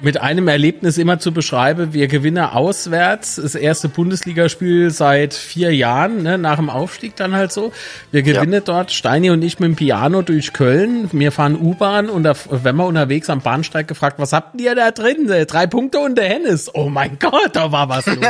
[0.00, 1.92] mit einem Erlebnis immer zu beschreiben.
[1.92, 7.52] Wir gewinnen auswärts das erste Bundesligaspiel seit vier Jahren, ne, nach dem Aufstieg dann halt
[7.52, 7.72] so.
[8.10, 11.10] Wir gewinnen dort, Steini und ich mit dem Piano durch Köln.
[11.12, 14.90] Wir fahren U-Bahn und da, wenn wir unterwegs am Bahnsteig gefragt, was habt ihr da
[14.90, 15.28] drin?
[15.30, 16.70] Äh, Drei Punkte und der Hennis.
[16.74, 18.16] Oh mein Gott, da war was los.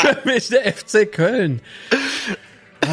[0.00, 1.60] Für mich der FC Köln.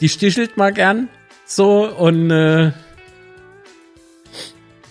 [0.00, 1.08] Die stichelt mal gern
[1.46, 2.72] so und äh,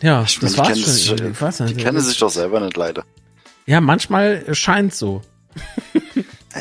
[0.01, 1.31] ja, Ich das war's sich, schon.
[1.31, 1.77] Ich weiß nicht.
[1.77, 3.03] die kennen sich doch selber nicht leider.
[3.65, 5.21] Ja, manchmal scheint so.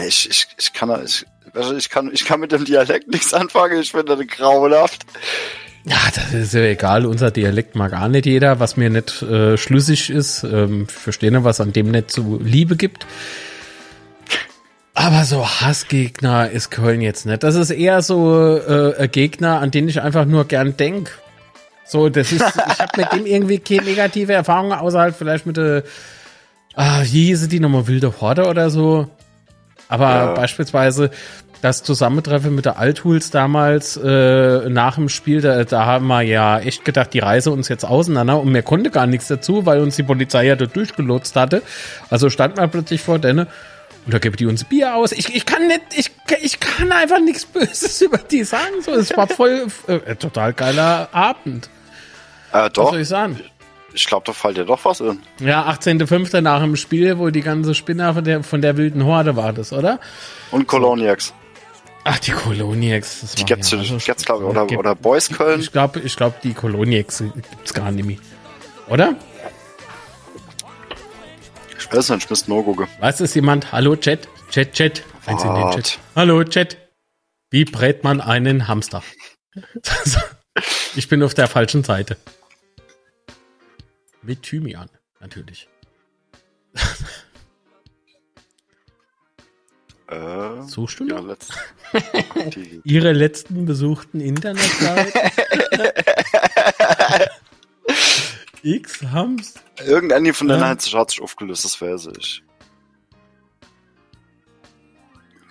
[0.09, 3.81] Ich, ich, ich kann, ich, also ich kann, ich kann mit dem Dialekt nichts anfangen.
[3.81, 5.07] Ich finde das grauenhaft.
[5.85, 7.07] Ja, das ist ja egal.
[7.07, 10.43] Unser Dialekt mag auch nicht jeder, was mir nicht äh, schlüssig ist.
[10.43, 13.07] Ähm, ich verstehe was an dem nicht so Liebe gibt.
[15.05, 17.43] Aber so Hassgegner ist Köln jetzt nicht.
[17.43, 21.11] Das ist eher so äh, ein Gegner, an den ich einfach nur gern denk.
[21.85, 25.59] So, das ist, ich habe mit dem irgendwie keine negative Erfahrung, außer halt vielleicht mit
[25.59, 25.83] der,
[26.75, 29.11] ah, wie hieße die nochmal, Wilde Horde oder so.
[29.89, 30.27] Aber Ja.
[30.33, 31.11] beispielsweise
[31.61, 36.61] das Zusammentreffen mit der Althuls damals äh, nach dem Spiel, da, da haben wir ja
[36.61, 39.97] echt gedacht, die Reise uns jetzt auseinander und mir konnte gar nichts dazu, weil uns
[39.97, 41.61] die Polizei ja dort durchgelotst hatte.
[42.09, 43.47] Also stand man plötzlich vor denen
[44.07, 45.13] da gibt die uns Bier aus.
[45.13, 46.11] Ich, ich kann nicht, ich,
[46.43, 48.83] ich kann einfach nichts Böses über die sagen.
[48.83, 51.69] So, es war voll äh, total geiler Abend.
[52.53, 53.41] Äh, Was doch, soll ich sagen?
[53.95, 55.21] ich glaube, da fällt dir doch was in.
[55.39, 56.41] Ja, 18.05.
[56.41, 59.73] nach dem Spiel, wo die ganze Spinner von der, von der wilden Horde war das,
[59.73, 60.01] oder?
[60.51, 61.33] Und Coloniacs.
[62.03, 63.21] Ach, die Koloniex.
[63.23, 65.61] Das Die gibt's, ja ja, so gibt's glaube ich, oder, Gibt- oder Boys Köln.
[65.61, 68.19] Ich glaube, ich glaub, die Koloniex gibt's gar nicht mehr.
[68.89, 69.15] Oder?
[71.93, 72.87] Nicht, ich müsste nur gucken.
[73.01, 73.73] Weiß es jemand?
[73.73, 74.29] Hallo, Chat?
[74.51, 75.03] Chat, Chat.
[75.27, 75.71] Eins in den.
[75.73, 75.99] Chat.
[76.15, 76.77] Hallo, Chat.
[77.51, 79.03] Wie brät man einen Hamster?
[80.97, 82.17] ich bin auf der falschen Seite.
[84.23, 84.89] Mit Thymian,
[85.21, 85.69] natürlich.
[90.07, 91.25] Äh, Suchst du noch?
[91.27, 91.55] letzt,
[92.55, 95.21] die, Ihre letzten besuchten Internetseiten?
[98.65, 99.55] X Hams.
[99.87, 100.69] irgendeine von denen Ja.
[100.69, 102.43] hat sich, hat sich aufgelöst, das weiß ich.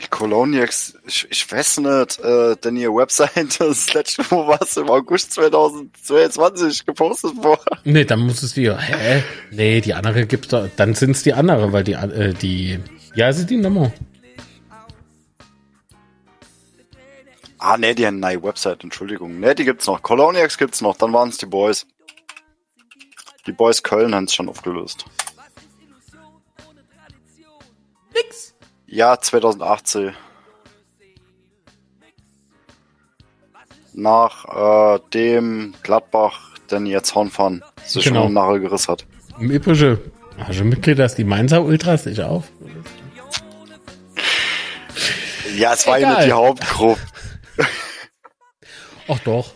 [0.01, 4.75] Die Coloniacs, ich, ich weiß nicht, äh, denn ihr Website, das letzte Mal war es
[4.75, 7.79] im August 2022 gepostet worden.
[7.85, 8.77] Nee, dann muss es wieder.
[8.79, 9.23] Hä?
[9.51, 10.67] Nee, die andere gibt's doch.
[10.75, 12.79] Dann sind's die andere, weil die, äh, die.
[13.15, 13.93] Ja, sind die Nummer.
[17.59, 19.39] Ah, nee, die haben eine neue Website, Entschuldigung.
[19.39, 20.01] Nee, die gibt's noch.
[20.01, 21.85] Coloniacs gibt's noch, dann waren's die Boys.
[23.45, 25.05] Die Boys Köln haben es schon aufgelöst.
[28.13, 28.55] Nix.
[28.87, 30.13] Ja, 2018.
[33.93, 38.23] Nach äh, dem Gladbach denn jetzt Hornfahren sich genau.
[38.23, 39.05] schon nachher gerissen hat.
[39.39, 39.99] Übrige,
[40.37, 42.45] hast du mitgekriegt, dass die Mainzer Ultras nicht auf?
[45.55, 47.01] Ja, es war ja nicht die Hauptgruppe.
[49.07, 49.51] Ach doch.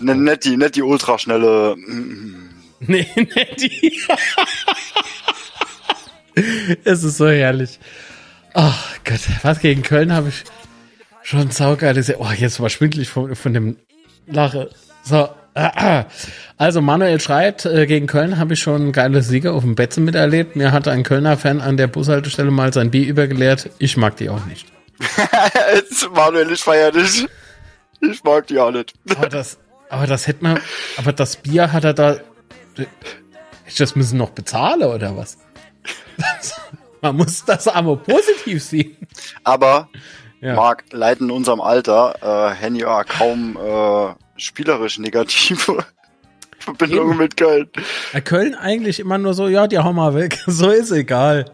[0.00, 1.76] Ne, nicht die, nicht die ultraschnelle.
[2.80, 4.00] nee, nicht die.
[6.84, 7.78] es ist so herrlich.
[8.54, 10.44] Ach Gott, was gegen Köln habe ich
[11.22, 12.02] schon saugeil.
[12.18, 13.76] Oh, jetzt war schwindelig von, von dem
[14.26, 14.70] Lache.
[15.02, 16.04] So, ah, ah.
[16.56, 20.56] also Manuel schreibt, äh, gegen Köln habe ich schon geile Siege auf dem Betze miterlebt.
[20.56, 23.70] Mir hatte ein Kölner Fan an der Bushaltestelle mal sein Bier übergeleert.
[23.78, 24.66] Ich mag die auch nicht.
[26.14, 27.26] Manuel, ich feier dich.
[28.00, 28.94] Ich mag die auch nicht.
[29.16, 29.58] Aber das,
[29.88, 30.60] aber das hätte man,
[30.96, 32.12] aber das Bier hat er da,
[32.76, 32.88] hätte
[33.66, 35.38] ich das müssen noch bezahlen oder was?
[37.00, 38.96] man muss das aber positiv sehen.
[39.44, 39.88] Aber,
[40.40, 40.54] Ja.
[40.54, 45.84] Marc, leider in unserem Alter, äh, haben ja kaum äh, spielerisch negative
[46.58, 47.68] Verbindungen mit Köln.
[48.12, 50.38] Bei Köln eigentlich immer nur so, ja, die hauen mal weg.
[50.46, 51.50] So ist egal.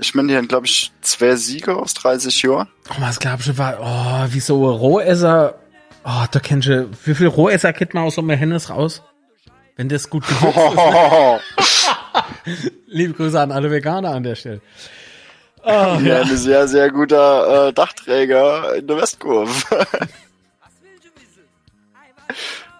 [0.00, 2.68] Ich meine, die haben, glaube ich, zwei Siege aus 30 Jahren.
[2.90, 5.54] Oh, was glaubst du, war, oh, wie so Rohesser,
[6.04, 9.02] oh, da kennst du, wie viel Rohesser kriegt man aus so einem Hennes raus?
[9.76, 12.72] Wenn das gut gewürzt ist.
[12.86, 14.60] Liebe Grüße an alle Veganer an der Stelle.
[15.62, 19.52] Oh, ja, ein sehr, sehr guter äh, Dachträger in der Westkurve.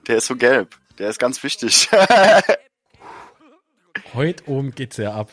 [0.07, 0.77] der ist so gelb.
[0.99, 1.89] Der ist ganz wichtig.
[4.15, 5.31] Heute oben geht's ja ab.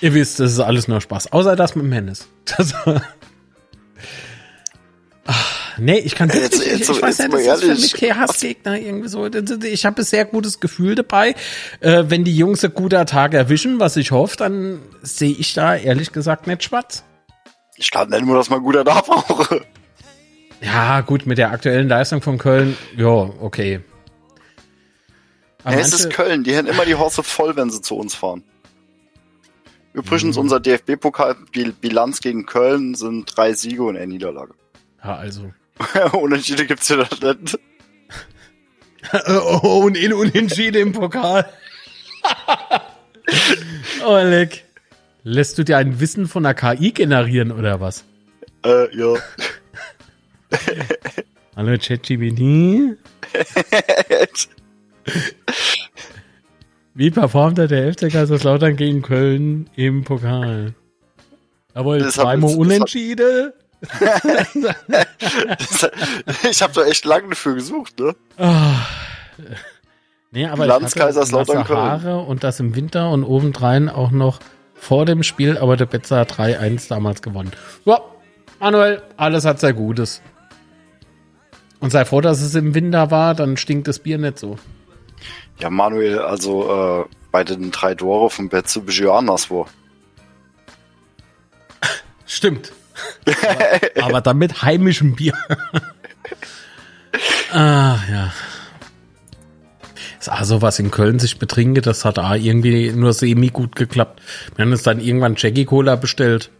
[0.00, 1.32] Ihr wisst, das ist alles nur Spaß.
[1.32, 2.28] Außer das mit dem Hennes.
[2.44, 2.74] Das,
[5.32, 7.60] Ach, nee, ich kann Jetzt- wirklich, jetzt ich, so- ich weiß ja, das mal ist
[7.60, 9.26] für ehrlich, mich kein Hassgegner irgendwie so.
[9.26, 11.36] Ich habe ein sehr gutes Gefühl dabei.
[11.80, 15.76] Äh, wenn die Jungs einen guten Tag erwischen, was ich hoffe, dann sehe ich da
[15.76, 17.04] ehrlich gesagt nicht schwarz.
[17.76, 19.64] Ich glaube nicht nur, dass man guter da brauche.
[20.60, 23.80] Ja, gut, mit der aktuellen Leistung von Köln, ja, okay.
[25.62, 26.42] Aber Ja, es ist Köln.
[26.42, 28.42] Die haben immer die Horse voll, wenn sie zu uns fahren.
[29.92, 34.54] Übrigens, unser DFB-Pokal-Bilanz gegen Köln sind drei Siege und eine Niederlage.
[35.02, 35.52] Ja, also.
[36.12, 37.58] Unentschieden gibt's ja da nicht.
[39.26, 41.50] Oh, und in Unentschieden im Pokal.
[44.06, 44.64] oh, leck.
[45.24, 48.04] Lässt du dir ein Wissen von der KI generieren oder was?
[48.62, 49.14] Äh, ja.
[51.56, 52.98] Hallo ChatGPT.
[56.94, 60.74] Wie performt hat der FC Kaiserslautern gegen Köln im Pokal?
[61.74, 63.52] Jawohl, zweimal Unentschieden.
[66.50, 68.14] Ich habe da echt lange dafür gesucht, ne?
[68.36, 68.86] Ah.
[70.32, 74.10] Nee, aber Bilanz ich hatte Kaiserslautern nasse Haare und das im Winter und obendrein auch
[74.10, 74.38] noch
[74.74, 77.52] vor dem Spiel, aber der Betzer hat 3-1 damals gewonnen.
[77.84, 78.00] Ja,
[78.60, 80.22] Manuel, alles hat sehr Gutes.
[81.80, 84.58] Und sei froh, dass es im Winter war, dann stinkt das Bier nicht so.
[85.58, 89.66] Ja, Manuel, also äh, bei den drei Tore vom Betze bist du ja anderswo.
[92.26, 92.72] Stimmt.
[93.26, 95.34] Aber, aber dann mit heimischem Bier.
[97.52, 98.32] ah, ja.
[100.18, 104.20] Ist also was in Köln sich betrinke, das hat auch irgendwie nur semi gut geklappt.
[104.54, 106.50] Wir haben uns dann irgendwann Jackie Cola bestellt.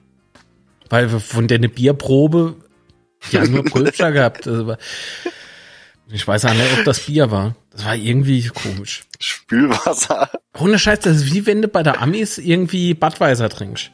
[0.88, 2.56] Weil wir von der eine Bierprobe,
[3.30, 4.48] die haben nur Pröbscher gehabt.
[4.48, 4.78] Also, war-
[6.10, 7.54] ich weiß auch nicht, ob das Bier war.
[7.70, 9.04] Das war irgendwie komisch.
[9.20, 10.28] Spülwasser.
[10.58, 13.92] Ohne Scheiß, das ist wie wenn du bei der Amis irgendwie Badweiser trinkst.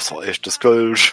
[0.00, 1.12] Das war echtes Kölsch.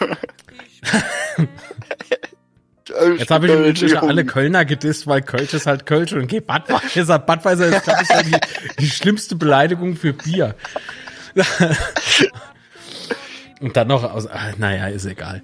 [3.18, 7.18] Jetzt habe ich im alle Kölner gedisst, weil Kölsch ist halt Kölsch und geh Badweiser.
[7.18, 8.40] Badweiser ist, glaube ich, die,
[8.78, 10.54] die schlimmste Beleidigung für Bier.
[13.60, 15.42] und dann noch aus, ah, naja, ist egal.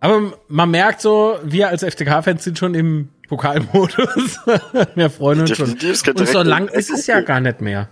[0.00, 4.40] Aber man merkt so, wir als FCK-Fans sind schon im Pokalmodus.
[4.96, 5.66] wir freuen uns schon.
[5.66, 7.88] Definitiv, geht Und so lang ist es ja gar nicht mehr.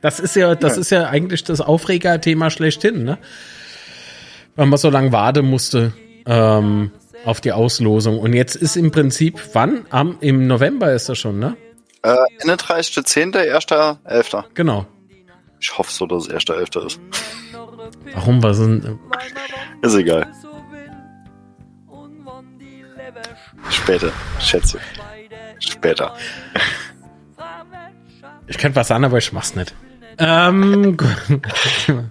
[0.00, 0.80] Das ist ja, das Ja.
[0.80, 3.18] ist ja eigentlich das Aufregerthema schlechthin, ne?
[4.54, 5.92] Weil man so lange warten musste
[6.26, 6.90] ähm,
[7.24, 8.18] auf die Auslosung.
[8.18, 9.86] Und jetzt ist im Prinzip, wann?
[9.90, 11.56] Am, Im November ist das schon, ne?
[12.02, 12.14] Äh,
[12.44, 14.44] 31.10., 1.11.
[14.54, 14.86] Genau.
[15.60, 16.86] Ich hoffe so, dass es 1.11.
[16.86, 17.00] ist.
[18.14, 18.42] Warum?
[18.42, 18.98] Was sind,
[19.82, 20.26] Ist egal.
[23.70, 24.78] Später, schätze.
[25.58, 26.14] Später.
[28.46, 29.74] ich könnte was sagen, aber ich mach's nicht.
[30.18, 31.40] Ähm, gut.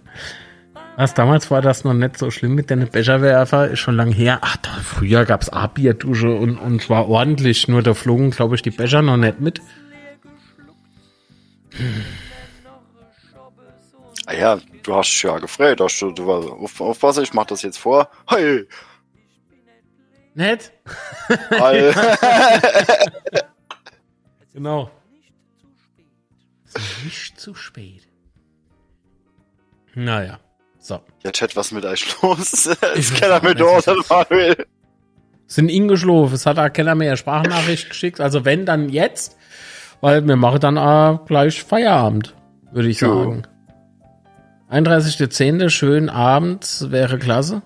[0.98, 4.40] was damals war das noch nicht so schlimm mit den Becherwerfer, ist schon lang her.
[4.42, 8.72] Ach, da, früher gab's A-Bierdusche und, und zwar ordentlich, nur da flogen, glaube ich, die
[8.72, 9.62] Becher noch nicht mit.
[14.28, 15.82] Ah ja, du hast ja gefreut.
[15.82, 18.10] Hast du, du war, auf, aufpassen, ich mach das jetzt vor.
[18.28, 18.66] Hey,
[20.36, 20.72] Nett?
[21.52, 21.94] Hi.
[24.54, 24.90] Genau.
[26.76, 28.08] Ist nicht zu spät.
[29.94, 30.40] Naja.
[30.80, 31.00] So.
[31.24, 32.68] ja, Chat, was mit euch los?
[32.96, 34.10] Ich weiß kenne mit ist.
[34.10, 34.68] Manuel.
[35.48, 36.34] Sind ingeschlafen.
[36.36, 38.20] Es hat auch keiner mehr Sprachnachricht geschickt.
[38.22, 39.38] Also wenn, dann jetzt.
[40.02, 42.36] Weil wir machen dann auch gleich Feierabend,
[42.72, 43.24] würde ich Jo.
[43.24, 43.48] sagen.
[44.70, 45.70] 31.10.
[45.70, 47.62] schönen Abend, wäre klasse.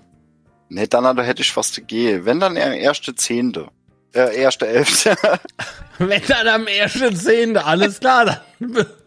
[0.69, 2.25] Nee, dann da hätte ich fast gegeben.
[2.25, 3.67] Wenn dann eher erste Zehnte.
[4.13, 5.15] Äh, erste Elfte.
[5.97, 7.57] Wenn dann am 1.10.
[7.57, 8.25] alles klar,
[8.59, 8.85] dann.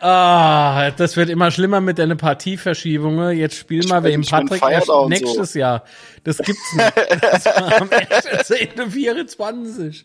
[0.00, 3.36] Ah, das wird immer schlimmer mit deinen Partieverschiebungen.
[3.36, 5.82] Jetzt spiel mal wegen Patrick erst nächstes Jahr.
[6.24, 6.92] Das gibt's nicht.
[7.22, 10.04] Das war am 1.10.24.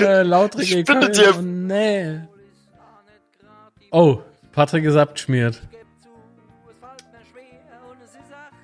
[0.00, 0.22] Äh,
[0.62, 1.34] Ich bitte Köln.
[1.36, 2.20] Oh, nee.
[3.92, 4.18] Oh,
[4.52, 5.60] Patrick ist abgeschmiert.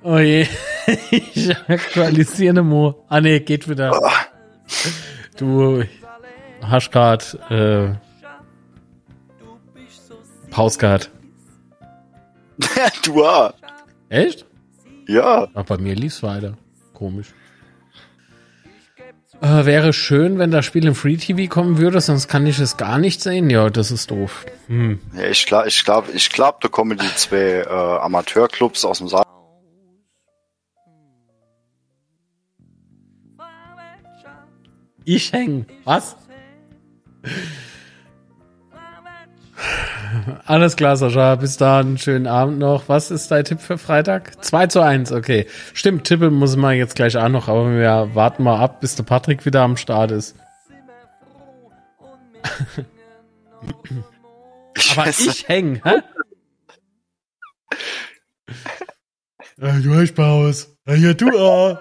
[0.03, 0.47] Oh je.
[1.11, 3.05] ich aktualisiere Mo.
[3.09, 3.91] Ah nee, geht wieder.
[5.37, 5.83] Du
[6.63, 7.89] hast grad äh,
[10.79, 11.11] Gehabt.
[13.05, 13.53] du ah.
[14.09, 14.47] Echt?
[15.07, 15.49] Ja.
[15.53, 16.57] Ach, bei mir lief's weiter.
[16.95, 17.35] Komisch.
[19.43, 22.79] Äh, wäre schön, wenn das Spiel im Free TV kommen würde, sonst kann ich es
[22.79, 23.51] gar nicht sehen.
[23.51, 24.47] Ja, das ist doof.
[24.69, 24.99] Hm.
[25.15, 29.09] ja ich glaube, ich glaube, ich glaube, da kommen die zwei äh, Amateurclubs aus dem
[29.09, 29.25] Saal.
[35.05, 35.67] Ich häng.
[35.85, 36.17] Was?
[40.47, 41.35] Alles klar, Sascha.
[41.37, 41.99] Bis dann.
[41.99, 42.89] Schönen Abend noch.
[42.89, 44.43] Was ist dein Tipp für Freitag?
[44.45, 45.47] 2 zu 1, okay.
[45.75, 49.05] Stimmt, tippen muss man jetzt gleich auch noch, aber wir warten mal ab, bis der
[49.05, 50.37] Patrick wieder am Start ist.
[54.93, 56.03] Aber weiß ich häng, hä?
[59.57, 60.67] Du hast Pause.
[60.87, 61.79] Ja, du auch.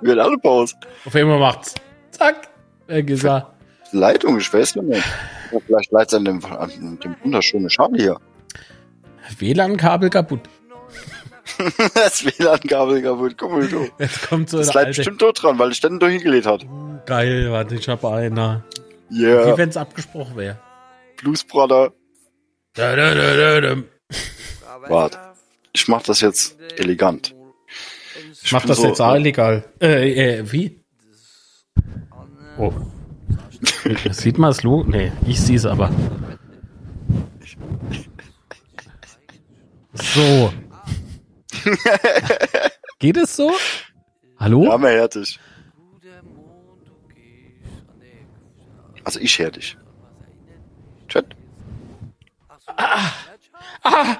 [0.00, 0.76] Wir haben alle Pause.
[1.04, 1.74] Auf einmal macht's.
[2.12, 2.48] Zack.
[2.86, 3.52] Wer gesagt.
[3.92, 5.04] Leitung, ich weiß nicht.
[5.52, 8.18] Ja, vielleicht leitet es an dem, an dem wunderschönen Schal hier.
[9.38, 10.40] WLAN-Kabel kaputt.
[11.94, 13.34] das WLAN-Kabel kaputt.
[13.38, 13.88] Guck mal, du.
[13.98, 14.98] Jetzt kommt so Das bleibt alte.
[14.98, 16.66] bestimmt dort dran, weil ich den da hingelegt hat.
[17.06, 18.64] Geil, warte, ich hab einer.
[19.08, 19.56] Wie Yeah.
[19.56, 20.58] wenn's abgesprochen wäre.
[21.16, 21.92] Blues Brother.
[22.74, 23.76] Da, da, da, da, da.
[24.88, 25.18] Warte.
[25.72, 27.34] Ich mach das jetzt elegant.
[28.42, 29.64] Ich mach das so- jetzt auch illegal.
[29.80, 30.82] Äh, äh, wie?
[32.58, 32.72] Oh.
[34.10, 34.84] Sieht man das Logo?
[34.84, 35.90] Nee, ich sehe es aber.
[39.92, 40.52] So.
[42.98, 43.52] Geht es so?
[44.38, 44.64] Hallo?
[44.64, 45.38] Ja, mehr härtig.
[49.04, 49.76] Also ich hör dich.
[51.08, 51.36] Chat.
[52.66, 54.16] Ah,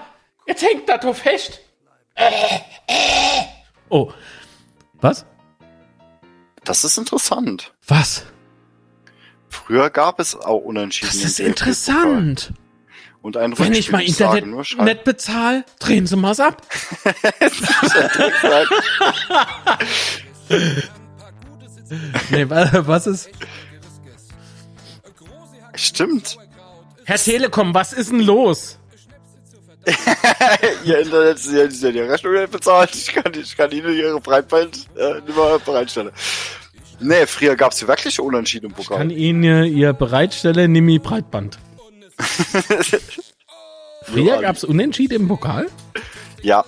[0.47, 1.61] jetzt hängt das doch fest.
[3.89, 4.13] Oh.
[5.01, 5.27] Was?
[6.65, 7.75] Das ist interessant.
[7.87, 8.25] Was?
[9.65, 11.11] Früher gab es auch Unentschieden.
[11.13, 12.53] Das ist interessant.
[13.23, 16.63] Und ein Wenn ich mal sage Internet nicht bezahle, drehen Sie mal's ab.
[22.31, 23.29] Nee, wa- was ist?
[25.75, 26.37] Stimmt.
[27.05, 28.79] Herr Telekom, was ist denn los?
[30.85, 32.93] Ihr Internet ist ja die Rechnung nicht bezahlt.
[32.95, 36.11] Ich kann, ich kann Ihnen Ihre Breitband äh, nicht mehr bereitstellen.
[37.01, 39.13] Nee, früher gab es wirklich Unentschieden im Kann Pokal.
[39.13, 41.59] Ihnen Ihr bereitstellen, nimm ich Breitband.
[44.05, 45.69] Früher gab's Unentschieden im Pokal?
[46.43, 46.65] Ja,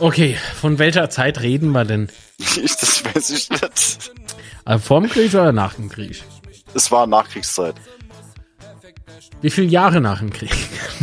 [0.00, 2.08] Okay, von welcher Zeit reden wir denn?
[2.38, 4.12] ich, das weiß ich nicht.
[4.64, 6.22] Also vorm Krieg oder nach dem Krieg?
[6.74, 7.74] Es war Nachkriegszeit.
[9.40, 10.54] Wie viele Jahre nach dem Krieg?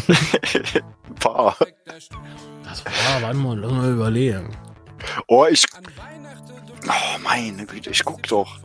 [0.07, 1.57] Ein paar.
[2.63, 4.55] Das war, warte mal, lass mal überlegen.
[5.27, 5.65] Oh, ich.
[6.87, 8.59] Oh, meine Güte, ich guck doch.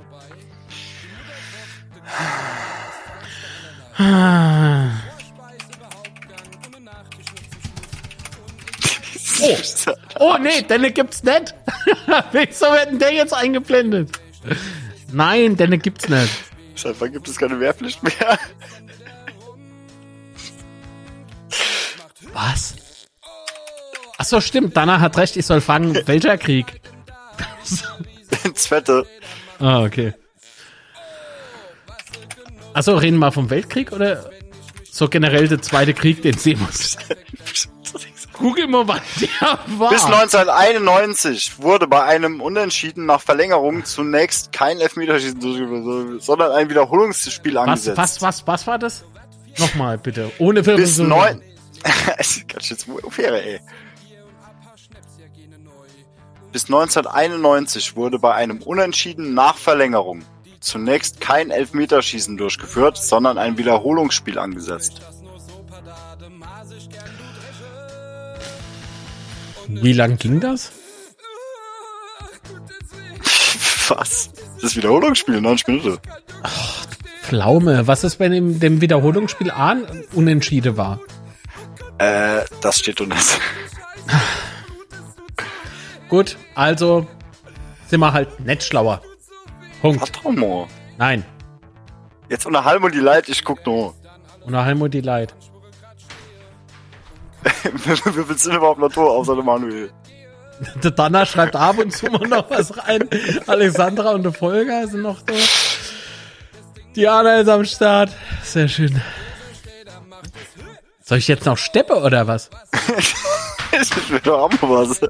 [3.97, 4.91] Ah.
[10.19, 11.55] Oh nee, denn gibt's nicht.
[12.33, 14.21] Wieso wird denn der jetzt eingeblendet?
[15.11, 16.31] Nein, denn gibt's nicht.
[16.99, 18.39] Wann gibt es keine Wehrpflicht mehr?
[22.35, 22.75] Was?
[24.19, 24.77] Ach so, stimmt.
[24.77, 25.37] Dana hat recht.
[25.37, 26.81] Ich soll fragen, welcher Krieg?
[28.63, 29.07] Zwette.
[29.59, 30.15] Ah, okay.
[32.73, 34.31] Ach so, reden wir vom Weltkrieg oder
[34.91, 36.97] so generell der zweite Krieg, den sehen muss?
[38.41, 39.91] google mal, was der war.
[39.91, 47.55] Bis 1991 wurde bei einem Unentschieden nach Verlängerung zunächst kein Elfmeterschießen durchgeführt, sondern ein Wiederholungsspiel
[47.55, 47.99] was, angesetzt.
[47.99, 49.05] was, was, was war das?
[49.59, 50.31] Nochmal, bitte.
[50.39, 51.09] Ohne Bis Wirbelsäule.
[51.09, 51.43] neun.
[52.49, 52.79] Ganz schön
[53.35, 53.61] ey.
[56.53, 60.25] Bis 1991 wurde bei einem Unentschieden nach Verlängerung
[60.61, 65.01] zunächst kein Elfmeterschießen durchgeführt, sondern ein Wiederholungsspiel angesetzt.
[69.69, 70.73] Wie lang ging das?
[73.89, 74.31] Was?
[74.61, 75.99] Das Wiederholungsspiel, 90 Minuten.
[77.23, 77.87] Pflaume.
[77.87, 81.01] Was ist, wenn im dem Wiederholungsspiel A ein Unentschiede war?
[81.99, 83.17] Äh, das steht unten.
[86.11, 87.07] Gut, also
[87.87, 89.01] sind wir halt nicht schlauer.
[89.81, 90.01] Punkt.
[90.25, 90.67] Warte mal.
[90.99, 91.25] Nein.
[92.29, 93.95] Jetzt unter Halm und die Leid, ich guck nur.
[94.45, 95.35] Und nach Helmut die Leid.
[97.45, 99.91] Viel sind überhaupt noch Tor außer der Manuel?
[100.83, 103.09] Der Danner schreibt ab und zu mal noch was rein.
[103.47, 105.33] Alexandra und der Volker sind noch da.
[106.95, 108.11] Diana ist am Start.
[108.43, 109.01] Sehr schön.
[111.03, 112.51] Soll ich jetzt noch steppe oder was?
[113.73, 115.01] ich will doch auch mal was.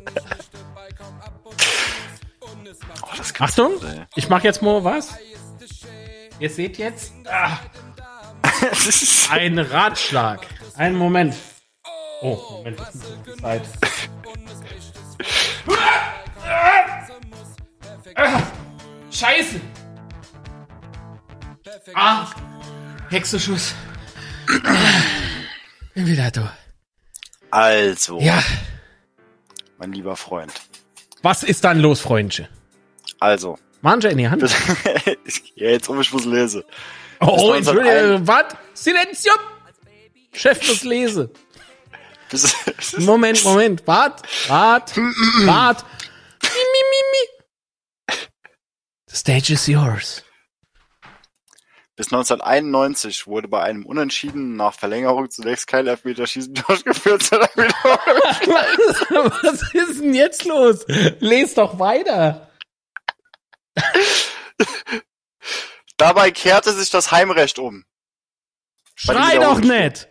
[3.20, 4.06] Das Achtung, ey.
[4.16, 5.14] ich mach jetzt mal was.
[6.38, 7.58] Ihr seht jetzt ah,
[9.30, 10.46] ein Ratschlag.
[10.74, 11.34] Einen Moment.
[12.22, 13.62] Oh, Moment, das ist die Zeit.
[18.14, 18.42] Ah,
[19.10, 19.60] Scheiße.
[21.94, 22.26] Ah,
[23.10, 23.74] Hexenschuss.
[25.94, 26.56] Bin wieder da.
[27.50, 28.42] Also, Ja,
[29.78, 30.52] mein lieber Freund.
[31.22, 32.48] was ist dann los, Freundchen?
[33.20, 34.42] Also, Manja in die Hand.
[35.54, 36.64] ja, jetzt um ich muss lesen.
[37.20, 38.44] Oh, Bis Entschuldigung, was?
[38.74, 39.36] Silenzium!
[40.32, 41.30] Chef muss lesen.
[42.30, 42.54] Bis,
[42.98, 45.84] Moment, Moment, wart, wart, wart.
[46.42, 48.16] Mi, mi, mi, mi.
[49.06, 50.22] The stage is yours.
[52.00, 59.42] bis 1991 wurde bei einem Unentschieden nach Verlängerung zunächst kein Elfmeterschießen durchgeführt, sondern wieder Was,
[59.42, 60.86] was ist denn jetzt los?
[61.18, 62.49] Lest doch weiter.
[65.96, 67.84] Dabei kehrte sich das Heimrecht um.
[68.94, 70.08] Schrei doch nicht.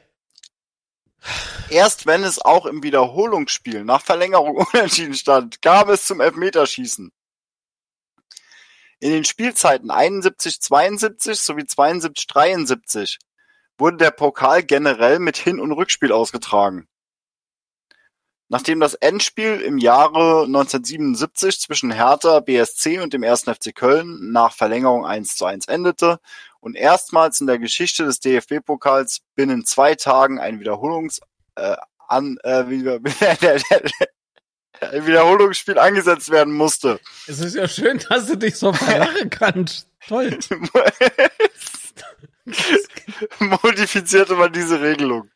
[1.70, 7.12] Erst wenn es auch im Wiederholungsspiel nach Verlängerung unentschieden stand, kam es zum Elfmeterschießen.
[9.02, 13.18] In den Spielzeiten 71-72 sowie 72-73
[13.78, 16.88] wurde der Pokal generell mit Hin- und Rückspiel ausgetragen.
[18.52, 23.44] Nachdem das Endspiel im Jahre 1977 zwischen Hertha BSC und dem 1.
[23.44, 26.20] FC Köln nach Verlängerung 1 zu 1 endete
[26.60, 31.22] und erstmals in der Geschichte des DFB-Pokals binnen zwei Tagen ein Wiederholungs
[31.56, 31.76] äh,
[32.08, 32.64] an, äh,
[34.82, 37.00] ein Wiederholungsspiel angesetzt werden musste.
[37.28, 39.88] Es ist ja schön, dass du dich so verlachen kannst.
[40.08, 40.40] Toll.
[43.40, 45.30] modifizierte man diese Regelung.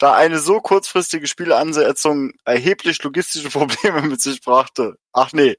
[0.00, 4.96] Da eine so kurzfristige Spielansetzung erheblich logistische Probleme mit sich brachte.
[5.12, 5.56] Ach nee.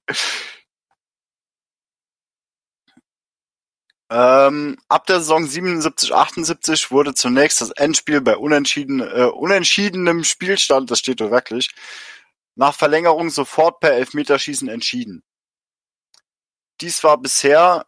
[4.10, 10.90] Ähm, ab der Saison 77, 78 wurde zunächst das Endspiel bei unentschieden, äh, unentschiedenem Spielstand,
[10.92, 11.70] das steht doch wirklich,
[12.56, 15.24] nach Verlängerung sofort per Elfmeterschießen entschieden.
[16.82, 17.86] Dies war bisher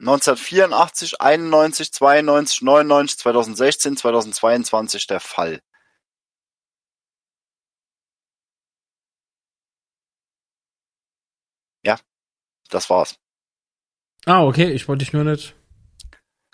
[0.00, 5.60] 1984, 91, 92, 99, 2016, 2022 der Fall.
[11.84, 11.98] Ja,
[12.70, 13.16] das war's.
[14.24, 15.54] Ah, okay, ich wollte dich nur nicht.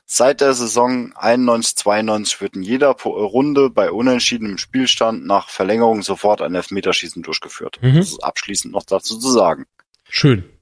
[0.04, 6.54] Seit der Saison 91-92 wird in jeder Runde bei unentschiedenem Spielstand nach Verlängerung sofort ein
[6.54, 7.78] Elfmeterschießen durchgeführt.
[7.80, 7.96] Mhm.
[7.96, 9.66] Das ist abschließend noch dazu zu sagen.
[10.08, 10.55] Schön.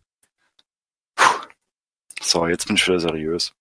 [2.25, 3.53] So, jetzt bin ich wieder seriös.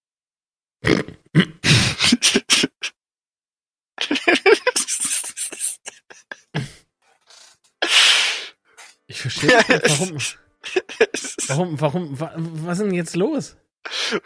[9.07, 10.40] Ich verstehe nicht,
[11.49, 13.57] warum, warum, warum, wa, was ist denn jetzt los?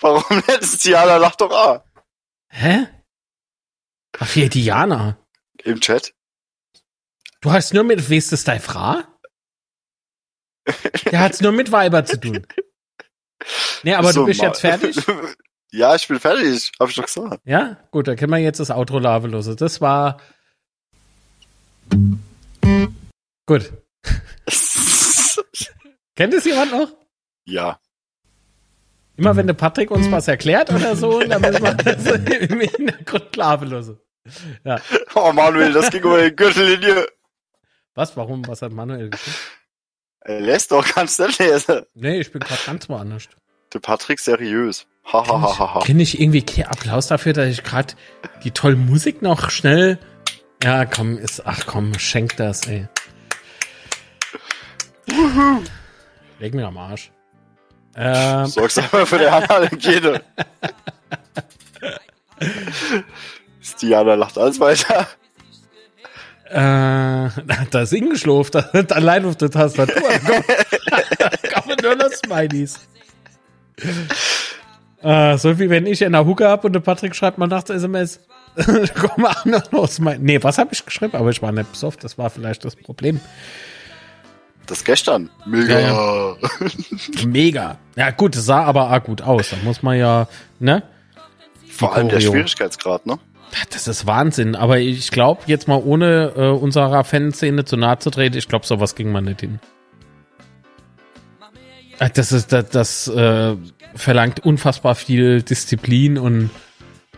[0.01, 1.83] Warum letztes Jahr lacht doch A?
[2.49, 2.87] Hä?
[4.19, 5.17] Ach, hier, Diana.
[5.63, 6.13] Im Chat?
[7.41, 9.01] Du hast nur mit, weißt du, deine Frau?
[11.11, 12.45] Der hat's nur mit Weiber zu tun.
[13.83, 14.97] Nee, aber So, du bist mal- jetzt fertig?
[15.69, 16.71] Ja, ich bin fertig.
[16.79, 17.41] Hab ich doch gesagt.
[17.43, 17.75] Ja?
[17.91, 19.57] Gut, dann können wir jetzt das Outro lavelose.
[19.57, 20.21] Das war.
[23.45, 23.73] Gut.
[26.15, 26.89] Kennt es jemand noch?
[27.45, 27.79] ja.
[29.19, 33.35] Immer wenn der Patrick uns was erklärt oder so, dann müssen wir das im Hintergrund
[33.35, 33.99] lavelose.
[34.63, 34.79] Ja.
[35.15, 37.07] Oh, Manuel, das ging über die Gürtellinie.
[37.95, 38.15] Was?
[38.15, 38.47] Warum?
[38.47, 39.37] Was hat Manuel geschrieben?
[40.19, 41.81] Er lässt doch ganz nicht lesen.
[41.95, 43.27] Nee, ich bin gerade ganz woanders.
[43.73, 44.85] Der Patrick seriös.
[45.11, 45.79] Ha, ha, ha, ha, ha.
[45.79, 47.93] Kriege ich irgendwie Applaus dafür, dass ich gerade
[48.43, 49.99] die tolle Musik noch schnell.
[50.63, 51.43] Ja, komm, ist.
[51.45, 52.87] Ach komm, schenk das, ey.
[56.39, 57.11] Leg mir am Arsch.
[57.95, 60.21] Ähm, Sorgst einmal für die Handhygiene.
[63.61, 65.07] Stiana lacht alles weiter.
[66.49, 67.29] äh,
[67.71, 69.95] da ist hingeschlurft, da hat allein auf der Tastatur.
[71.17, 71.29] Da
[71.61, 72.79] kommen nur noch Smileys.
[75.01, 77.69] Äh, so wie wenn ich in der Hucke hab und der Patrick schreibt mal nachts
[77.69, 78.19] SMS.
[78.95, 79.35] Komm mal
[79.71, 79.95] los.
[79.95, 80.17] Smiley.
[80.19, 81.15] Nee, was habe ich geschrieben?
[81.15, 83.19] Aber ich war nicht besoffen, das war vielleicht das Problem.
[84.65, 85.29] Das gestern.
[85.45, 85.79] Mega.
[85.79, 86.35] Ja,
[87.25, 87.77] Mega.
[87.95, 89.51] Ja, gut, es sah aber auch gut aus.
[89.51, 90.27] Da muss man ja,
[90.59, 90.83] ne?
[91.69, 92.19] Vor allem der.
[92.19, 93.17] Schwierigkeitsgrad, ne?
[93.53, 94.55] Ja, Das ist Wahnsinn.
[94.55, 98.65] Aber ich glaube, jetzt mal ohne äh, unserer Fanszene zu nahe zu treten, ich glaube,
[98.65, 99.59] sowas ging man nicht hin.
[101.99, 103.55] Äh, Das ist, das, das äh,
[103.95, 106.49] verlangt unfassbar viel Disziplin und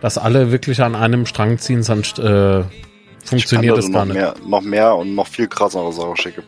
[0.02, 2.64] dass alle wirklich an einem Strang ziehen, sonst äh,
[3.24, 4.16] funktioniert das gar nicht.
[4.16, 6.44] noch mehr, noch mehr und noch viel krassere Sachen schicken.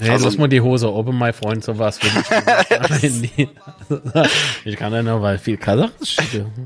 [0.00, 2.10] Nee, Also- lass mal die Hose oben, mein Freund, sowas will
[3.02, 3.50] ich nicht.
[4.64, 6.46] Ich kann ja nur, weil viel Kasach schicke.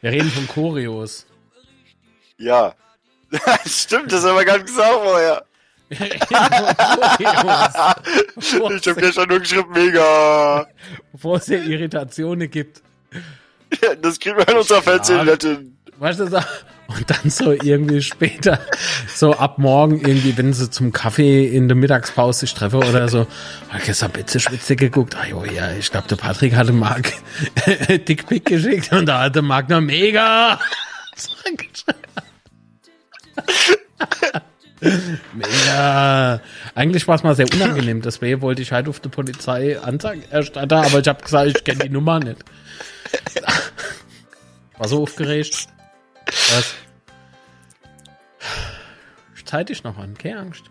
[0.00, 1.26] Wir reden von Choreos.
[2.38, 2.74] Ja.
[3.66, 5.44] Stimmt, das haben wir gar nicht gesagt vorher.
[5.90, 6.00] Ich
[8.86, 10.68] habe gestern nur geschrieben, mega.
[11.12, 12.82] Bevor es hier Irritationen gibt.
[14.00, 15.76] Das kriegen wir in unserer hin.
[15.98, 16.28] Weißt du,
[16.90, 18.58] und dann so irgendwie später,
[19.14, 23.26] so ab morgen irgendwie, wenn sie zum Kaffee in der Mittagspause sich treffen oder so,
[23.78, 25.16] ich gestern Bitze Spitze geguckt.
[25.16, 27.12] Ah, jo, ja, ich glaube, der Patrick hatte Marc
[27.88, 30.58] Dickpick geschickt und da hatte Marc noch mega.
[34.80, 36.40] Mega.
[36.74, 38.00] Eigentlich war es mal sehr unangenehm.
[38.02, 41.84] Deswegen wollte ich halt auf die Polizei Anzeige erstatten, aber ich habe gesagt, ich kenne
[41.84, 42.42] die Nummer nicht.
[44.78, 45.68] War so aufgeregt.
[46.26, 46.74] Was?
[49.36, 50.64] Ich zeig dich noch an, keine Angst.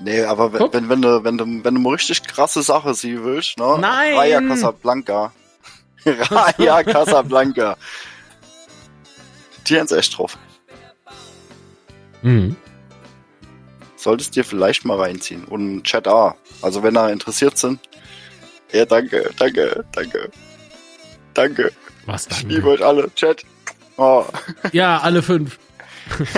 [0.00, 3.22] Nee, aber wenn, wenn, wenn, du, wenn, du, wenn du mal richtig krasse Sache sehen
[3.22, 3.78] willst, ne?
[3.78, 4.16] Nein!
[4.16, 5.32] Raya Casablanca.
[6.04, 7.76] Raya Casablanca.
[9.66, 10.36] Die haben's echt drauf.
[12.22, 12.56] Mhm.
[13.96, 15.44] Solltest dir vielleicht mal reinziehen.
[15.44, 16.34] Und Chat A.
[16.60, 17.80] Also wenn da interessiert sind.
[18.72, 20.30] Ja, danke, danke, danke.
[21.34, 21.72] Danke.
[22.06, 22.48] Was Ich dann?
[22.48, 23.12] liebe euch alle.
[23.14, 23.44] Chat.
[23.96, 24.24] Oh.
[24.72, 25.58] Ja, alle fünf.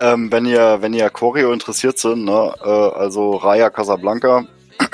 [0.00, 4.46] Ähm, wenn ihr, wenn ihr Choreo interessiert sind, ne, äh, also Raya Casablanca.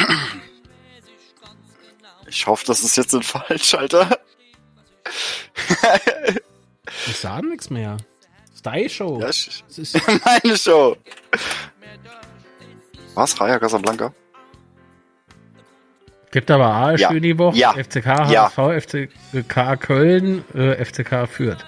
[2.26, 4.18] Ich hoffe, das ist jetzt nicht falsch, Alter.
[7.06, 7.96] Ich sag nichts mehr.
[8.56, 9.20] Style Show.
[9.20, 9.96] Ja, ich, Das ist,
[10.42, 10.96] meine Show.
[13.14, 13.40] Was?
[13.40, 14.12] Raya Casablanca?
[16.30, 17.10] gibt aber A, Ja.
[17.12, 17.56] schön die Woche.
[17.56, 17.74] Ja.
[17.74, 18.50] FCK, Ja.
[18.56, 18.82] HSV,
[19.32, 21.64] FCK Köln, äh, FCK Fürth.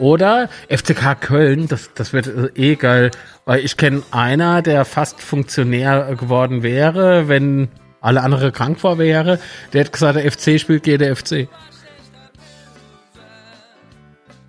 [0.00, 3.12] Oder FCK Köln, das, das wird äh, eh geil,
[3.44, 7.68] weil ich kenne einer, der fast Funktionär geworden wäre, wenn
[8.00, 9.38] alle andere krank war wäre.
[9.72, 11.46] Der hat gesagt, der FC spielt gegen der FC.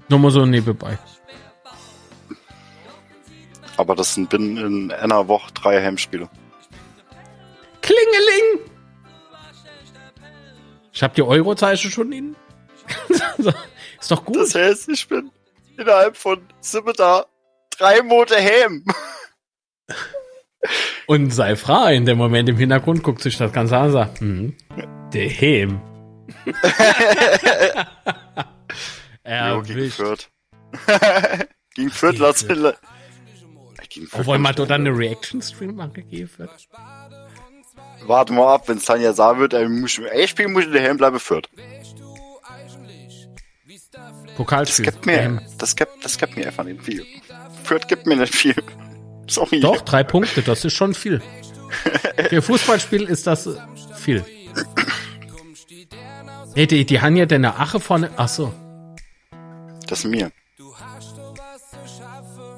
[0.09, 0.97] Nur mal so nebenbei.
[3.77, 6.29] Aber das sind binnen in einer Woche drei Heimspiele.
[7.81, 8.69] Klingeling!
[10.91, 12.35] Ich hab die Eurozeichen schon in.
[13.99, 14.35] Ist doch gut.
[14.35, 15.31] Das heißt, ich bin
[15.77, 16.41] innerhalb von
[16.97, 17.25] da
[17.69, 18.83] drei Monate heim.
[21.07, 24.19] Und sei frei, in dem Moment im Hintergrund guckt sich das Ganze an und sagt,
[24.19, 24.57] hm,
[25.13, 25.81] der Hem.
[29.29, 29.91] Jo, gegen.
[29.91, 30.29] Fürth.
[31.75, 36.49] gegen Fürth lass Gegen Fürth Obwohl dort dann eine Reaction-Stream machen gegeben wird.
[38.05, 40.97] Warte mal ab, wenn Tanja sagen wird, ey, muss ich, ey, spielen muss ich daheim
[40.97, 41.49] bleiben Fürth.
[43.67, 44.85] Das Pokalspiel.
[44.85, 47.05] gibt mir, Ähm, das gibt, das gibt mir einfach nicht viel.
[47.63, 48.55] Fürth gibt mir nicht viel.
[49.61, 51.21] Doch, drei Punkte, das ist schon viel.
[52.29, 53.47] Für Fußballspiel ist das
[53.95, 54.25] viel.
[56.55, 58.09] Nee, die, die haben ja deine Ache vorne.
[58.17, 58.53] Ach so.
[59.89, 60.31] Das ist mir.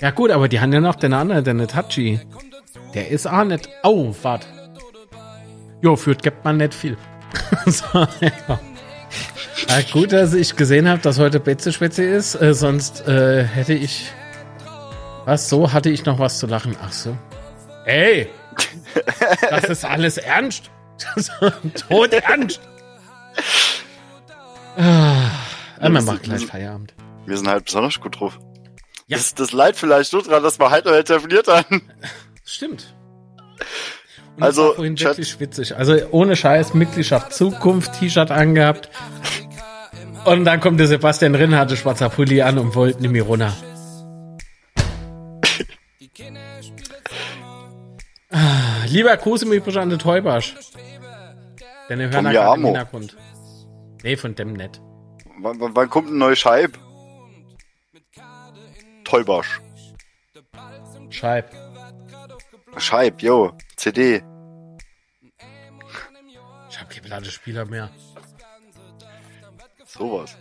[0.02, 2.20] Ja gut, aber die haben ja noch den anderen, den Tachi.
[2.94, 3.70] Der ist auch nicht.
[3.84, 4.48] Oh, warte.
[5.82, 6.98] Jo, führt gibt man nicht viel.
[7.66, 7.86] so,
[8.20, 8.60] ja.
[9.70, 12.40] ja, gut, dass ich gesehen habe, dass heute Betze-Schwätze ist.
[12.42, 14.12] Äh, sonst äh, hätte ich.
[15.26, 15.50] Was?
[15.50, 16.76] So hatte ich noch was zu lachen.
[16.84, 17.18] Ach so.
[17.86, 18.28] Ey!
[19.50, 20.70] Das ist alles ernst.
[21.88, 22.60] Tot ernst.
[24.78, 26.94] Ah, man macht gleich Feierabend.
[27.26, 28.40] Wir sind halt besonders gut drauf.
[29.08, 29.18] Ja.
[29.18, 31.82] Das, das leid vielleicht nur dran, dass wir halt noch telefoniert haben.
[32.44, 32.96] Stimmt.
[34.38, 35.76] Und Also, vorhin Chat- wirklich witzig.
[35.76, 38.90] Also ohne Scheiß, Mitgliedschaft Zukunft, T-Shirt angehabt.
[40.26, 43.54] Und dann kommt der Sebastian Rinn, hatte schwarzer Pulli an und wollte nicht mehr runter.
[48.30, 50.56] Ah, Lieber Gruß im Übrigen an den Teubasch.
[51.90, 52.66] Denn wir hören mir im.
[52.66, 53.18] Hintergrund.
[54.04, 54.82] Nee, von dem nicht.
[55.40, 56.78] Wann, wann, kommt eine neue Scheib?
[59.12, 59.60] Teubarsch.
[61.10, 61.52] Scheib.
[62.78, 63.52] Scheib, yo.
[63.76, 64.24] CD.
[66.70, 67.90] Ich hab keine Ladespieler mehr.
[69.86, 70.38] Sowas.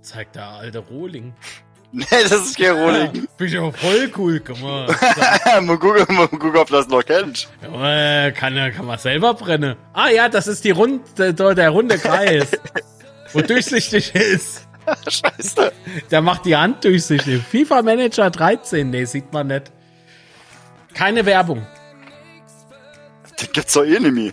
[0.00, 1.34] Zeigt der alte Rohling.
[1.92, 3.28] Nee, das ist kein Rohling.
[3.38, 4.86] Bin ich aber voll cool, guck mal.
[5.62, 7.48] mal gucken, mal gucken, ob das noch kennt.
[7.62, 9.76] Äh, kann, ja- kann man selber brennen.
[9.92, 12.50] Ah ja, das ist die Rund, der, der runde Kreis.
[13.32, 14.65] wo durchsichtig ist.
[15.08, 15.72] Scheiße.
[16.10, 17.42] Der macht die Hand durchsichtig.
[17.42, 19.72] FIFA Manager 13, nee, sieht man nicht.
[20.94, 21.66] Keine Werbung.
[23.40, 24.32] Den gibt's doch eh nicht mehr.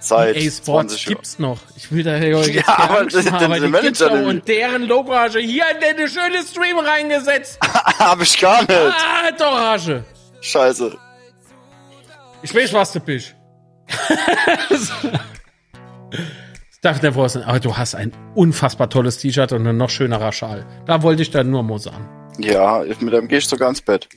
[0.00, 1.14] Seit EA Sports 20 Jahren.
[1.14, 1.58] gibt's noch.
[1.76, 4.28] Ich will da ja, jetzt Ja, aber den- den- aber den Manager noch.
[4.28, 7.58] Und deren du hier in den schönen Stream reingesetzt.
[7.98, 8.70] Hab ich gar nicht.
[8.72, 10.04] Ah, doch, Hasche.
[10.40, 10.96] Scheiße.
[12.42, 13.34] Ich weiß, was du bist.
[16.82, 20.64] Nicht wahr sein, aber du hast ein unfassbar tolles T-Shirt und ein noch schönerer Schal.
[20.86, 22.08] Da wollte ich dann nur sagen.
[22.38, 24.08] Ja, mit dem gehe ich sogar ins Bett.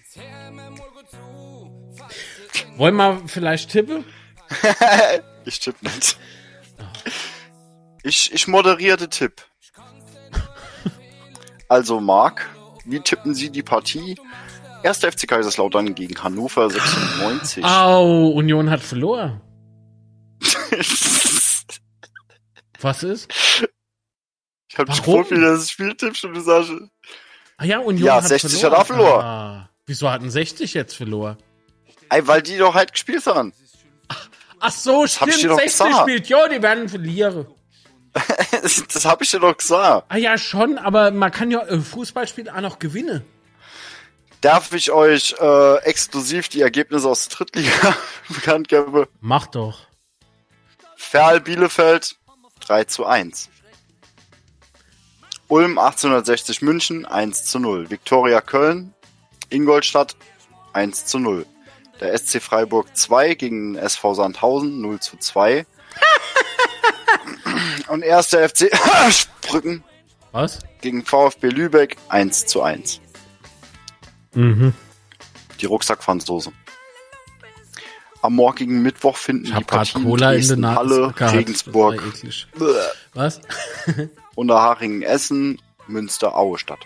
[2.77, 4.05] Wollen wir vielleicht tippen?
[5.43, 6.17] Ich tippe nicht.
[8.03, 9.41] Ich, ich moderierte Tipp.
[11.67, 12.47] Also, Marc,
[12.85, 14.17] wie tippen Sie die Partie?
[14.83, 14.99] 1.
[14.99, 17.63] FC Kaiserslautern gegen Hannover 96.
[17.63, 19.41] Au, Union hat verloren.
[22.81, 23.31] Was ist?
[24.69, 25.23] ich hab dich Warum?
[25.23, 26.71] Profi, das Spiel tippst und du sagst,
[27.57, 28.71] Ah ja, Union Ja, hat 60 verloren.
[28.71, 29.25] hat er verloren.
[29.25, 31.37] Ah, wieso hatten 60 jetzt verloren?
[32.09, 33.53] ey, weil die doch halt gespielt haben.
[34.59, 36.01] Ach so, hab stimmt, ich dir doch 60 gesagt.
[36.01, 36.27] spielt.
[36.27, 37.47] Jo, die werden verlieren.
[38.61, 40.05] das hab ich dir doch gesagt.
[40.09, 43.23] Ah ja, schon, aber man kann ja äh, Fußballspiel auch noch gewinnen.
[44.41, 47.95] Darf ich euch äh, exklusiv die Ergebnisse aus der Drittliga
[48.29, 49.05] bekannt geben?
[49.19, 49.87] Mach doch.
[50.97, 52.17] Ferl Bielefeld
[52.71, 53.49] 3 zu 1.
[55.49, 57.89] Ulm 1860 München 1 zu 0.
[57.89, 58.93] Viktoria Köln,
[59.49, 60.15] Ingolstadt
[60.71, 61.45] 1 zu 0.
[61.99, 65.65] Der SC Freiburg 2 gegen den SV Sandhausen 0 zu 2.
[67.89, 68.71] Und erster FC
[69.11, 69.83] Sprücken
[70.31, 70.59] Was?
[70.79, 73.01] gegen VfB Lübeck 1 zu 1.
[74.33, 74.73] Mhm.
[75.59, 76.53] Die Rucksackpfandsoße.
[78.21, 81.35] Am morgigen Mittwoch finden Ich die Partien Cola in der Dresden, Nase Halle, gehabt.
[81.35, 82.03] Regensburg.
[83.13, 83.41] Was?
[84.35, 86.79] Unterhaching, Essen, Münster, Aue statt.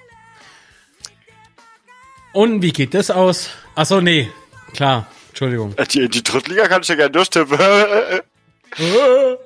[2.31, 3.49] Und wie geht das aus?
[3.75, 4.29] Ach so, nee.
[4.73, 5.07] Klar.
[5.29, 5.73] Entschuldigung.
[5.77, 7.57] Äh, Die, die Drittliga kann ich ja gerne durchtippen.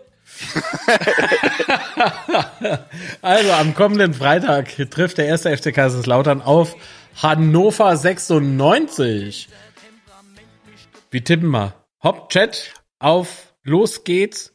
[3.22, 6.76] Also am kommenden Freitag trifft der erste FC Kaiserslautern auf
[7.22, 9.50] Hannover 96.
[11.12, 11.74] Wie tippen wir?
[12.02, 14.54] Hopp, Chat, auf, los geht's.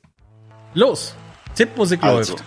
[0.73, 1.15] Los.
[1.55, 2.45] Tippmusik Also, läuft.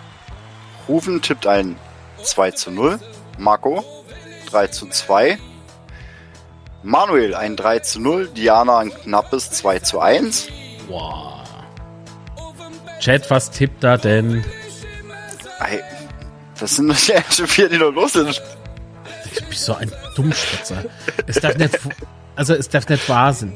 [0.88, 1.76] Rufen tippt ein
[2.22, 2.98] 2 zu 0.
[3.38, 3.84] Marco
[4.50, 5.38] 3 zu 2.
[6.82, 8.28] Manuel ein 3 zu 0.
[8.28, 10.48] Diana ein knappes 2 zu 1.
[10.88, 11.44] Wow.
[12.98, 14.44] Chat, was tippt da denn?
[15.60, 15.80] Ey,
[16.58, 18.42] das sind die ersten vier, die noch los sind.
[19.38, 20.84] Du bist so ein Dummspitzer.
[21.28, 21.78] Es darf nicht,
[22.34, 23.54] also es darf nicht wahr sein.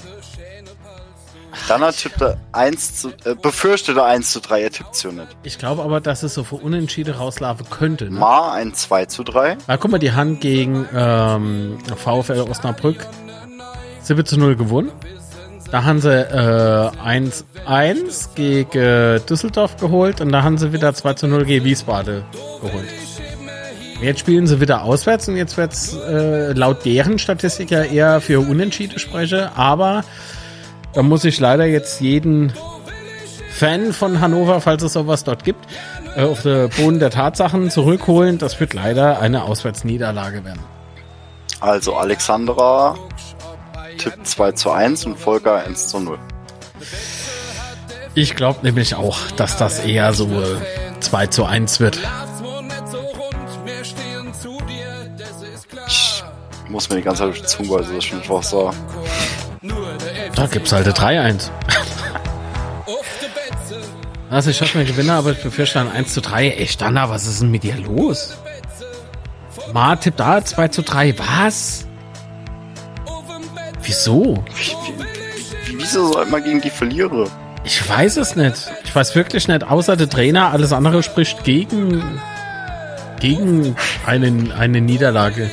[1.69, 4.63] Dana tippte 1 zu, äh, befürchtete 1 zu 3.
[4.63, 5.29] Er tippt so nicht.
[5.43, 8.07] Ich glaube aber, dass es so für Unentschieden rauslaufen könnte.
[8.07, 8.19] Ne?
[8.19, 9.57] Ma ein 2 zu 3.
[9.67, 13.07] Ah, guck mal, die Hand gegen ähm, VfL Osnabrück
[14.03, 14.91] 7 zu 0 gewonnen.
[15.71, 16.91] Da haben sie äh,
[17.67, 22.25] 1-1 gegen Düsseldorf geholt und da haben sie wieder 2 zu 0 gegen Wiesbaden
[22.61, 22.89] geholt.
[24.03, 28.41] Jetzt spielen sie wieder auswärts und jetzt wird's äh, laut deren Statistik ja eher für
[28.41, 30.05] Unentschieden sprechen, aber
[30.95, 32.53] da muss ich leider jetzt jeden
[33.51, 35.65] Fan von Hannover, falls es sowas dort gibt,
[36.17, 38.39] äh, auf den Boden der Tatsachen zurückholen.
[38.39, 40.61] Das wird leider eine Auswärtsniederlage werden.
[41.61, 42.97] Also Alexandra
[43.99, 46.19] tippt 2 zu 1 und Volker 1 zu 0.
[48.15, 51.99] Ich glaube nämlich auch, dass das eher so äh, 2 zu 1 wird.
[55.87, 56.23] Ich
[56.69, 58.71] muss mir die ganze Zeit durch die Zunge beißen, das ist schon einfach so.
[60.43, 61.51] Da gibt's halt eine 3-1.
[64.29, 66.49] Also ich hoffe, wir gewinnen, aber ich befürchte dann 1 zu 3.
[66.49, 68.37] Ey, Standard, was ist denn mit dir los?
[69.73, 71.17] Ma tippt da 2 zu 3.
[71.17, 71.87] Was?
[73.85, 74.43] Wieso?
[74.57, 77.31] Wie, wieso soll man gegen die verlieren?
[77.63, 78.69] Ich weiß es nicht.
[78.83, 79.63] Ich weiß wirklich nicht.
[79.63, 82.03] Außer der Trainer, alles andere spricht gegen,
[83.21, 85.53] gegen eine, eine Niederlage.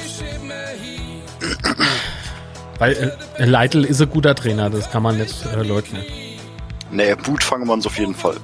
[2.80, 6.04] Weil äh, Leitl ist ein guter Trainer, das kann man nicht äh, leugnen.
[6.92, 8.38] Nee, Wut fangen wir uns auf jeden Fall.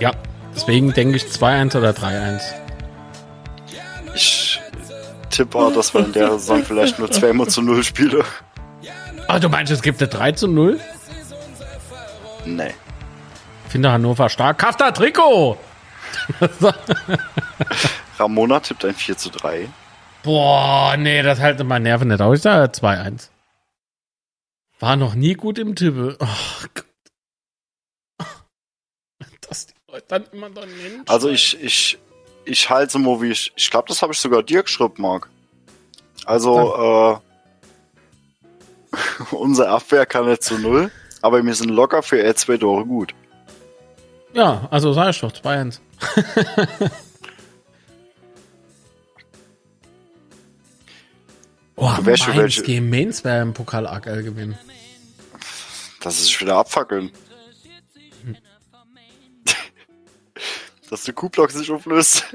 [0.00, 0.12] Ja,
[0.54, 2.40] deswegen denke ich 2-1 oder 3-1.
[4.14, 4.60] Ich
[5.30, 8.22] tippe auch, dass wir in der Saison vielleicht nur zweimal zu null spielen.
[9.28, 10.80] Ah, du meinst, es gibt eine 3 zu 0?
[12.44, 12.74] Nee.
[13.68, 14.58] Finde Hannover stark.
[14.58, 15.58] Kafta Trikot!
[18.18, 19.68] Ramona tippt ein 4 zu 3.
[20.22, 22.38] Boah, nee, das halte meine Nerven nicht aus.
[22.38, 23.28] Ich sage 2-1.
[24.80, 26.16] War noch nie gut im Tippe.
[26.20, 26.84] Oh Gott.
[29.48, 31.02] Dass die Leute dann immer da nennen.
[31.06, 31.98] Also ich, ich,
[32.44, 33.52] ich halte so mal wie ich.
[33.56, 35.28] Ich glaube, das habe ich sogar dir geschrieben, Marc.
[36.26, 37.20] Also,
[38.92, 38.96] äh,
[39.34, 40.90] unser Abwehr kann nicht zu null,
[41.22, 43.14] aber wir sind locker für r zwei Tore gut.
[44.34, 45.80] Ja, also sag ich doch, 2-1.
[51.78, 54.58] oh, Du wärst Mainz welche- gegen Mainz wäre im Pokal AKL gewinnen.
[56.00, 57.10] Das ist wieder abfackeln.
[60.90, 62.24] Dass der Q-Block sich auflöst.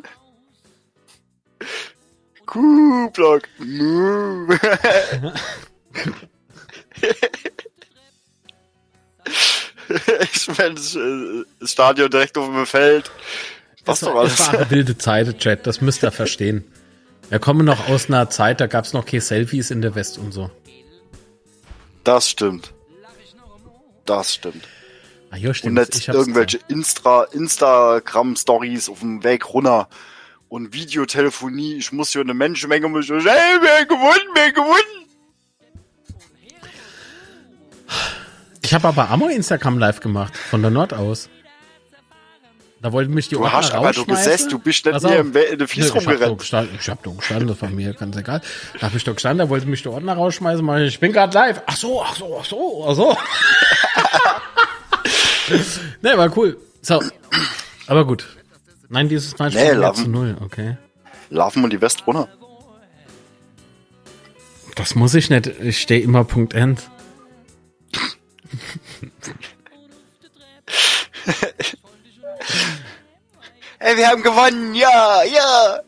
[2.56, 3.10] Mu.
[10.34, 13.12] ich meine, das, äh, Stadion direkt auf dem Feld.
[13.86, 14.36] Was Das doch war, alles.
[14.38, 16.64] das war eine wilde Zeit, Chat, das müsst ihr verstehen.
[17.34, 20.20] Wir kommen noch aus einer Zeit, da gab es noch keine Selfies in der West
[20.20, 20.52] und so.
[22.04, 22.76] Das stimmt.
[24.06, 24.68] Das stimmt.
[25.32, 25.80] Ah, Und stimmt.
[25.80, 29.90] nicht Ich hab's irgendwelche Insta Instagram-Stories auf dem Weg runter.
[30.48, 35.08] Und Videotelefonie, ich muss hier eine Menschenmenge, muss ich, hey, wer gewonnen, wer gewonnen?
[38.62, 41.30] Ich habe aber Ammo Instagram live gemacht, von der Nord aus.
[42.84, 44.24] Da wollten mich die Du Ordner hast aber du rausschmeißen.
[44.26, 45.12] gesessen, du bist nicht auf.
[45.16, 46.38] im in der Fies Nee, ich hab doch rumgerannt.
[46.40, 48.42] gestanden, ich hab doch gestanden, das war mir ganz egal.
[48.80, 51.14] Da hab ich doch gestanden, da wollte mich der Ordner rausschmeißen, meinte ich, ich bin
[51.14, 51.62] gerade live.
[51.66, 53.18] Ach so, ach so, ach so, ach so.
[56.02, 56.58] ne, war cool.
[56.82, 57.02] So.
[57.88, 58.28] Aber gut.
[58.90, 60.04] Nein, dieses Mal Nee, Lappen.
[60.04, 60.78] zu null, okay.
[61.30, 62.28] Laufen wir die West runter.
[64.76, 66.82] Das muss ich nicht, ich stehe immer Punkt End.
[73.84, 75.82] Ey, wir haben gewonnen, ja, ja.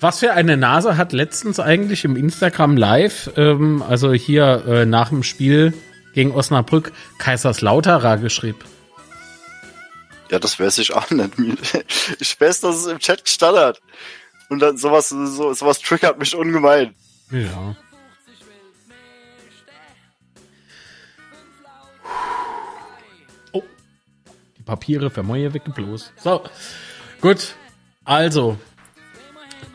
[0.00, 5.10] Was für eine Nase hat letztens eigentlich im Instagram Live, ähm, also hier äh, nach
[5.10, 5.74] dem Spiel
[6.14, 8.60] gegen Osnabrück, Kaiserslauterer geschrieben?
[10.30, 11.32] Ja, das weiß ich auch nicht.
[12.18, 13.82] Ich weiß, dass es im Chat gestanden hat.
[14.48, 16.94] Und dann sowas, so, sowas triggert mich ungemein.
[17.30, 17.76] Ja.
[24.66, 26.12] Papiere für Moje weggeblost.
[26.22, 26.42] So.
[27.22, 27.54] Gut.
[28.04, 28.58] Also.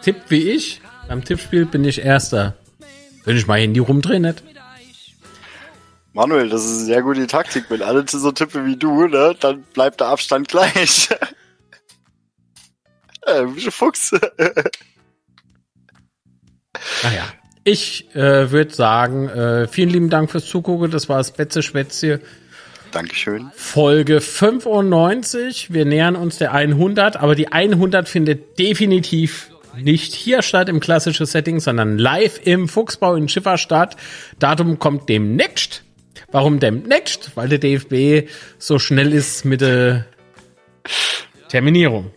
[0.03, 0.81] Tipp wie ich.
[1.07, 2.55] Beim Tippspiel bin ich Erster.
[3.26, 4.43] Wenn ich mein Handy rumdrehe, nicht.
[6.13, 7.65] Manuel, das ist eine sehr gute Taktik.
[7.69, 11.09] Wenn alle so tippen wie du, ne, dann bleibt der Abstand gleich.
[13.22, 14.11] äh, bist du Fuchs.
[17.03, 17.26] Naja.
[17.63, 20.89] Ich äh, würde sagen, äh, vielen lieben Dank fürs Zugucken.
[20.89, 22.19] Das war das Betze Schwätzchen.
[22.91, 23.51] Dankeschön.
[23.55, 25.73] Folge 95.
[25.73, 31.26] Wir nähern uns der 100, aber die 100 findet definitiv nicht hier statt im klassischen
[31.26, 33.95] Setting, sondern live im Fuchsbau in Schifferstadt.
[34.39, 35.84] Datum kommt demnächst.
[36.31, 37.31] Warum demnächst?
[37.35, 40.05] Weil der DFB so schnell ist mit der
[41.49, 42.11] Terminierung.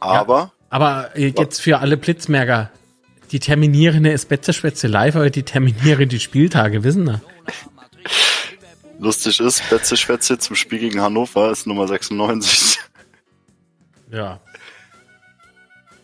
[0.00, 2.70] Aber Aber äh, jetzt für alle Blitzmerker.
[3.30, 7.20] Die terminieren ist Betzeschwätze live, aber die terminieren die Spieltage, wissen wir.
[9.02, 12.78] Lustig ist, Betze Schwätze zum Spiel gegen Hannover ist Nummer 96.
[14.10, 14.40] Ja.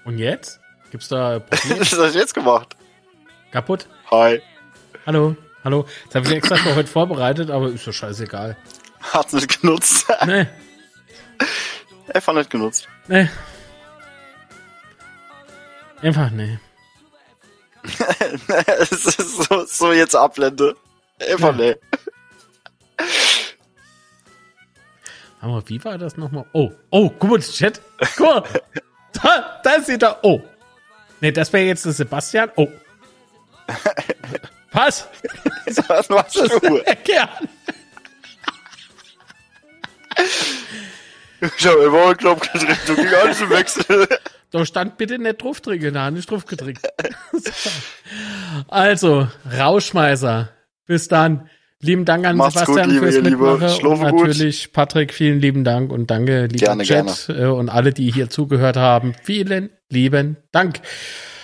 [0.05, 0.61] Und jetzt?
[0.91, 1.81] Gibt's da Probleme?
[1.81, 2.77] Was hast du jetzt gemacht?
[3.53, 3.87] kaputt?
[4.11, 4.43] Hi.
[5.07, 5.37] Hallo?
[5.65, 5.87] Hallo?
[6.07, 8.57] Das habe ich extra für heute vorbereitet, aber ist doch scheißegal.
[9.01, 10.07] Hat's nicht genutzt.
[10.27, 10.47] Nee,
[12.15, 12.89] Einfach nicht genutzt.
[13.07, 13.29] nee.
[16.01, 16.59] Einfach nee.
[18.79, 20.75] es ist so, so jetzt Ablende.
[21.31, 21.77] Einfach nee.
[25.41, 26.47] Aber wie war das nochmal?
[26.53, 27.81] Oh, oh, guck mal, Chat.
[28.17, 28.43] Guck mal.
[29.13, 30.19] Da, da ist da.
[30.23, 30.41] Oh.
[31.21, 32.51] Nee, das wäre jetzt der Sebastian.
[32.57, 32.69] Oh.
[34.73, 35.09] Was?
[35.89, 37.29] Was machst Das ist der Kern.
[41.41, 44.09] Ich habe immer einen Knopf gedrückt, du ging alles im Wechsel.
[44.51, 46.81] Da stand bitte nicht drauf drücken, da nicht drauf gedrückt.
[48.69, 50.49] also, Rauschmeißer.
[50.87, 51.51] Bis dann.
[51.81, 53.23] Lieben Dank an Macht's Sebastian gut, liebe, fürs.
[53.23, 53.63] Mitmachen.
[53.63, 54.27] Und Schlafe gut.
[54.27, 58.31] natürlich Patrick, vielen lieben Dank und danke, lieber Gerne, Chat äh, und alle, die hier
[58.31, 59.15] zugehört haben.
[59.23, 60.81] Vielen lieben Dank.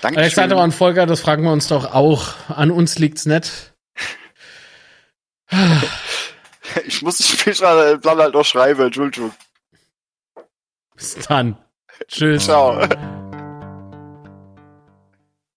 [0.01, 0.19] Danke.
[0.19, 2.35] Alexander und Volker, das fragen wir uns doch auch.
[2.49, 3.75] An uns liegt's nicht.
[6.87, 9.33] Ich muss das Spielplan halt noch schreiben, Entschuldigung.
[10.97, 11.57] Bis dann.
[12.09, 12.45] Tschüss.
[12.45, 12.81] Ciao.